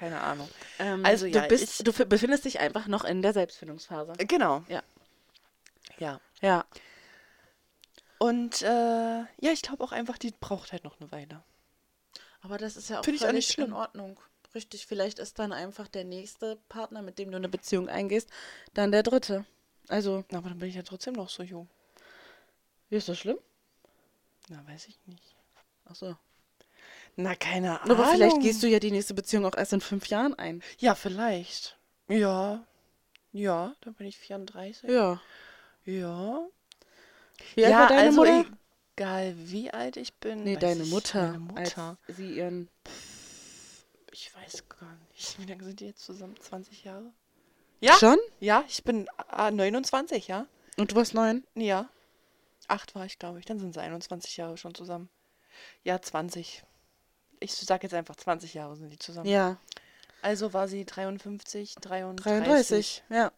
Keine 0.00 0.20
Ahnung. 0.22 0.48
Ähm, 0.78 1.04
Also 1.04 1.26
ja, 1.26 1.42
du, 1.42 1.48
bist, 1.48 1.80
ich- 1.80 1.84
du 1.84 1.92
befindest 2.06 2.46
dich 2.46 2.58
einfach 2.58 2.86
noch 2.86 3.04
in 3.04 3.20
der 3.20 3.34
Selbstfindungsphase. 3.34 4.14
Genau. 4.26 4.64
Ja. 4.66 4.82
Ja. 5.98 6.20
Ja. 6.40 6.64
Und 8.18 8.62
äh, 8.62 8.66
ja, 8.66 9.26
ich 9.52 9.60
glaube 9.62 9.84
auch 9.84 9.92
einfach, 9.92 10.16
die 10.18 10.32
braucht 10.40 10.72
halt 10.72 10.84
noch 10.84 10.98
eine 11.00 11.12
Weile. 11.12 11.42
Aber 12.40 12.56
das 12.56 12.76
ist 12.76 12.88
ja 12.88 13.00
auch 13.00 13.04
Finde 13.04 13.18
ich 13.18 13.26
auch 13.28 13.32
nicht 13.32 13.52
schlimm. 13.52 13.68
in 13.68 13.72
Ordnung. 13.74 14.18
Richtig, 14.54 14.86
vielleicht 14.86 15.18
ist 15.18 15.38
dann 15.38 15.52
einfach 15.52 15.86
der 15.86 16.04
nächste 16.04 16.56
Partner, 16.70 17.02
mit 17.02 17.18
dem 17.18 17.30
du 17.30 17.36
eine 17.36 17.48
Beziehung 17.50 17.88
eingehst, 17.90 18.30
dann 18.74 18.90
der 18.92 19.02
dritte. 19.02 19.44
Also, 19.88 20.24
Aber 20.32 20.48
dann 20.48 20.58
bin 20.58 20.68
ich 20.70 20.74
ja 20.76 20.82
trotzdem 20.82 21.12
noch 21.14 21.28
so 21.28 21.42
jung. 21.42 21.68
ist 22.88 23.08
das 23.08 23.18
schlimm? 23.18 23.38
Na, 24.48 24.66
weiß 24.66 24.88
ich 24.88 24.98
nicht. 25.06 25.36
Ach 25.84 25.94
so. 25.94 26.16
Na, 27.16 27.34
keine 27.34 27.80
Ahnung. 27.80 27.98
Aber 27.98 28.10
vielleicht 28.12 28.40
gehst 28.40 28.62
du 28.62 28.66
ja 28.66 28.78
die 28.78 28.90
nächste 28.90 29.14
Beziehung 29.14 29.44
auch 29.46 29.56
erst 29.56 29.72
in 29.72 29.80
fünf 29.80 30.06
Jahren 30.06 30.34
ein. 30.38 30.62
Ja, 30.78 30.94
vielleicht. 30.94 31.76
Ja. 32.08 32.64
Ja, 33.32 33.74
dann 33.82 33.94
bin 33.94 34.06
ich 34.06 34.18
34. 34.18 34.88
Ja. 34.90 35.20
Ja. 35.84 36.46
Wie 37.54 37.64
alt 37.64 37.72
ja, 37.72 37.80
war 37.80 37.88
deine 37.88 38.00
also 38.02 38.24
Mutter? 38.24 38.44
egal 38.96 39.34
wie 39.36 39.70
alt 39.70 39.96
ich 39.96 40.14
bin. 40.14 40.44
Nee, 40.44 40.56
deine 40.56 40.82
ich- 40.82 40.90
Mutter. 40.90 41.32
Meine 41.32 41.38
Mutter. 41.38 41.96
Als 42.06 42.16
sie 42.16 42.34
ihren. 42.36 42.68
Ich 44.12 44.34
weiß 44.34 44.68
gar 44.68 44.96
nicht. 45.12 45.38
Wie 45.38 45.46
lange 45.46 45.64
sind 45.64 45.80
die 45.80 45.86
jetzt 45.86 46.04
zusammen? 46.04 46.34
20 46.40 46.84
Jahre? 46.84 47.12
Ja? 47.80 47.94
Schon? 47.94 48.18
Ja, 48.40 48.64
ich 48.68 48.84
bin 48.84 49.08
ah, 49.28 49.50
29, 49.50 50.28
ja? 50.28 50.46
Und 50.76 50.92
du 50.92 50.96
warst 50.96 51.14
neun? 51.14 51.44
Ja. 51.54 51.88
Acht 52.68 52.94
war 52.94 53.06
ich, 53.06 53.18
glaube 53.18 53.38
ich. 53.38 53.46
Dann 53.46 53.58
sind 53.58 53.72
sie 53.72 53.80
21 53.80 54.36
Jahre 54.36 54.56
schon 54.56 54.74
zusammen. 54.74 55.08
Ja, 55.82 56.00
20. 56.00 56.62
Ich 57.40 57.54
sag 57.54 57.82
jetzt 57.82 57.94
einfach 57.94 58.16
20 58.16 58.54
Jahre 58.54 58.76
sind 58.76 58.90
die 58.90 58.98
zusammen. 58.98 59.28
Ja. 59.28 59.56
Also 60.22 60.52
war 60.52 60.68
sie 60.68 60.84
53, 60.84 61.76
33. 61.76 62.24
33. 62.24 63.04
Ja. 63.08 63.32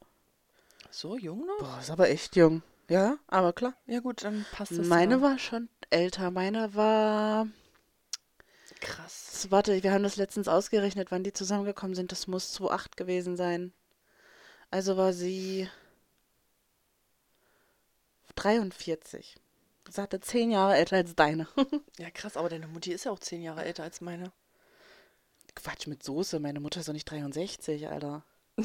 So 0.90 1.16
jung 1.16 1.46
noch? 1.46 1.58
Boah, 1.58 1.78
ist 1.80 1.90
aber 1.90 2.10
echt 2.10 2.36
jung. 2.36 2.62
Ja, 2.88 3.16
aber 3.28 3.52
klar. 3.52 3.74
Ja 3.86 4.00
gut, 4.00 4.24
dann 4.24 4.44
passt 4.52 4.72
es. 4.72 4.86
Meine 4.86 5.14
ja. 5.14 5.22
war 5.22 5.38
schon 5.38 5.68
älter. 5.90 6.30
Meine 6.30 6.74
war. 6.74 7.46
krass. 8.80 9.46
Warte, 9.50 9.82
wir 9.82 9.92
haben 9.92 10.02
das 10.02 10.16
letztens 10.16 10.48
ausgerechnet, 10.48 11.10
wann 11.10 11.24
die 11.24 11.32
zusammengekommen 11.32 11.94
sind. 11.94 12.12
Das 12.12 12.26
muss 12.26 12.52
2008 12.52 12.96
gewesen 12.96 13.36
sein. 13.36 13.72
Also 14.70 14.96
war 14.96 15.12
sie 15.12 15.68
43. 18.34 19.36
Sagte 19.92 20.20
zehn 20.20 20.50
Jahre 20.50 20.74
älter 20.76 20.96
als 20.96 21.14
deine. 21.14 21.46
Ja, 21.98 22.10
krass, 22.10 22.38
aber 22.38 22.48
deine 22.48 22.66
Mutti 22.66 22.92
ist 22.92 23.04
ja 23.04 23.10
auch 23.10 23.18
10 23.18 23.42
Jahre 23.42 23.62
älter 23.64 23.82
als 23.82 24.00
meine. 24.00 24.32
Quatsch 25.54 25.86
mit 25.86 26.02
Soße. 26.02 26.40
Meine 26.40 26.60
Mutter 26.60 26.80
ist 26.80 26.88
doch 26.88 26.94
nicht 26.94 27.10
63, 27.10 27.88
Alter. 27.88 28.24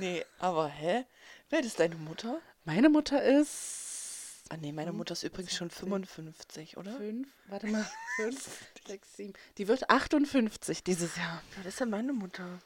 Nee, 0.00 0.24
aber 0.40 0.66
hä? 0.66 1.04
Wer 1.48 1.60
ist 1.60 1.78
deine 1.78 1.94
Mutter? 1.94 2.40
Meine 2.64 2.88
Mutter 2.88 3.22
ist. 3.22 4.42
Ah 4.48 4.56
nee, 4.56 4.72
meine 4.72 4.92
Mutter 4.92 5.12
ist 5.12 5.22
übrigens 5.22 5.54
schon 5.54 5.70
55, 5.70 6.76
oder? 6.76 6.96
Fünf, 6.96 7.28
warte 7.46 7.68
mal, 7.68 7.86
fünf, 8.16 8.66
sechs, 8.84 9.14
sieben. 9.16 9.34
Die 9.58 9.68
wird 9.68 9.88
58 9.88 10.82
dieses 10.82 11.14
Jahr. 11.14 11.40
Wer 11.54 11.66
ist 11.66 11.78
denn 11.78 11.90
meine 11.90 12.12
Mutter? 12.12 12.58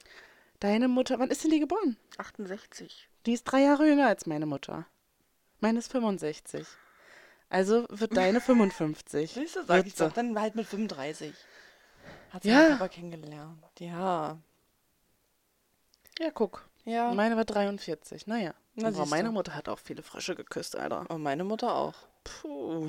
Deine 0.61 0.89
Mutter, 0.89 1.19
wann 1.19 1.31
ist 1.31 1.45
denn 1.45 1.51
die 1.51 1.61
geboren? 1.61 1.99
68. 2.17 3.11
Die 3.27 3.35
ist 3.35 3.45
drei 3.45 3.61
Jahre 3.61 3.87
jünger 3.87 4.07
als 4.07 4.25
meine 4.25 4.47
Mutter. 4.47 4.87
Meine 5.61 5.79
ist 5.79 5.93
65. 5.93 6.67
Also 7.53 7.87
wird 7.91 8.17
deine 8.17 8.41
55. 8.41 9.33
Siehst 9.35 9.57
du, 9.57 9.65
sag 9.65 9.87
ich 9.87 9.95
doch. 9.95 10.11
Dann 10.13 10.39
halt 10.41 10.55
mit 10.55 10.67
35. 10.67 11.35
Hat 12.31 12.43
sie 12.43 12.49
Ja. 12.49 12.57
meinen 12.61 12.73
Papa 12.79 12.89
kennengelernt. 12.89 13.63
Ja. 13.79 14.39
Ja, 16.19 16.31
guck. 16.33 16.67
Ja. 16.85 17.13
Meine 17.13 17.37
war 17.37 17.45
43. 17.45 18.27
Naja. 18.27 18.55
Na, 18.75 18.89
Aber 18.89 19.05
meine 19.07 19.29
du. 19.29 19.33
Mutter 19.35 19.55
hat 19.55 19.69
auch 19.69 19.79
viele 19.79 20.03
Frösche 20.03 20.35
geküsst, 20.35 20.77
Alter. 20.77 21.11
Und 21.11 21.23
meine 21.23 21.45
Mutter 21.45 21.75
auch. 21.75 21.95
Puh. 22.25 22.87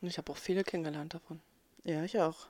Und 0.00 0.08
ich 0.08 0.18
habe 0.18 0.32
auch 0.32 0.36
viele 0.36 0.64
kennengelernt 0.64 1.14
davon. 1.14 1.40
Ja, 1.84 2.02
ich 2.02 2.18
auch. 2.20 2.48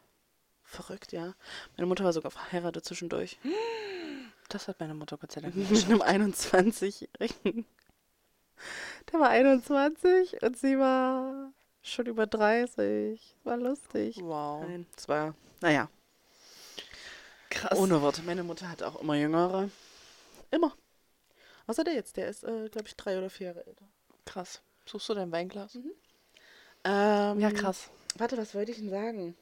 Verrückt, 0.64 1.12
ja. 1.12 1.35
Meine 1.77 1.87
Mutter 1.87 2.05
war 2.05 2.14
sogar 2.14 2.31
verheiratet 2.31 2.85
zwischendurch. 2.85 3.39
Das 4.49 4.68
hat 4.68 4.81
meine 4.81 4.93
Mutter 4.93 5.16
Gott 5.16 5.33
sei 5.33 5.41
Dank 5.41 5.55
nicht. 5.70 5.89
Mit 5.89 6.03
einem 6.03 6.27
21-Jährigen. 6.33 7.64
Der 9.13 9.21
war 9.21 9.29
21 9.31 10.43
und 10.43 10.57
sie 10.59 10.79
war 10.79 11.53
schon 11.83 12.07
über 12.07 12.27
30. 12.27 13.37
War 13.45 13.57
lustig. 13.57 14.17
Wow. 14.21 14.65
Nein, 14.67 14.87
es 14.97 15.09
war, 15.09 15.35
naja, 15.61 15.89
Krass. 17.51 17.79
ohne 17.79 18.01
Worte. 18.03 18.23
Meine 18.23 18.43
Mutter 18.45 18.69
hat 18.69 18.83
auch 18.83 19.01
immer 19.01 19.15
jüngere. 19.17 19.69
Immer. 20.51 20.75
Außer 21.67 21.85
der 21.85 21.95
jetzt, 21.95 22.17
der 22.17 22.29
ist, 22.29 22.45
äh, 22.45 22.69
glaube 22.69 22.89
ich, 22.89 22.97
drei 22.97 23.19
oder 23.19 23.31
vier 23.31 23.49
Jahre 23.49 23.67
älter. 23.67 23.87
Krass. 24.25 24.63
Suchst 24.87 25.09
du 25.09 25.15
dein 25.15 25.31
Weinglas? 25.31 25.75
Ähm, 26.85 27.41
Ja, 27.41 27.51
krass. 27.51 27.91
Warte, 28.17 28.37
was 28.37 28.55
wollte 28.55 28.73
ich 28.73 28.79
denn 28.79 28.91
sagen? 28.91 29.37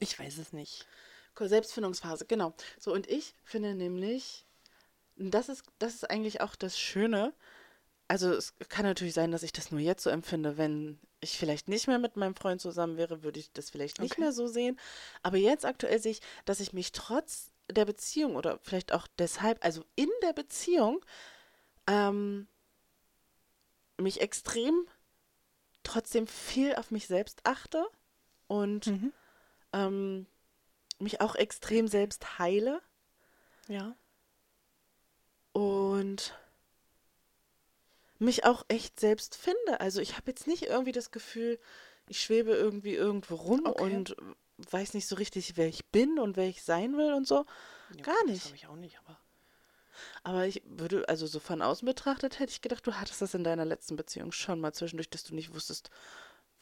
Ich 0.00 0.18
weiß 0.18 0.38
es 0.38 0.52
nicht. 0.52 0.86
Selbstfindungsphase, 1.40 2.26
genau. 2.26 2.52
So, 2.80 2.92
und 2.92 3.08
ich 3.08 3.34
finde 3.44 3.74
nämlich, 3.74 4.44
das 5.16 5.48
ist, 5.48 5.62
das 5.78 5.94
ist 5.94 6.10
eigentlich 6.10 6.40
auch 6.40 6.56
das 6.56 6.78
Schöne. 6.78 7.32
Also 8.08 8.32
es 8.32 8.54
kann 8.70 8.84
natürlich 8.86 9.12
sein, 9.14 9.30
dass 9.30 9.42
ich 9.42 9.52
das 9.52 9.70
nur 9.70 9.80
jetzt 9.80 10.02
so 10.02 10.08
empfinde. 10.10 10.56
Wenn 10.56 10.98
ich 11.20 11.36
vielleicht 11.38 11.68
nicht 11.68 11.86
mehr 11.86 11.98
mit 11.98 12.16
meinem 12.16 12.34
Freund 12.34 12.60
zusammen 12.60 12.96
wäre, 12.96 13.22
würde 13.22 13.38
ich 13.38 13.52
das 13.52 13.68
vielleicht 13.70 14.00
nicht 14.00 14.12
Okay. 14.12 14.22
mehr 14.22 14.32
so 14.32 14.46
sehen. 14.46 14.78
Aber 15.22 15.36
jetzt 15.36 15.66
aktuell 15.66 16.00
sehe 16.00 16.12
ich, 16.12 16.20
dass 16.46 16.60
ich 16.60 16.72
mich 16.72 16.92
trotz 16.92 17.50
der 17.70 17.84
Beziehung 17.84 18.36
oder 18.36 18.58
vielleicht 18.62 18.92
auch 18.92 19.06
deshalb, 19.18 19.62
also 19.62 19.84
in 19.94 20.08
der 20.22 20.32
Beziehung, 20.32 21.04
ähm, 21.86 22.48
mich 23.98 24.20
extrem 24.22 24.86
trotzdem 25.82 26.26
viel 26.26 26.74
auf 26.76 26.90
mich 26.90 27.06
selbst 27.08 27.40
achte 27.44 27.84
und 28.46 28.86
Mhm. 28.86 29.12
ähm, 29.74 30.26
mich 30.98 31.20
auch 31.20 31.34
extrem 31.34 31.88
selbst 31.88 32.38
heile 32.38 32.80
Ja. 33.68 33.94
und 35.52 36.34
mich 38.18 38.44
auch 38.44 38.64
echt 38.68 38.98
selbst 39.00 39.36
finde. 39.36 39.80
Also 39.80 40.00
ich 40.00 40.16
habe 40.16 40.30
jetzt 40.30 40.46
nicht 40.46 40.64
irgendwie 40.64 40.92
das 40.92 41.10
Gefühl, 41.10 41.58
ich 42.08 42.20
schwebe 42.22 42.52
irgendwie 42.52 42.94
irgendwo 42.94 43.34
rum 43.36 43.62
Okay. 43.64 43.82
und 43.94 44.16
weiß 44.70 44.94
nicht 44.94 45.06
so 45.06 45.16
richtig, 45.16 45.56
wer 45.56 45.68
ich 45.68 45.86
bin 45.86 46.18
und 46.18 46.36
wer 46.36 46.46
ich 46.48 46.62
sein 46.62 46.96
will 46.96 47.12
und 47.12 47.26
so. 47.28 47.44
Ja, 47.94 48.02
Gar 48.02 48.24
nicht. 48.24 48.40
Das 48.42 48.46
habe 48.46 48.56
ich 48.56 48.66
auch 48.66 48.76
nicht, 48.76 48.98
aber. 48.98 49.18
Aber 50.22 50.46
ich 50.46 50.62
würde, 50.64 51.08
also 51.08 51.26
so 51.26 51.40
von 51.40 51.60
außen 51.62 51.84
betrachtet, 51.86 52.38
hätte 52.38 52.52
ich 52.52 52.60
gedacht, 52.60 52.86
du 52.86 52.94
hattest 52.94 53.20
das 53.22 53.34
in 53.34 53.44
deiner 53.44 53.64
letzten 53.64 53.96
Beziehung 53.96 54.30
schon 54.32 54.60
mal 54.60 54.72
zwischendurch, 54.72 55.10
dass 55.10 55.24
du 55.24 55.34
nicht 55.34 55.54
wusstest, 55.54 55.90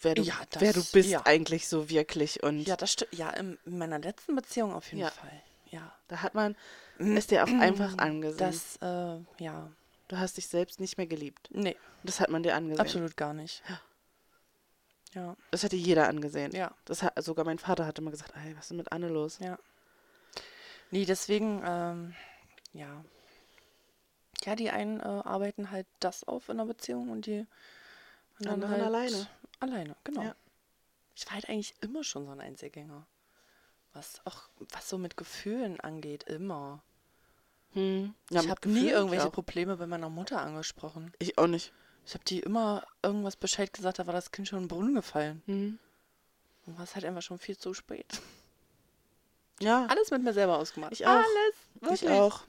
wer 0.01 0.15
du, 0.15 0.23
Ja, 0.23 0.35
wer 0.59 0.73
du 0.73 0.81
das- 0.81 0.93
bist 0.93 1.09
ja. 1.11 1.23
eigentlich 1.27 1.69
so 1.69 1.89
wirklich. 1.91 2.43
Und 2.43 2.61
Ja, 2.67 2.77
das 2.77 2.93
stimmt. 2.93 3.13
Ja, 3.15 3.31
in, 3.31 3.59
in 3.67 3.79
meiner 3.79 3.99
letzten 3.99 4.35
Beziehung 4.37 4.73
auf 4.73 4.91
jeden. 4.93 5.09
Fall. 5.11 5.43
Ja. 5.71 5.93
da 6.09 6.23
hat 6.23 6.35
man 6.35 6.57
es 6.99 7.27
dir 7.27 7.43
auch 7.45 7.49
einfach 7.49 7.99
angesehen. 7.99 8.39
Das, 8.39 8.77
äh, 8.81 9.21
ja. 9.43 9.71
Du 10.09 10.19
hast 10.19 10.37
dich 10.37 10.47
selbst 10.49 10.81
nicht 10.81 10.97
mehr 10.99 11.07
geliebt. 11.07 11.49
Nee, 11.53 11.77
Das 12.03 12.21
hat 12.21 12.31
man 12.31 12.43
dir 12.43 12.55
angesehen. 12.55 12.81
absolut 12.81 13.17
gar 13.17 13.35
nicht. 13.35 13.63
Ja. 15.15 15.37
Das 15.51 15.65
hatte 15.65 15.77
jeder 15.77 16.09
angesehen. 16.09 16.53
Ja. 16.53 16.75
Das 16.85 17.03
hat, 17.03 17.23
sogar 17.25 17.45
mein 17.45 17.59
Vater 17.59 17.87
hatte 17.87 18.03
immer 18.03 18.11
gesagt, 18.11 18.33
ey, 18.37 18.55
was 18.55 18.65
ist 18.65 18.71
denn 18.71 18.77
mit 18.77 18.93
Anne 18.93 19.09
los? 19.09 19.39
Ja. 19.39 19.59
Nee, 20.91 21.05
deswegen, 21.07 21.63
ähm, 21.65 22.15
ja. 22.75 23.05
Ja, 24.45 24.55
die 24.55 24.71
einen 24.71 25.01
äh, 25.01 25.05
arbeiten 25.05 25.71
halt 25.71 25.87
das 26.01 26.25
auf 26.25 26.49
in 26.51 26.59
der 26.59 26.67
Beziehung 26.67 27.11
und 27.11 27.27
die 27.27 27.47
anderen 28.41 28.63
Anderen 28.65 28.75
halt 28.75 28.83
alleine. 28.85 29.29
Alleine, 29.61 29.97
genau. 30.05 30.23
Ja. 30.23 30.37
Ich 31.15 31.25
war 31.27 31.33
halt 31.35 31.49
eigentlich 31.49 31.75
immer 31.81 32.05
schon 32.05 32.27
so 32.27 32.33
ein 32.33 32.41
Einzelgänger. 32.41 33.07
Was 33.95 34.21
auch, 34.27 34.51
was 34.73 34.89
so 34.91 34.99
mit 34.99 35.17
Gefühlen 35.17 35.81
angeht, 35.81 36.25
immer. 36.25 36.83
Hm. 37.77 38.15
Ja, 38.31 38.41
ich 38.43 38.49
habe 38.49 38.69
nie 38.69 38.89
irgendwelche 38.89 39.27
auch. 39.29 39.33
Probleme 39.33 39.77
bei 39.77 39.87
meiner 39.87 40.09
Mutter 40.09 40.41
angesprochen. 40.41 41.13
Ich 41.19 41.37
auch 41.39 41.47
nicht. 41.47 41.73
Ich 42.07 42.15
habe 42.15 42.25
die 42.25 42.41
immer 42.41 42.87
irgendwas 43.03 43.37
Bescheid 43.37 43.73
gesagt, 43.73 43.99
da 43.99 44.07
war 44.07 44.15
das 44.15 44.31
Kind 44.31 44.49
schon 44.49 44.59
in 44.59 44.65
den 44.65 44.69
Brunnen 44.69 44.95
gefallen. 44.95 45.43
Hm. 45.47 45.79
Und 46.67 46.77
war 46.79 46.85
es 46.85 46.95
halt 46.95 47.05
einfach 47.05 47.23
schon 47.23 47.39
viel 47.39 47.57
zu 47.59 47.75
spät. 47.75 48.07
Ja, 49.61 49.87
Alles 49.89 50.11
mit 50.11 50.23
mir 50.23 50.33
selber 50.33 50.59
ausgemacht. 50.59 50.93
Ich 50.93 51.07
auch. 51.07 51.11
Alles. 51.11 51.27
Wirklich. 51.81 52.03
ich 52.05 52.09
auch. 52.11 52.43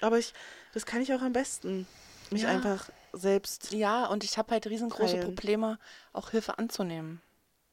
Aber 0.00 0.18
ich, 0.18 0.34
das 0.72 0.86
kann 0.86 1.00
ich 1.00 1.12
auch 1.14 1.22
am 1.22 1.32
besten. 1.32 1.86
Mich 2.30 2.42
Ja. 2.42 2.48
einfach 2.48 2.90
selbst. 3.12 3.72
Ja, 3.72 4.06
und 4.06 4.24
ich 4.24 4.38
habe 4.38 4.52
halt 4.52 4.66
riesengroße 4.66 5.14
Heilen. 5.14 5.24
Probleme, 5.24 5.78
auch 6.12 6.30
Hilfe 6.30 6.58
anzunehmen. 6.58 7.20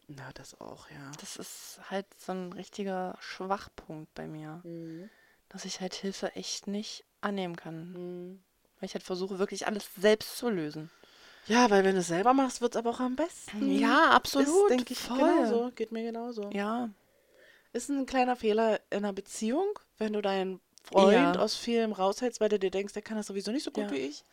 Na, 0.07 0.29
das 0.33 0.59
auch, 0.59 0.89
ja. 0.89 1.11
Das 1.19 1.35
ist 1.37 1.79
halt 1.89 2.05
so 2.17 2.31
ein 2.33 2.53
richtiger 2.53 3.17
Schwachpunkt 3.21 4.13
bei 4.13 4.27
mir, 4.27 4.61
Mhm. 4.63 5.09
Dass 5.51 5.65
ich 5.65 5.81
halt 5.81 5.93
Hilfe 5.93 6.35
echt 6.35 6.67
nicht 6.67 7.03
annehmen 7.21 7.55
kann. 7.55 7.91
Mhm. 7.93 8.43
Weil 8.79 8.87
ich 8.87 8.93
halt 8.93 9.03
versuche, 9.03 9.37
wirklich 9.39 9.67
alles 9.67 9.85
selbst 9.99 10.37
zu 10.37 10.49
lösen. 10.49 10.89
Ja, 11.47 11.69
weil 11.69 11.83
wenn 11.83 11.95
du 11.95 12.01
es 12.01 12.07
selber 12.07 12.33
machst, 12.33 12.61
wird 12.61 12.75
es 12.75 12.79
aber 12.79 12.91
auch 12.91 12.99
am 12.99 13.15
besten. 13.15 13.71
Ja, 13.71 14.11
absolut. 14.11 14.47
Ist, 14.47 14.77
denke 14.77 14.93
ich, 14.93 14.99
voll. 14.99 15.17
genauso. 15.17 15.71
Geht 15.75 15.91
mir 15.91 16.03
genauso. 16.03 16.49
Ja, 16.51 16.89
Ist 17.73 17.89
ein 17.89 18.05
kleiner 18.05 18.35
Fehler 18.35 18.79
in 18.89 18.97
einer 18.99 19.13
Beziehung, 19.13 19.67
wenn 19.97 20.13
du 20.13 20.21
deinen 20.21 20.59
Freund 20.83 21.13
Ja. 21.13 21.33
aus 21.39 21.55
vielem 21.55 21.93
raushältst, 21.93 22.41
weil 22.41 22.49
du 22.49 22.59
dir 22.59 22.71
denkst, 22.71 22.93
der 22.93 23.01
kann 23.01 23.17
das 23.17 23.27
sowieso 23.27 23.51
nicht 23.51 23.63
so 23.63 23.71
gut 23.71 23.85
Ja. 23.85 23.91
wie 23.91 23.97
ich. 23.97 24.23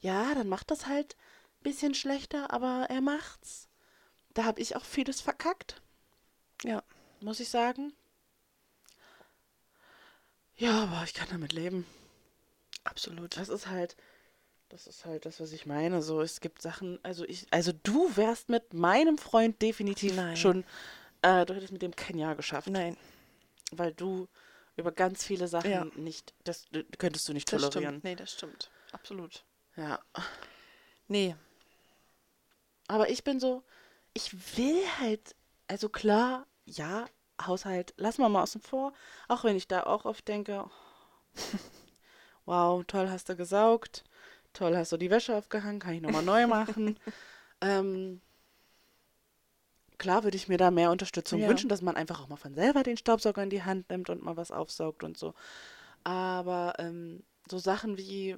Ja, 0.00 0.34
dann 0.34 0.48
macht 0.48 0.70
das 0.70 0.86
halt 0.86 1.16
ein 1.60 1.62
bisschen 1.64 1.94
schlechter, 1.94 2.52
aber 2.52 2.86
er 2.88 3.00
macht's. 3.00 3.68
Da 4.34 4.44
habe 4.44 4.60
ich 4.60 4.76
auch 4.76 4.84
vieles 4.84 5.20
verkackt, 5.20 5.80
ja. 6.64 6.82
muss 7.20 7.40
ich 7.40 7.48
sagen. 7.48 7.92
Ja, 10.56 10.84
aber 10.84 11.04
ich 11.04 11.14
kann 11.14 11.28
damit 11.30 11.52
leben. 11.52 11.86
Absolut. 12.84 13.36
Das 13.36 13.48
ist 13.48 13.66
halt, 13.68 13.96
das 14.68 14.86
ist 14.86 15.04
halt 15.04 15.26
das, 15.26 15.40
was 15.40 15.52
ich 15.52 15.66
meine. 15.66 16.02
So, 16.02 16.20
es 16.20 16.40
gibt 16.40 16.62
Sachen, 16.62 16.98
also 17.02 17.24
ich, 17.24 17.46
also 17.50 17.72
du 17.82 18.16
wärst 18.16 18.48
mit 18.48 18.74
meinem 18.74 19.18
Freund 19.18 19.60
definitiv 19.60 20.14
Nein. 20.16 20.36
schon, 20.36 20.64
äh, 21.22 21.44
du 21.46 21.54
hättest 21.54 21.72
mit 21.72 21.82
dem 21.82 21.94
kein 21.94 22.18
Jahr 22.18 22.36
geschafft. 22.36 22.68
Nein, 22.68 22.96
weil 23.72 23.92
du 23.92 24.28
über 24.76 24.92
ganz 24.92 25.24
viele 25.24 25.48
Sachen 25.48 25.70
Ja. 25.70 25.84
nicht, 25.96 26.34
das 26.44 26.66
könntest 26.98 27.28
du 27.28 27.32
nicht 27.32 27.52
das 27.52 27.60
tolerieren. 27.62 27.96
stimmt. 27.96 28.04
Nee, 28.04 28.16
das 28.16 28.32
stimmt. 28.32 28.70
Absolut. 28.92 29.44
Ja, 29.76 30.00
Nee, 31.08 31.36
aber 32.88 33.08
ich 33.10 33.24
bin 33.24 33.40
so, 33.40 33.62
ich 34.14 34.56
will 34.56 34.82
halt, 34.98 35.34
also 35.68 35.88
klar, 35.88 36.46
ja, 36.64 37.06
Haushalt, 37.44 37.94
lass 37.96 38.18
mal 38.18 38.28
mal 38.28 38.42
außen 38.42 38.60
vor, 38.60 38.92
auch 39.28 39.44
wenn 39.44 39.56
ich 39.56 39.68
da 39.68 39.82
auch 39.84 40.04
oft 40.04 40.26
denke, 40.28 40.64
wow, 42.46 42.84
toll 42.86 43.10
hast 43.10 43.28
du 43.28 43.36
gesaugt, 43.36 44.04
toll 44.52 44.76
hast 44.76 44.92
du 44.92 44.96
die 44.96 45.10
Wäsche 45.10 45.36
aufgehangen, 45.36 45.80
kann 45.80 45.94
ich 45.94 46.00
nochmal 46.00 46.22
neu 46.22 46.46
machen. 46.46 46.98
ähm, 47.60 48.20
klar 49.98 50.24
würde 50.24 50.36
ich 50.36 50.48
mir 50.48 50.58
da 50.58 50.70
mehr 50.70 50.90
Unterstützung 50.90 51.40
Ja. 51.40 51.48
wünschen, 51.48 51.68
dass 51.68 51.82
man 51.82 51.96
einfach 51.96 52.20
auch 52.20 52.28
mal 52.28 52.36
von 52.36 52.54
selber 52.54 52.82
den 52.82 52.96
Staubsauger 52.96 53.42
in 53.42 53.50
die 53.50 53.62
Hand 53.62 53.90
nimmt 53.90 54.10
und 54.10 54.22
mal 54.22 54.36
was 54.36 54.50
aufsaugt 54.50 55.04
und 55.04 55.16
so. 55.16 55.34
Aber 56.04 56.74
ähm, 56.78 57.22
so 57.50 57.58
Sachen 57.58 57.98
wie 57.98 58.36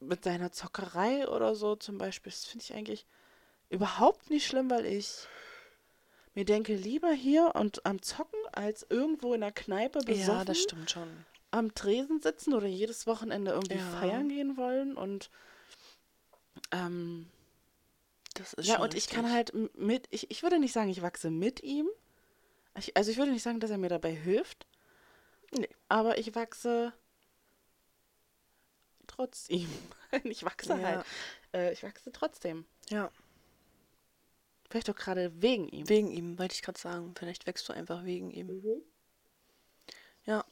mit 0.00 0.24
seiner 0.24 0.52
Zockerei 0.52 1.28
oder 1.28 1.54
so 1.54 1.76
zum 1.76 1.98
Beispiel, 1.98 2.32
das 2.32 2.44
finde 2.44 2.64
ich 2.64 2.74
eigentlich 2.74 3.06
überhaupt 3.68 4.30
nicht 4.30 4.46
schlimm, 4.46 4.70
weil 4.70 4.86
ich 4.86 5.26
mir 6.34 6.44
denke, 6.44 6.74
lieber 6.74 7.12
hier 7.12 7.52
und 7.54 7.84
am 7.86 8.02
Zocken 8.02 8.38
als 8.52 8.86
irgendwo 8.88 9.34
in 9.34 9.40
der 9.40 9.52
Kneipe 9.52 10.00
besoffen 10.00 10.38
ja, 10.38 10.44
das 10.44 10.58
stimmt 10.58 10.90
schon. 10.90 11.24
am 11.50 11.74
Tresen 11.74 12.20
sitzen 12.20 12.54
oder 12.54 12.66
jedes 12.66 13.06
Wochenende 13.06 13.50
irgendwie 13.52 13.78
Ja. 13.78 14.00
feiern 14.00 14.28
gehen 14.28 14.56
wollen 14.56 14.96
und 14.96 15.30
ähm, 16.70 17.28
Das 18.34 18.52
ist 18.52 18.66
ja, 18.66 18.74
schon 18.76 18.84
und 18.84 18.94
ich 18.94 19.08
kann 19.08 19.24
richtig. 19.26 19.54
halt 19.54 19.76
mit, 19.78 20.06
ich, 20.10 20.30
ich 20.30 20.42
würde 20.42 20.58
nicht 20.58 20.72
sagen, 20.72 20.88
ich 20.90 21.02
wachse 21.02 21.30
mit 21.30 21.62
ihm. 21.62 21.88
Ich, 22.78 22.96
also 22.96 23.10
ich 23.10 23.16
würde 23.16 23.32
nicht 23.32 23.42
sagen, 23.42 23.58
dass 23.60 23.70
er 23.70 23.78
mir 23.78 23.88
dabei 23.88 24.12
hilft. 24.14 24.66
Nee. 25.52 25.68
Aber 25.88 26.18
ich 26.18 26.34
wachse 26.36 26.92
trotz 29.08 29.48
ihm. 29.48 29.68
ich 30.24 30.44
wachse 30.44 30.74
Ja. 30.74 30.82
halt. 30.82 31.04
Äh, 31.52 31.72
ich 31.72 31.82
wachse 31.82 32.12
trotzdem. 32.12 32.64
Ja, 32.88 33.10
Vielleicht 34.70 34.88
auch 34.88 34.94
gerade 34.96 35.30
wegen 35.42 35.68
ihm. 35.68 35.88
wegen 35.88 36.10
ihm, 36.10 36.38
wollte 36.38 36.54
ich 36.54 36.62
gerade 36.62 36.78
sagen. 36.78 37.12
Vielleicht 37.18 37.46
wächst 37.46 37.68
du 37.68 37.72
einfach 37.72 38.04
wegen 38.04 38.30
ihm. 38.30 38.62
Ja, 40.24 40.44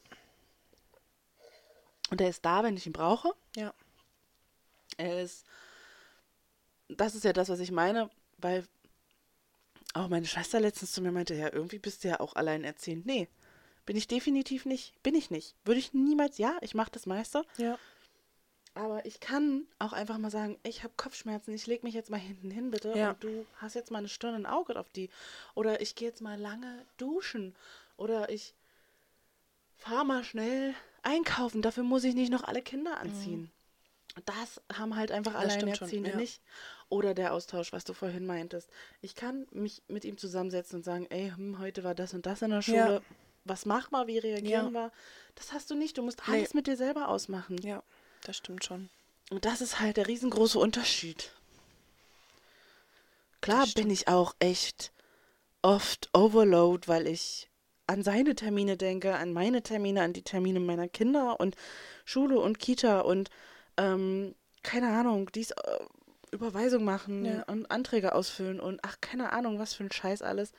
Und 2.10 2.20
er 2.20 2.28
ist 2.28 2.44
da, 2.44 2.62
wenn 2.64 2.76
ich 2.76 2.86
ihn 2.86 2.92
brauche. 2.92 3.32
ja. 3.56 3.72
Er 4.96 5.22
ist. 5.22 5.46
Das 6.88 7.14
ist 7.14 7.22
ja 7.24 7.32
das, 7.32 7.48
was 7.50 7.60
ich 7.60 7.70
meine, 7.70 8.10
weil 8.38 8.66
auch 9.94 10.08
meine 10.08 10.26
Schwester 10.26 10.58
letztens 10.58 10.90
zu 10.92 11.00
mir 11.02 11.12
meinte, 11.12 11.34
ja, 11.34 11.52
irgendwie 11.52 11.78
bist 11.78 12.02
du 12.02 12.08
ja 12.08 12.18
auch 12.18 12.34
alleinerziehend. 12.34 13.06
Nee, 13.06 13.28
bin 13.86 13.96
ich 13.96 14.08
definitiv 14.08 14.64
nicht. 14.64 15.00
Bin 15.04 15.14
ich 15.14 15.30
nicht. 15.30 15.54
Würde 15.64 15.78
ich 15.78 15.92
niemals, 15.92 16.38
ja, 16.38 16.56
ich 16.62 16.74
mache 16.74 16.90
das 16.90 17.06
meiste. 17.06 17.44
Ja. 17.58 17.78
Aber 18.78 19.04
ich 19.04 19.18
kann 19.18 19.66
auch 19.80 19.92
einfach 19.92 20.18
mal 20.18 20.30
sagen, 20.30 20.56
ich 20.62 20.84
habe 20.84 20.94
Kopfschmerzen, 20.96 21.52
ich 21.52 21.66
lege 21.66 21.84
mich 21.84 21.94
jetzt 21.94 22.10
mal 22.10 22.16
hinten 22.20 22.48
hin, 22.48 22.70
bitte. 22.70 22.92
Ja. 22.96 23.10
Und 23.10 23.24
du 23.24 23.44
hast 23.56 23.74
jetzt 23.74 23.90
mal 23.90 23.98
eine 23.98 24.08
Stunde 24.08 24.36
ein 24.36 24.46
Auge 24.46 24.78
auf 24.78 24.88
die. 24.90 25.10
Oder 25.56 25.80
ich 25.80 25.96
gehe 25.96 26.06
jetzt 26.06 26.20
mal 26.22 26.38
lange 26.38 26.84
duschen. 26.96 27.56
Oder 27.96 28.30
ich 28.30 28.54
fahre 29.74 30.06
mal 30.06 30.22
schnell 30.22 30.74
einkaufen. 31.02 31.60
Dafür 31.60 31.82
muss 31.82 32.04
ich 32.04 32.14
nicht 32.14 32.30
noch 32.30 32.44
alle 32.44 32.62
Kinder 32.62 33.00
anziehen. 33.00 33.50
Das 34.26 34.60
haben 34.72 34.94
halt 34.94 35.10
einfach 35.10 35.32
Das 35.32 35.54
stimmt 35.54 35.72
Alleinerziehende 35.72 36.10
schon, 36.10 36.18
ja. 36.18 36.22
nicht. 36.22 36.40
Oder 36.88 37.14
der 37.14 37.32
Austausch, 37.32 37.72
was 37.72 37.82
du 37.84 37.94
vorhin 37.94 38.26
meintest. 38.26 38.70
Ich 39.00 39.16
kann 39.16 39.48
mich 39.50 39.82
mit 39.88 40.04
ihm 40.04 40.18
zusammensetzen 40.18 40.76
und 40.76 40.84
sagen, 40.84 41.06
ey, 41.10 41.32
hm, 41.34 41.58
heute 41.58 41.82
war 41.82 41.96
das 41.96 42.14
und 42.14 42.26
das 42.26 42.42
in 42.42 42.50
der 42.50 42.62
Schule. 42.62 42.76
Ja. 42.76 43.00
Was 43.44 43.66
machen 43.66 43.90
wir? 43.90 44.06
Wie 44.06 44.18
reagieren 44.18 44.72
wir? 44.72 44.92
Das 45.34 45.52
hast 45.52 45.68
du 45.70 45.74
nicht. 45.74 45.98
Du 45.98 46.02
musst 46.02 46.22
Nee. 46.28 46.34
alles 46.34 46.54
mit 46.54 46.66
dir 46.68 46.76
selber 46.76 47.08
ausmachen. 47.08 47.58
Ja, 47.58 47.82
das 48.28 48.36
stimmt 48.36 48.64
schon. 48.64 48.90
Und 49.30 49.44
das 49.44 49.60
ist 49.60 49.80
halt 49.80 49.96
der 49.96 50.06
riesengroße 50.06 50.58
Unterschied. 50.58 51.30
Klar 53.40 53.66
bin 53.74 53.90
ich 53.90 54.08
auch 54.08 54.34
echt 54.38 54.92
oft 55.62 56.08
overload, 56.12 56.88
weil 56.88 57.06
ich 57.06 57.48
an 57.86 58.02
seine 58.02 58.34
Termine 58.34 58.76
denke, 58.76 59.14
an 59.16 59.32
meine 59.32 59.62
Termine, 59.62 60.02
an 60.02 60.12
die 60.12 60.22
Termine 60.22 60.60
meiner 60.60 60.88
Kinder 60.88 61.40
und 61.40 61.56
Schule 62.04 62.38
und 62.38 62.58
Kita 62.58 63.00
und 63.00 63.30
ähm, 63.76 64.34
keine 64.62 64.88
Ahnung, 64.88 65.30
dies 65.32 65.52
äh, 65.52 65.78
Überweisung 66.32 66.84
machen 66.84 67.24
Ja. 67.24 67.42
und 67.44 67.70
Anträge 67.70 68.14
ausfüllen 68.14 68.60
und 68.60 68.80
ach, 68.82 68.96
keine 69.00 69.32
Ahnung, 69.32 69.58
was 69.58 69.72
für 69.72 69.84
ein 69.84 69.92
Scheiß 69.92 70.20
alles. 70.22 70.52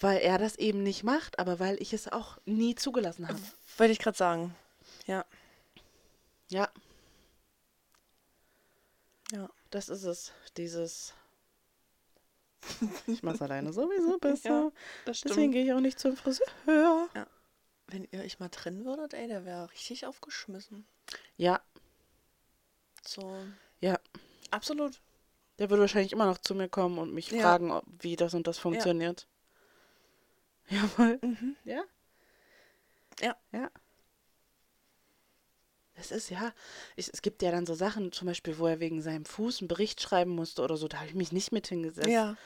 Weil 0.00 0.18
er 0.20 0.38
das 0.38 0.54
eben 0.56 0.84
nicht 0.84 1.02
macht, 1.02 1.40
aber 1.40 1.58
weil 1.58 1.80
ich 1.82 1.92
es 1.92 2.06
auch 2.06 2.38
nie 2.44 2.76
zugelassen 2.76 3.26
habe. 3.26 3.38
Wollte 3.78 3.92
ich 3.92 3.98
gerade 3.98 4.16
sagen. 4.16 4.54
Ja. 5.06 5.24
Ja, 6.50 6.70
Ja. 9.32 9.50
das 9.70 9.88
ist 9.88 10.04
es. 10.04 10.32
Dieses. 10.56 11.12
Ich 13.06 13.22
mach's 13.22 13.40
alleine 13.42 13.72
sowieso 13.72 14.18
besser. 14.18 14.72
Ja, 15.06 15.12
Deswegen 15.24 15.52
gehe 15.52 15.64
ich 15.64 15.72
auch 15.72 15.80
nicht 15.80 15.98
zum 15.98 16.16
Friseur. 16.16 16.46
Wenn 17.86 18.06
ihr 18.10 18.20
euch 18.20 18.38
mal 18.40 18.48
trennen 18.48 18.84
würdet, 18.84 19.14
ey, 19.14 19.28
der 19.28 19.44
wäre 19.44 19.70
richtig 19.72 20.06
aufgeschmissen. 20.06 20.86
Ja, 21.36 21.60
So. 23.04 23.36
Ja. 23.80 23.98
Absolut. 24.50 25.00
der 25.58 25.70
würde 25.70 25.82
wahrscheinlich 25.82 26.12
immer 26.12 26.26
noch 26.26 26.38
zu 26.38 26.54
mir 26.54 26.68
kommen 26.68 26.98
und 26.98 27.12
mich 27.14 27.30
Ja. 27.30 27.42
fragen, 27.42 27.70
ob, 27.70 27.84
wie 28.00 28.16
das 28.16 28.34
und 28.34 28.46
das 28.46 28.58
funktioniert. 28.58 29.26
Jawohl. 30.68 31.18
Mhm. 31.22 31.56
Ja? 31.64 31.82
Ja. 33.20 33.36
Ja. 33.52 33.70
Es 35.98 36.10
ist 36.10 36.30
ja, 36.30 36.52
ich, 36.96 37.10
es 37.12 37.22
gibt 37.22 37.42
ja 37.42 37.50
dann 37.50 37.66
so 37.66 37.74
Sachen, 37.74 38.12
zum 38.12 38.26
Beispiel, 38.26 38.58
wo 38.58 38.66
er 38.66 38.80
wegen 38.80 39.02
seinem 39.02 39.24
Fuß 39.24 39.60
einen 39.60 39.68
Bericht 39.68 40.00
schreiben 40.00 40.30
musste 40.30 40.62
oder 40.62 40.76
so, 40.76 40.88
da 40.88 40.98
habe 40.98 41.08
ich 41.08 41.14
mich 41.14 41.32
nicht 41.32 41.52
mit 41.52 41.66
hingesetzt. 41.66 42.08
Ja. 42.08 42.36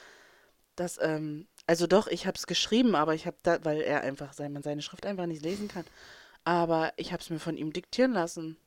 Das, 0.75 0.97
ähm, 1.01 1.47
also 1.67 1.87
doch, 1.87 2.07
ich 2.07 2.25
habe 2.25 2.37
es 2.37 2.47
geschrieben, 2.47 2.95
aber 2.95 3.13
ich 3.13 3.25
habe 3.25 3.37
da, 3.43 3.63
weil 3.63 3.81
er 3.81 4.01
einfach 4.01 4.33
sein, 4.33 4.53
man 4.53 4.63
seine 4.63 4.81
Schrift 4.81 5.05
einfach 5.05 5.27
nicht 5.27 5.43
lesen 5.43 5.67
kann. 5.67 5.85
Aber 6.43 6.93
ich 6.97 7.13
habe 7.13 7.21
es 7.21 7.29
mir 7.29 7.39
von 7.39 7.57
ihm 7.57 7.71
diktieren 7.71 8.13
lassen. 8.13 8.57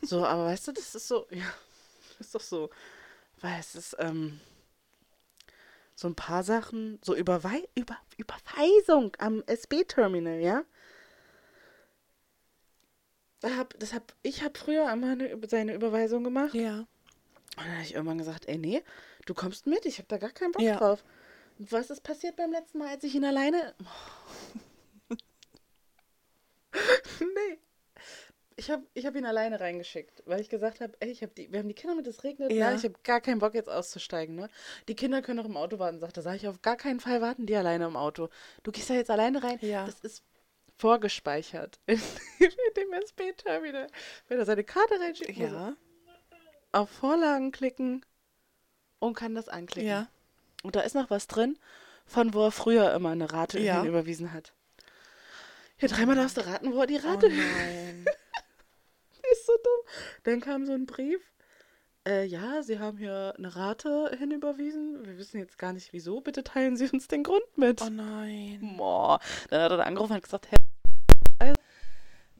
So, 0.00 0.24
aber 0.24 0.46
weißt 0.46 0.68
du, 0.68 0.72
das 0.72 0.94
ist 0.94 1.08
so, 1.08 1.26
ja, 1.30 1.44
ist 2.18 2.34
doch 2.34 2.40
so, 2.40 2.70
weil 3.40 3.58
es 3.58 3.74
ist, 3.74 3.96
ähm, 3.98 4.40
so 5.98 6.06
ein 6.06 6.14
paar 6.14 6.44
Sachen, 6.44 7.00
so 7.02 7.14
Überwei 7.14 7.68
Über 7.74 7.96
Überweisung 8.16 9.16
am 9.18 9.42
SB-Terminal, 9.46 10.38
ja? 10.40 10.62
Hab, 13.44 13.78
das 13.78 13.92
hab, 13.94 14.14
ich 14.22 14.42
habe 14.42 14.58
früher 14.58 14.90
immer 14.92 15.12
eine, 15.12 15.38
seine 15.48 15.74
Überweisung 15.74 16.24
gemacht. 16.24 16.54
Ja. 16.54 16.80
Und 16.80 16.86
dann 17.56 17.72
habe 17.72 17.82
ich 17.82 17.94
irgendwann 17.94 18.18
gesagt, 18.18 18.46
ey, 18.48 18.58
nee, 18.58 18.82
du 19.26 19.34
kommst 19.34 19.66
mit, 19.66 19.86
ich 19.86 19.98
habe 19.98 20.08
da 20.08 20.18
gar 20.18 20.30
keinen 20.30 20.52
Bock 20.52 20.62
Ja. 20.62 20.76
drauf. 20.76 21.04
Und 21.58 21.70
was 21.72 21.90
ist 21.90 22.02
passiert 22.02 22.36
beim 22.36 22.52
letzten 22.52 22.78
Mal, 22.78 22.88
als 22.88 23.04
ich 23.04 23.14
ihn 23.14 23.24
alleine... 23.24 23.74
nee. 27.20 27.58
Ich 28.56 28.70
habe 28.72 28.84
ich 28.94 29.06
hab 29.06 29.14
ihn 29.14 29.24
alleine 29.24 29.60
reingeschickt, 29.60 30.24
weil 30.26 30.40
ich 30.40 30.48
gesagt 30.48 30.80
habe, 30.80 30.92
ey, 30.98 31.10
ich 31.10 31.22
hab 31.22 31.32
die, 31.36 31.52
wir 31.52 31.60
haben 31.60 31.68
die 31.68 31.74
Kinder 31.74 31.94
mit, 31.94 32.08
es 32.08 32.24
regnet, 32.24 32.50
Ja. 32.50 32.70
ja. 32.70 32.74
ich 32.76 32.82
habe 32.82 32.94
gar 33.04 33.20
keinen 33.20 33.38
Bock 33.38 33.54
jetzt 33.54 33.68
auszusteigen, 33.68 34.34
ne? 34.34 34.48
Die 34.88 34.96
Kinder 34.96 35.22
können 35.22 35.36
noch 35.38 35.44
im 35.44 35.56
Auto 35.56 35.78
warten, 35.78 36.00
sagt 36.00 36.16
er. 36.16 36.24
Sag 36.24 36.34
ich, 36.36 36.48
auf 36.48 36.60
gar 36.60 36.76
keinen 36.76 36.98
Fall 36.98 37.20
warten 37.20 37.46
die 37.46 37.54
alleine 37.54 37.86
im 37.86 37.96
Auto. 37.96 38.30
Du 38.64 38.72
gehst 38.72 38.90
da 38.90 38.94
jetzt 38.94 39.10
alleine 39.10 39.44
rein. 39.44 39.58
Ja. 39.60 39.86
Das 39.86 40.00
ist 40.00 40.24
vorgespeichert 40.78 41.78
in, 41.86 42.00
in 42.38 42.50
dem 42.76 42.92
SB-Terminal. 42.92 43.88
Wenn 44.28 44.38
er 44.38 44.44
seine 44.46 44.64
Karte 44.64 44.98
reinschickt, 45.00 45.36
Ja. 45.36 45.76
auf 46.72 46.88
Vorlagen 46.90 47.52
klicken 47.52 48.04
und 48.98 49.14
kann 49.14 49.34
das 49.34 49.48
anklicken. 49.48 49.88
Ja. 49.90 50.08
Und 50.62 50.76
da 50.76 50.80
ist 50.80 50.94
noch 50.94 51.10
was 51.10 51.26
drin, 51.26 51.58
von 52.06 52.32
wo 52.34 52.46
er 52.46 52.52
früher 52.52 52.92
immer 52.94 53.10
eine 53.10 53.32
Rate 53.32 53.58
Ja. 53.58 53.84
überwiesen 53.84 54.32
hat. 54.32 54.52
Hier 55.76 55.88
dreimal 55.88 56.16
darfst 56.16 56.36
du 56.36 56.46
raten, 56.46 56.72
wo 56.72 56.80
er 56.80 56.86
die 56.86 56.96
Oh 57.04 57.06
Rate 57.08 57.28
nein. 57.28 58.04
ist 59.32 59.46
so 59.46 59.52
dumm. 59.52 59.92
Dann 60.24 60.40
kam 60.40 60.66
so 60.66 60.72
ein 60.72 60.86
Brief. 60.86 61.20
Äh, 62.08 62.24
ja, 62.24 62.62
Sie 62.62 62.78
haben 62.78 62.96
hier 62.96 63.34
eine 63.36 63.54
Rate 63.54 64.16
hinüberwiesen. 64.18 65.04
Wir 65.04 65.18
wissen 65.18 65.38
jetzt 65.38 65.58
gar 65.58 65.74
nicht 65.74 65.92
wieso. 65.92 66.22
Bitte 66.22 66.42
teilen 66.42 66.74
Sie 66.74 66.88
uns 66.88 67.06
den 67.06 67.22
Grund 67.22 67.44
mit. 67.56 67.82
Oh 67.82 67.90
nein. 67.90 68.76
Boah. 68.78 69.20
Dann 69.50 69.60
hat 69.60 69.70
er 69.72 69.76
da 69.76 69.82
angerufen 69.82 70.12
und 70.12 70.16
hat 70.16 70.22
gesagt, 70.22 70.48
Herr, 71.38 71.52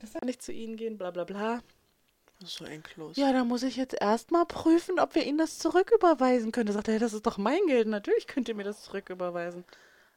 das 0.01 0.12
soll 0.12 0.23
nicht 0.25 0.43
zu 0.43 0.53
Ihnen 0.53 0.77
gehen, 0.77 0.97
bla 0.97 1.11
bla 1.11 1.25
bla. 1.25 1.61
Das 2.41 2.51
ist 2.51 2.57
so 2.57 2.64
endlos. 2.64 3.16
Ja, 3.19 3.33
da 3.33 3.45
muss 3.45 3.62
ich 3.62 3.77
jetzt 3.77 3.95
erstmal 4.01 4.47
prüfen, 4.47 4.99
ob 5.01 5.14
wir 5.14 5.27
Ihnen 5.27 5.37
das 5.37 5.59
zurücküberweisen 5.59 6.51
können. 6.51 6.69
Da 6.69 6.73
sagt 6.73 6.89
er, 6.89 6.95
hey, 6.95 7.01
das 7.01 7.12
ist 7.12 7.27
doch 7.27 7.37
mein 7.37 7.66
Geld. 7.66 7.89
Natürlich 7.89 8.27
könnt 8.27 8.49
ihr 8.49 8.55
mir 8.55 8.64
das 8.64 8.85
zurücküberweisen. 8.85 9.64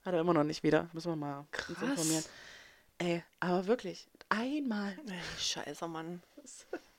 Hat 0.05 0.13
er 0.13 0.21
immer 0.21 0.33
noch 0.33 0.45
nicht 0.45 0.63
wieder. 0.63 0.89
Müssen 0.93 1.11
wir 1.11 1.17
mal 1.17 1.45
Krass. 1.51 1.81
informieren. 1.81 2.23
Ey, 2.99 3.23
aber 3.41 3.67
wirklich, 3.67 4.07
einmal. 4.29 4.97
Ey, 5.07 5.19
scheiße, 5.39 5.87
Mann. 5.89 6.21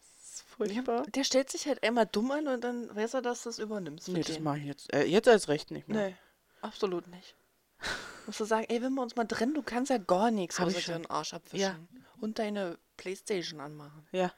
Furchtbar. 0.67 1.03
Der 1.15 1.25
stellt 1.25 1.51
sich 1.51 1.67
halt 1.67 1.83
einmal 1.83 2.07
dumm 2.07 2.31
an 2.31 2.49
und 2.49 2.63
dann 2.63 2.95
weiß 2.95 3.15
er, 3.15 3.23
dass 3.23 3.43
du 3.43 3.49
das 3.49 3.59
übernimmst. 3.59 4.09
Nee, 4.09 4.23
das 4.23 4.39
mache 4.41 4.59
ich 4.59 4.65
jetzt. 4.65 4.93
Äh, 4.93 5.05
jetzt 5.05 5.29
als 5.29 5.49
recht 5.49 5.71
nicht 5.71 5.89
mehr. 5.89 6.09
Nee, 6.09 6.17
absolut 6.61 7.07
nicht. 7.09 7.35
Musst 8.27 8.41
du 8.41 8.45
sagen, 8.45 8.67
ey, 8.69 8.83
wenn 8.83 8.95
wir 8.95 9.03
uns 9.03 9.17
mal 9.17 9.27
trennen, 9.27 9.55
du 9.55 9.63
kannst 9.63 9.91
ja 9.91 9.99
gar 9.99 10.31
nichts 10.31 10.59
Hab 10.59 10.69
außer 10.69 10.79
ich 10.79 10.85
schon. 10.85 11.07
Arsch 11.07 11.35
abwischen. 11.35 11.89
Und 12.21 12.39
deine 12.39 12.79
Playstation 12.97 13.61
anmachen. 13.61 14.07
Ja. 14.13 14.33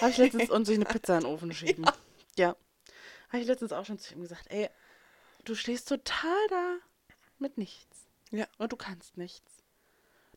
Habe 0.00 0.10
ich 0.10 0.16
letztens 0.16 0.50
und 0.50 0.64
sich 0.64 0.76
eine 0.76 0.84
Pizza 0.84 1.18
in 1.18 1.24
den 1.24 1.32
Ofen 1.32 1.52
schieben. 1.52 1.84
Ja. 2.38 2.56
Habe 3.28 3.42
ich 3.42 3.46
letztens 3.46 3.74
auch 3.74 3.84
schon 3.84 3.98
zu 3.98 4.14
ihm 4.14 4.22
gesagt, 4.22 4.46
ey, 4.48 4.70
du 5.44 5.54
stehst 5.54 5.86
total 5.86 6.46
da 6.48 6.76
mit 7.38 7.58
nichts. 7.58 8.06
Ja. 8.30 8.46
Und 8.56 8.72
du 8.72 8.76
kannst 8.76 9.18
nichts. 9.18 9.61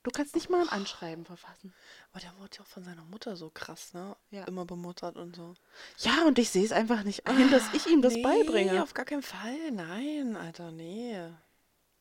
Du 0.06 0.12
kannst 0.12 0.36
nicht 0.36 0.52
mal 0.52 0.62
ein 0.62 0.70
Anschreiben 0.70 1.26
verfassen. 1.26 1.74
Aber 2.12 2.20
der 2.20 2.32
wurde 2.38 2.58
ja 2.58 2.62
auch 2.62 2.68
von 2.68 2.84
seiner 2.84 3.04
Mutter 3.06 3.36
so 3.36 3.50
krass, 3.50 3.92
ne? 3.96 4.16
Ja. 4.30 4.44
Immer 4.44 4.64
bemuttert 4.64 5.16
und 5.18 5.36
so. 5.36 5.56
Ja, 5.98 6.28
und 6.28 6.38
ich 6.38 6.52
sehe 6.52 6.64
es 6.64 6.72
einfach 6.72 7.02
nicht 7.02 7.26
ein, 7.26 7.50
dass 7.50 7.74
ich 7.74 7.88
ihm 7.88 8.04
das 8.04 8.14
nee, 8.14 8.22
beibringe. 8.22 8.84
auf 8.84 8.94
gar 8.94 9.06
keinen 9.06 9.24
Fall. 9.24 9.72
Nein, 9.72 10.36
Alter, 10.38 10.70
nee. 10.72 11.20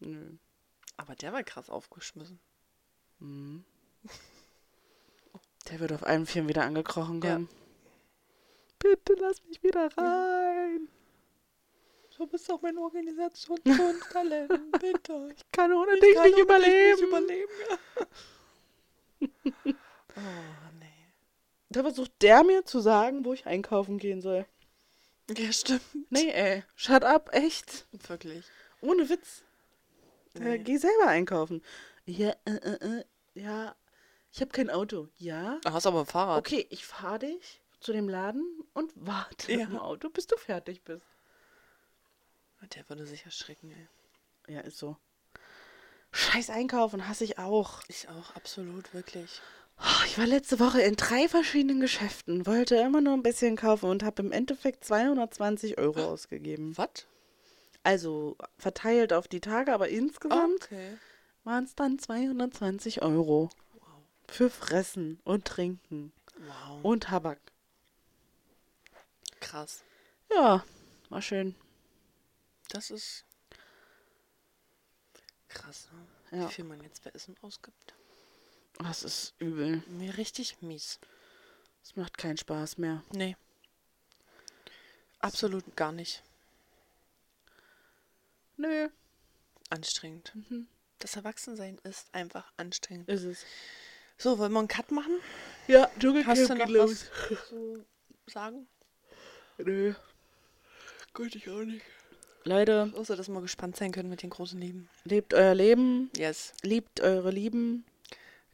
Nö. 0.00 0.36
Aber 0.98 1.14
der 1.14 1.32
war 1.32 1.42
krass 1.44 1.70
aufgeschmissen. 1.70 2.38
Mhm. 3.20 3.64
Der 5.70 5.80
wird 5.80 5.94
auf 5.94 6.04
allen 6.04 6.26
Vieren 6.26 6.46
wieder 6.46 6.64
angekrochen 6.64 7.22
Ja. 7.22 7.32
kommen. 7.36 7.48
Bitte 8.80 9.14
lass 9.18 9.42
mich 9.44 9.62
wieder 9.62 9.88
rein. 9.96 10.83
Du 12.24 12.30
bist 12.30 12.48
doch 12.48 12.62
mein 12.62 12.78
Organisationstalent, 12.78 14.48
bitte. 14.80 15.28
Ich 15.36 15.42
kann 15.52 15.70
ohne 15.74 15.92
dich 16.00 16.18
nicht 16.22 16.38
überleben. 16.38 16.90
Nicht 16.98 17.02
überleben. 17.02 17.50
oh, 20.16 20.70
nee. 20.80 21.12
Da 21.68 21.82
versucht 21.82 22.12
der 22.22 22.42
mir 22.42 22.64
zu 22.64 22.80
sagen, 22.80 23.26
wo 23.26 23.34
ich 23.34 23.44
einkaufen 23.44 23.98
gehen 23.98 24.22
soll. 24.22 24.46
Ja, 25.36 25.52
stimmt. 25.52 25.82
Nee, 26.08 26.30
ey. 26.30 26.64
Shut 26.76 27.04
up, 27.04 27.28
echt. 27.34 27.86
Wirklich. 28.08 28.46
Ohne 28.80 29.06
Witz. 29.10 29.42
Äh, 30.36 30.40
Nee. 30.40 30.58
geh 30.60 30.78
selber 30.78 31.08
einkaufen. 31.08 31.62
Ja, 32.06 32.30
äh, 32.46 32.52
äh, 32.52 33.00
äh. 33.00 33.04
Ja, 33.34 33.76
ich 34.32 34.40
habe 34.40 34.50
kein 34.50 34.70
Auto. 34.70 35.08
Ja. 35.18 35.58
Du 35.62 35.72
hast 35.74 35.86
aber 35.86 36.00
ein 36.00 36.06
Fahrrad. 36.06 36.38
Okay, 36.38 36.66
ich 36.70 36.86
fahre 36.86 37.18
dich 37.18 37.60
zu 37.80 37.92
dem 37.92 38.08
Laden 38.08 38.64
und 38.72 38.92
warte 38.96 39.52
Ja. 39.52 39.64
im 39.66 39.76
Auto, 39.76 40.08
bis 40.08 40.26
du 40.26 40.38
fertig 40.38 40.82
bist. 40.84 41.04
Der 42.74 42.88
würde 42.88 43.06
sich 43.06 43.24
erschrecken, 43.24 43.70
ey. 44.46 44.54
Ja, 44.54 44.60
ist 44.60 44.78
so. 44.78 44.96
Scheiß 46.12 46.50
Einkaufen 46.50 47.08
hasse 47.08 47.24
ich 47.24 47.38
auch. 47.38 47.80
Ich 47.88 48.08
auch, 48.08 48.34
absolut, 48.36 48.94
wirklich. 48.94 49.40
Oh, 49.78 50.04
Ich 50.06 50.18
war 50.18 50.26
letzte 50.26 50.60
Woche 50.60 50.80
in 50.82 50.94
drei 50.96 51.28
verschiedenen 51.28 51.80
Geschäften, 51.80 52.46
wollte 52.46 52.76
immer 52.76 53.00
nur 53.00 53.14
ein 53.14 53.22
bisschen 53.24 53.56
kaufen 53.56 53.90
und 53.90 54.02
habe 54.04 54.22
im 54.22 54.30
Endeffekt 54.32 54.84
220 54.84 55.78
Euro 55.78 56.04
ausgegeben. 56.12 56.76
Was? 56.78 57.06
Also 57.82 58.36
verteilt 58.58 59.12
auf 59.12 59.26
die 59.28 59.40
Tage, 59.40 59.72
aber 59.74 59.88
insgesamt 59.88 60.64
Okay. 60.64 60.96
waren 61.42 61.64
es 61.64 61.74
dann 61.74 61.98
220 61.98 63.02
Euro 63.02 63.50
Wow. 63.72 64.02
für 64.28 64.48
Fressen 64.48 65.20
und 65.24 65.44
Trinken 65.44 66.12
Wow. 66.38 66.84
und 66.84 67.02
Tabak. 67.04 67.40
Krass. 69.40 69.82
Ja, 70.32 70.64
war 71.10 71.20
schön. 71.22 71.54
Das 72.74 72.90
ist 72.90 73.24
krass, 75.48 75.88
ne? 76.32 76.38
Ja. 76.40 76.48
Wie 76.48 76.52
viel 76.52 76.64
man 76.64 76.82
jetzt 76.82 77.04
bei 77.04 77.10
Essen 77.10 77.36
ausgibt. 77.40 77.94
Das 78.78 79.04
ist 79.04 79.32
übel. 79.38 79.84
Mir 79.86 80.16
richtig 80.16 80.60
mies. 80.60 80.98
Es 81.84 81.94
macht 81.94 82.18
keinen 82.18 82.36
Spaß 82.36 82.78
mehr. 82.78 83.04
Nee. 83.12 83.36
Absolut 85.20 85.76
gar 85.76 85.92
nicht. 85.92 86.24
Nö, 88.56 88.88
Anstrengend. 89.70 90.32
Das 90.98 91.14
Erwachsensein 91.14 91.78
ist 91.84 92.12
einfach 92.12 92.52
anstrengend. 92.56 93.08
ist 93.08 93.22
es. 93.22 93.44
So, 94.18 94.38
wollen 94.38 94.52
wir 94.52 94.58
einen 94.58 94.68
Cut 94.68 94.90
machen? 94.90 95.16
Ja, 95.68 95.84
Hast 95.84 95.94
du 95.94 96.00
Dschungelcamp 96.00 96.58
noch 96.58 96.68
los. 96.68 97.06
was 97.30 97.48
zu 97.48 97.84
sagen? 98.26 98.66
Nö. 99.58 99.94
Gut, 101.12 101.36
ich 101.36 101.48
auch 101.48 101.62
nicht. 101.62 101.84
Leute, 102.44 102.92
Außer, 102.96 103.16
dass 103.16 103.28
wir 103.28 103.40
gespannt 103.40 103.76
sein 103.76 103.90
können 103.92 104.10
mit 104.10 104.22
den 104.22 104.30
großen 104.30 104.60
Lieben. 104.60 104.88
lebt 105.04 105.32
euer 105.34 105.54
Leben, 105.54 106.10
Yes. 106.16 106.52
liebt 106.62 107.00
eure 107.00 107.30
Lieben, 107.30 107.84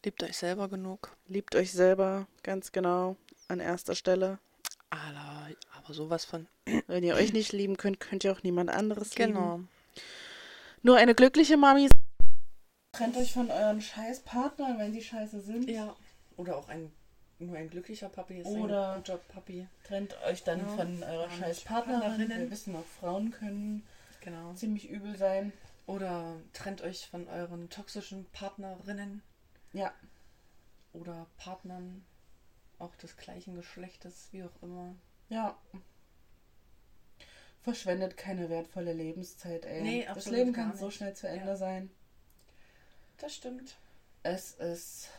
Liebt 0.05 0.22
euch 0.22 0.36
selber 0.38 0.68
genug. 0.68 1.11
liebt 1.28 1.55
euch 1.57 1.72
selber, 1.72 2.26
ganz 2.43 2.72
genau, 2.72 3.16
an 3.49 3.61
erster 3.61 3.95
Stelle. 3.95 4.38
Alter, 4.91 5.57
aber 5.76 5.93
sowas 5.95 6.24
von. 6.24 6.47
Wenn 6.86 7.05
ihr 7.05 7.14
euch 7.14 7.32
nicht 7.32 7.53
lieben 7.53 7.76
könnt, 7.76 8.01
könnt 8.01 8.24
ihr 8.24 8.32
auch 8.32 8.43
niemand 8.43 8.70
anderes 8.70 9.11
Genau. 9.11 9.57
lieben. 9.57 9.68
Nur 10.82 10.97
eine 10.97 11.14
glückliche 11.14 11.57
Mami. 11.57 11.88
Trennt 12.93 13.16
euch 13.16 13.32
von 13.32 13.51
euren 13.51 13.80
Scheißpartnern, 13.80 14.78
wenn 14.78 14.93
sie 14.93 15.03
scheiße 15.03 15.41
sind. 15.43 15.68
Ja. 15.68 15.95
Oder 16.36 16.57
auch 16.57 16.68
ein 16.68 16.91
nur 17.41 17.57
ein 17.57 17.70
glücklicher 17.70 18.09
Papi 18.09 18.38
ist 18.41 18.47
Oder- 18.47 18.93
ein 18.93 18.97
guter 18.99 19.16
Papi. 19.18 19.66
Trennt 19.84 20.16
euch 20.24 20.43
dann 20.45 20.61
Ja. 20.61 20.66
von 20.76 21.03
eurer 21.03 21.28
Ja, 21.28 21.30
Scheißpartnerin. 21.30 22.01
Partnerinnen. 22.01 22.38
Wir 22.41 22.51
wissen 22.51 22.76
auch, 22.76 22.84
Frauen 23.01 23.30
können 23.30 23.86
Genau. 24.20 24.53
ziemlich 24.55 24.88
übel 24.88 25.16
sein. 25.16 25.53
Oder 25.86 26.36
trennt 26.53 26.82
euch 26.82 27.07
von 27.09 27.26
euren 27.28 27.68
toxischen 27.70 28.26
Partnerinnen 28.32 29.22
Ja, 29.72 29.93
oder 30.93 31.26
Partnern 31.38 32.05
auch 32.78 32.95
des 32.97 33.16
gleichen 33.16 33.57
Geschlechtes, 33.57 34.28
wie 34.32 34.45
auch 34.45 34.62
immer. 34.62 34.95
ja. 35.28 35.57
Verschwendet 37.62 38.16
keine 38.16 38.49
wertvolle 38.49 38.95
Lebenszeit, 38.95 39.66
ey. 39.66 39.82
Nee, 39.82 40.09
das 40.14 40.26
Leben 40.26 40.55
kann 40.55 40.74
so 40.76 40.91
schnell 40.91 41.12
zu 41.14 41.28
Ende 41.28 41.49
Ja. 41.49 41.57
sein. 41.57 41.91
Das 43.18 43.34
stimmt. 43.34 43.76
Es 44.22 44.53
ist 44.53 45.11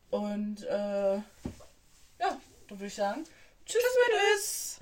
Und 0.09 0.63
äh, 0.63 1.15
ja, 1.17 1.23
dann 2.19 2.39
würde 2.69 2.85
ich 2.85 2.95
sagen, 2.95 3.25
Tschüss. 3.65 3.83
tschüss. 3.83 4.79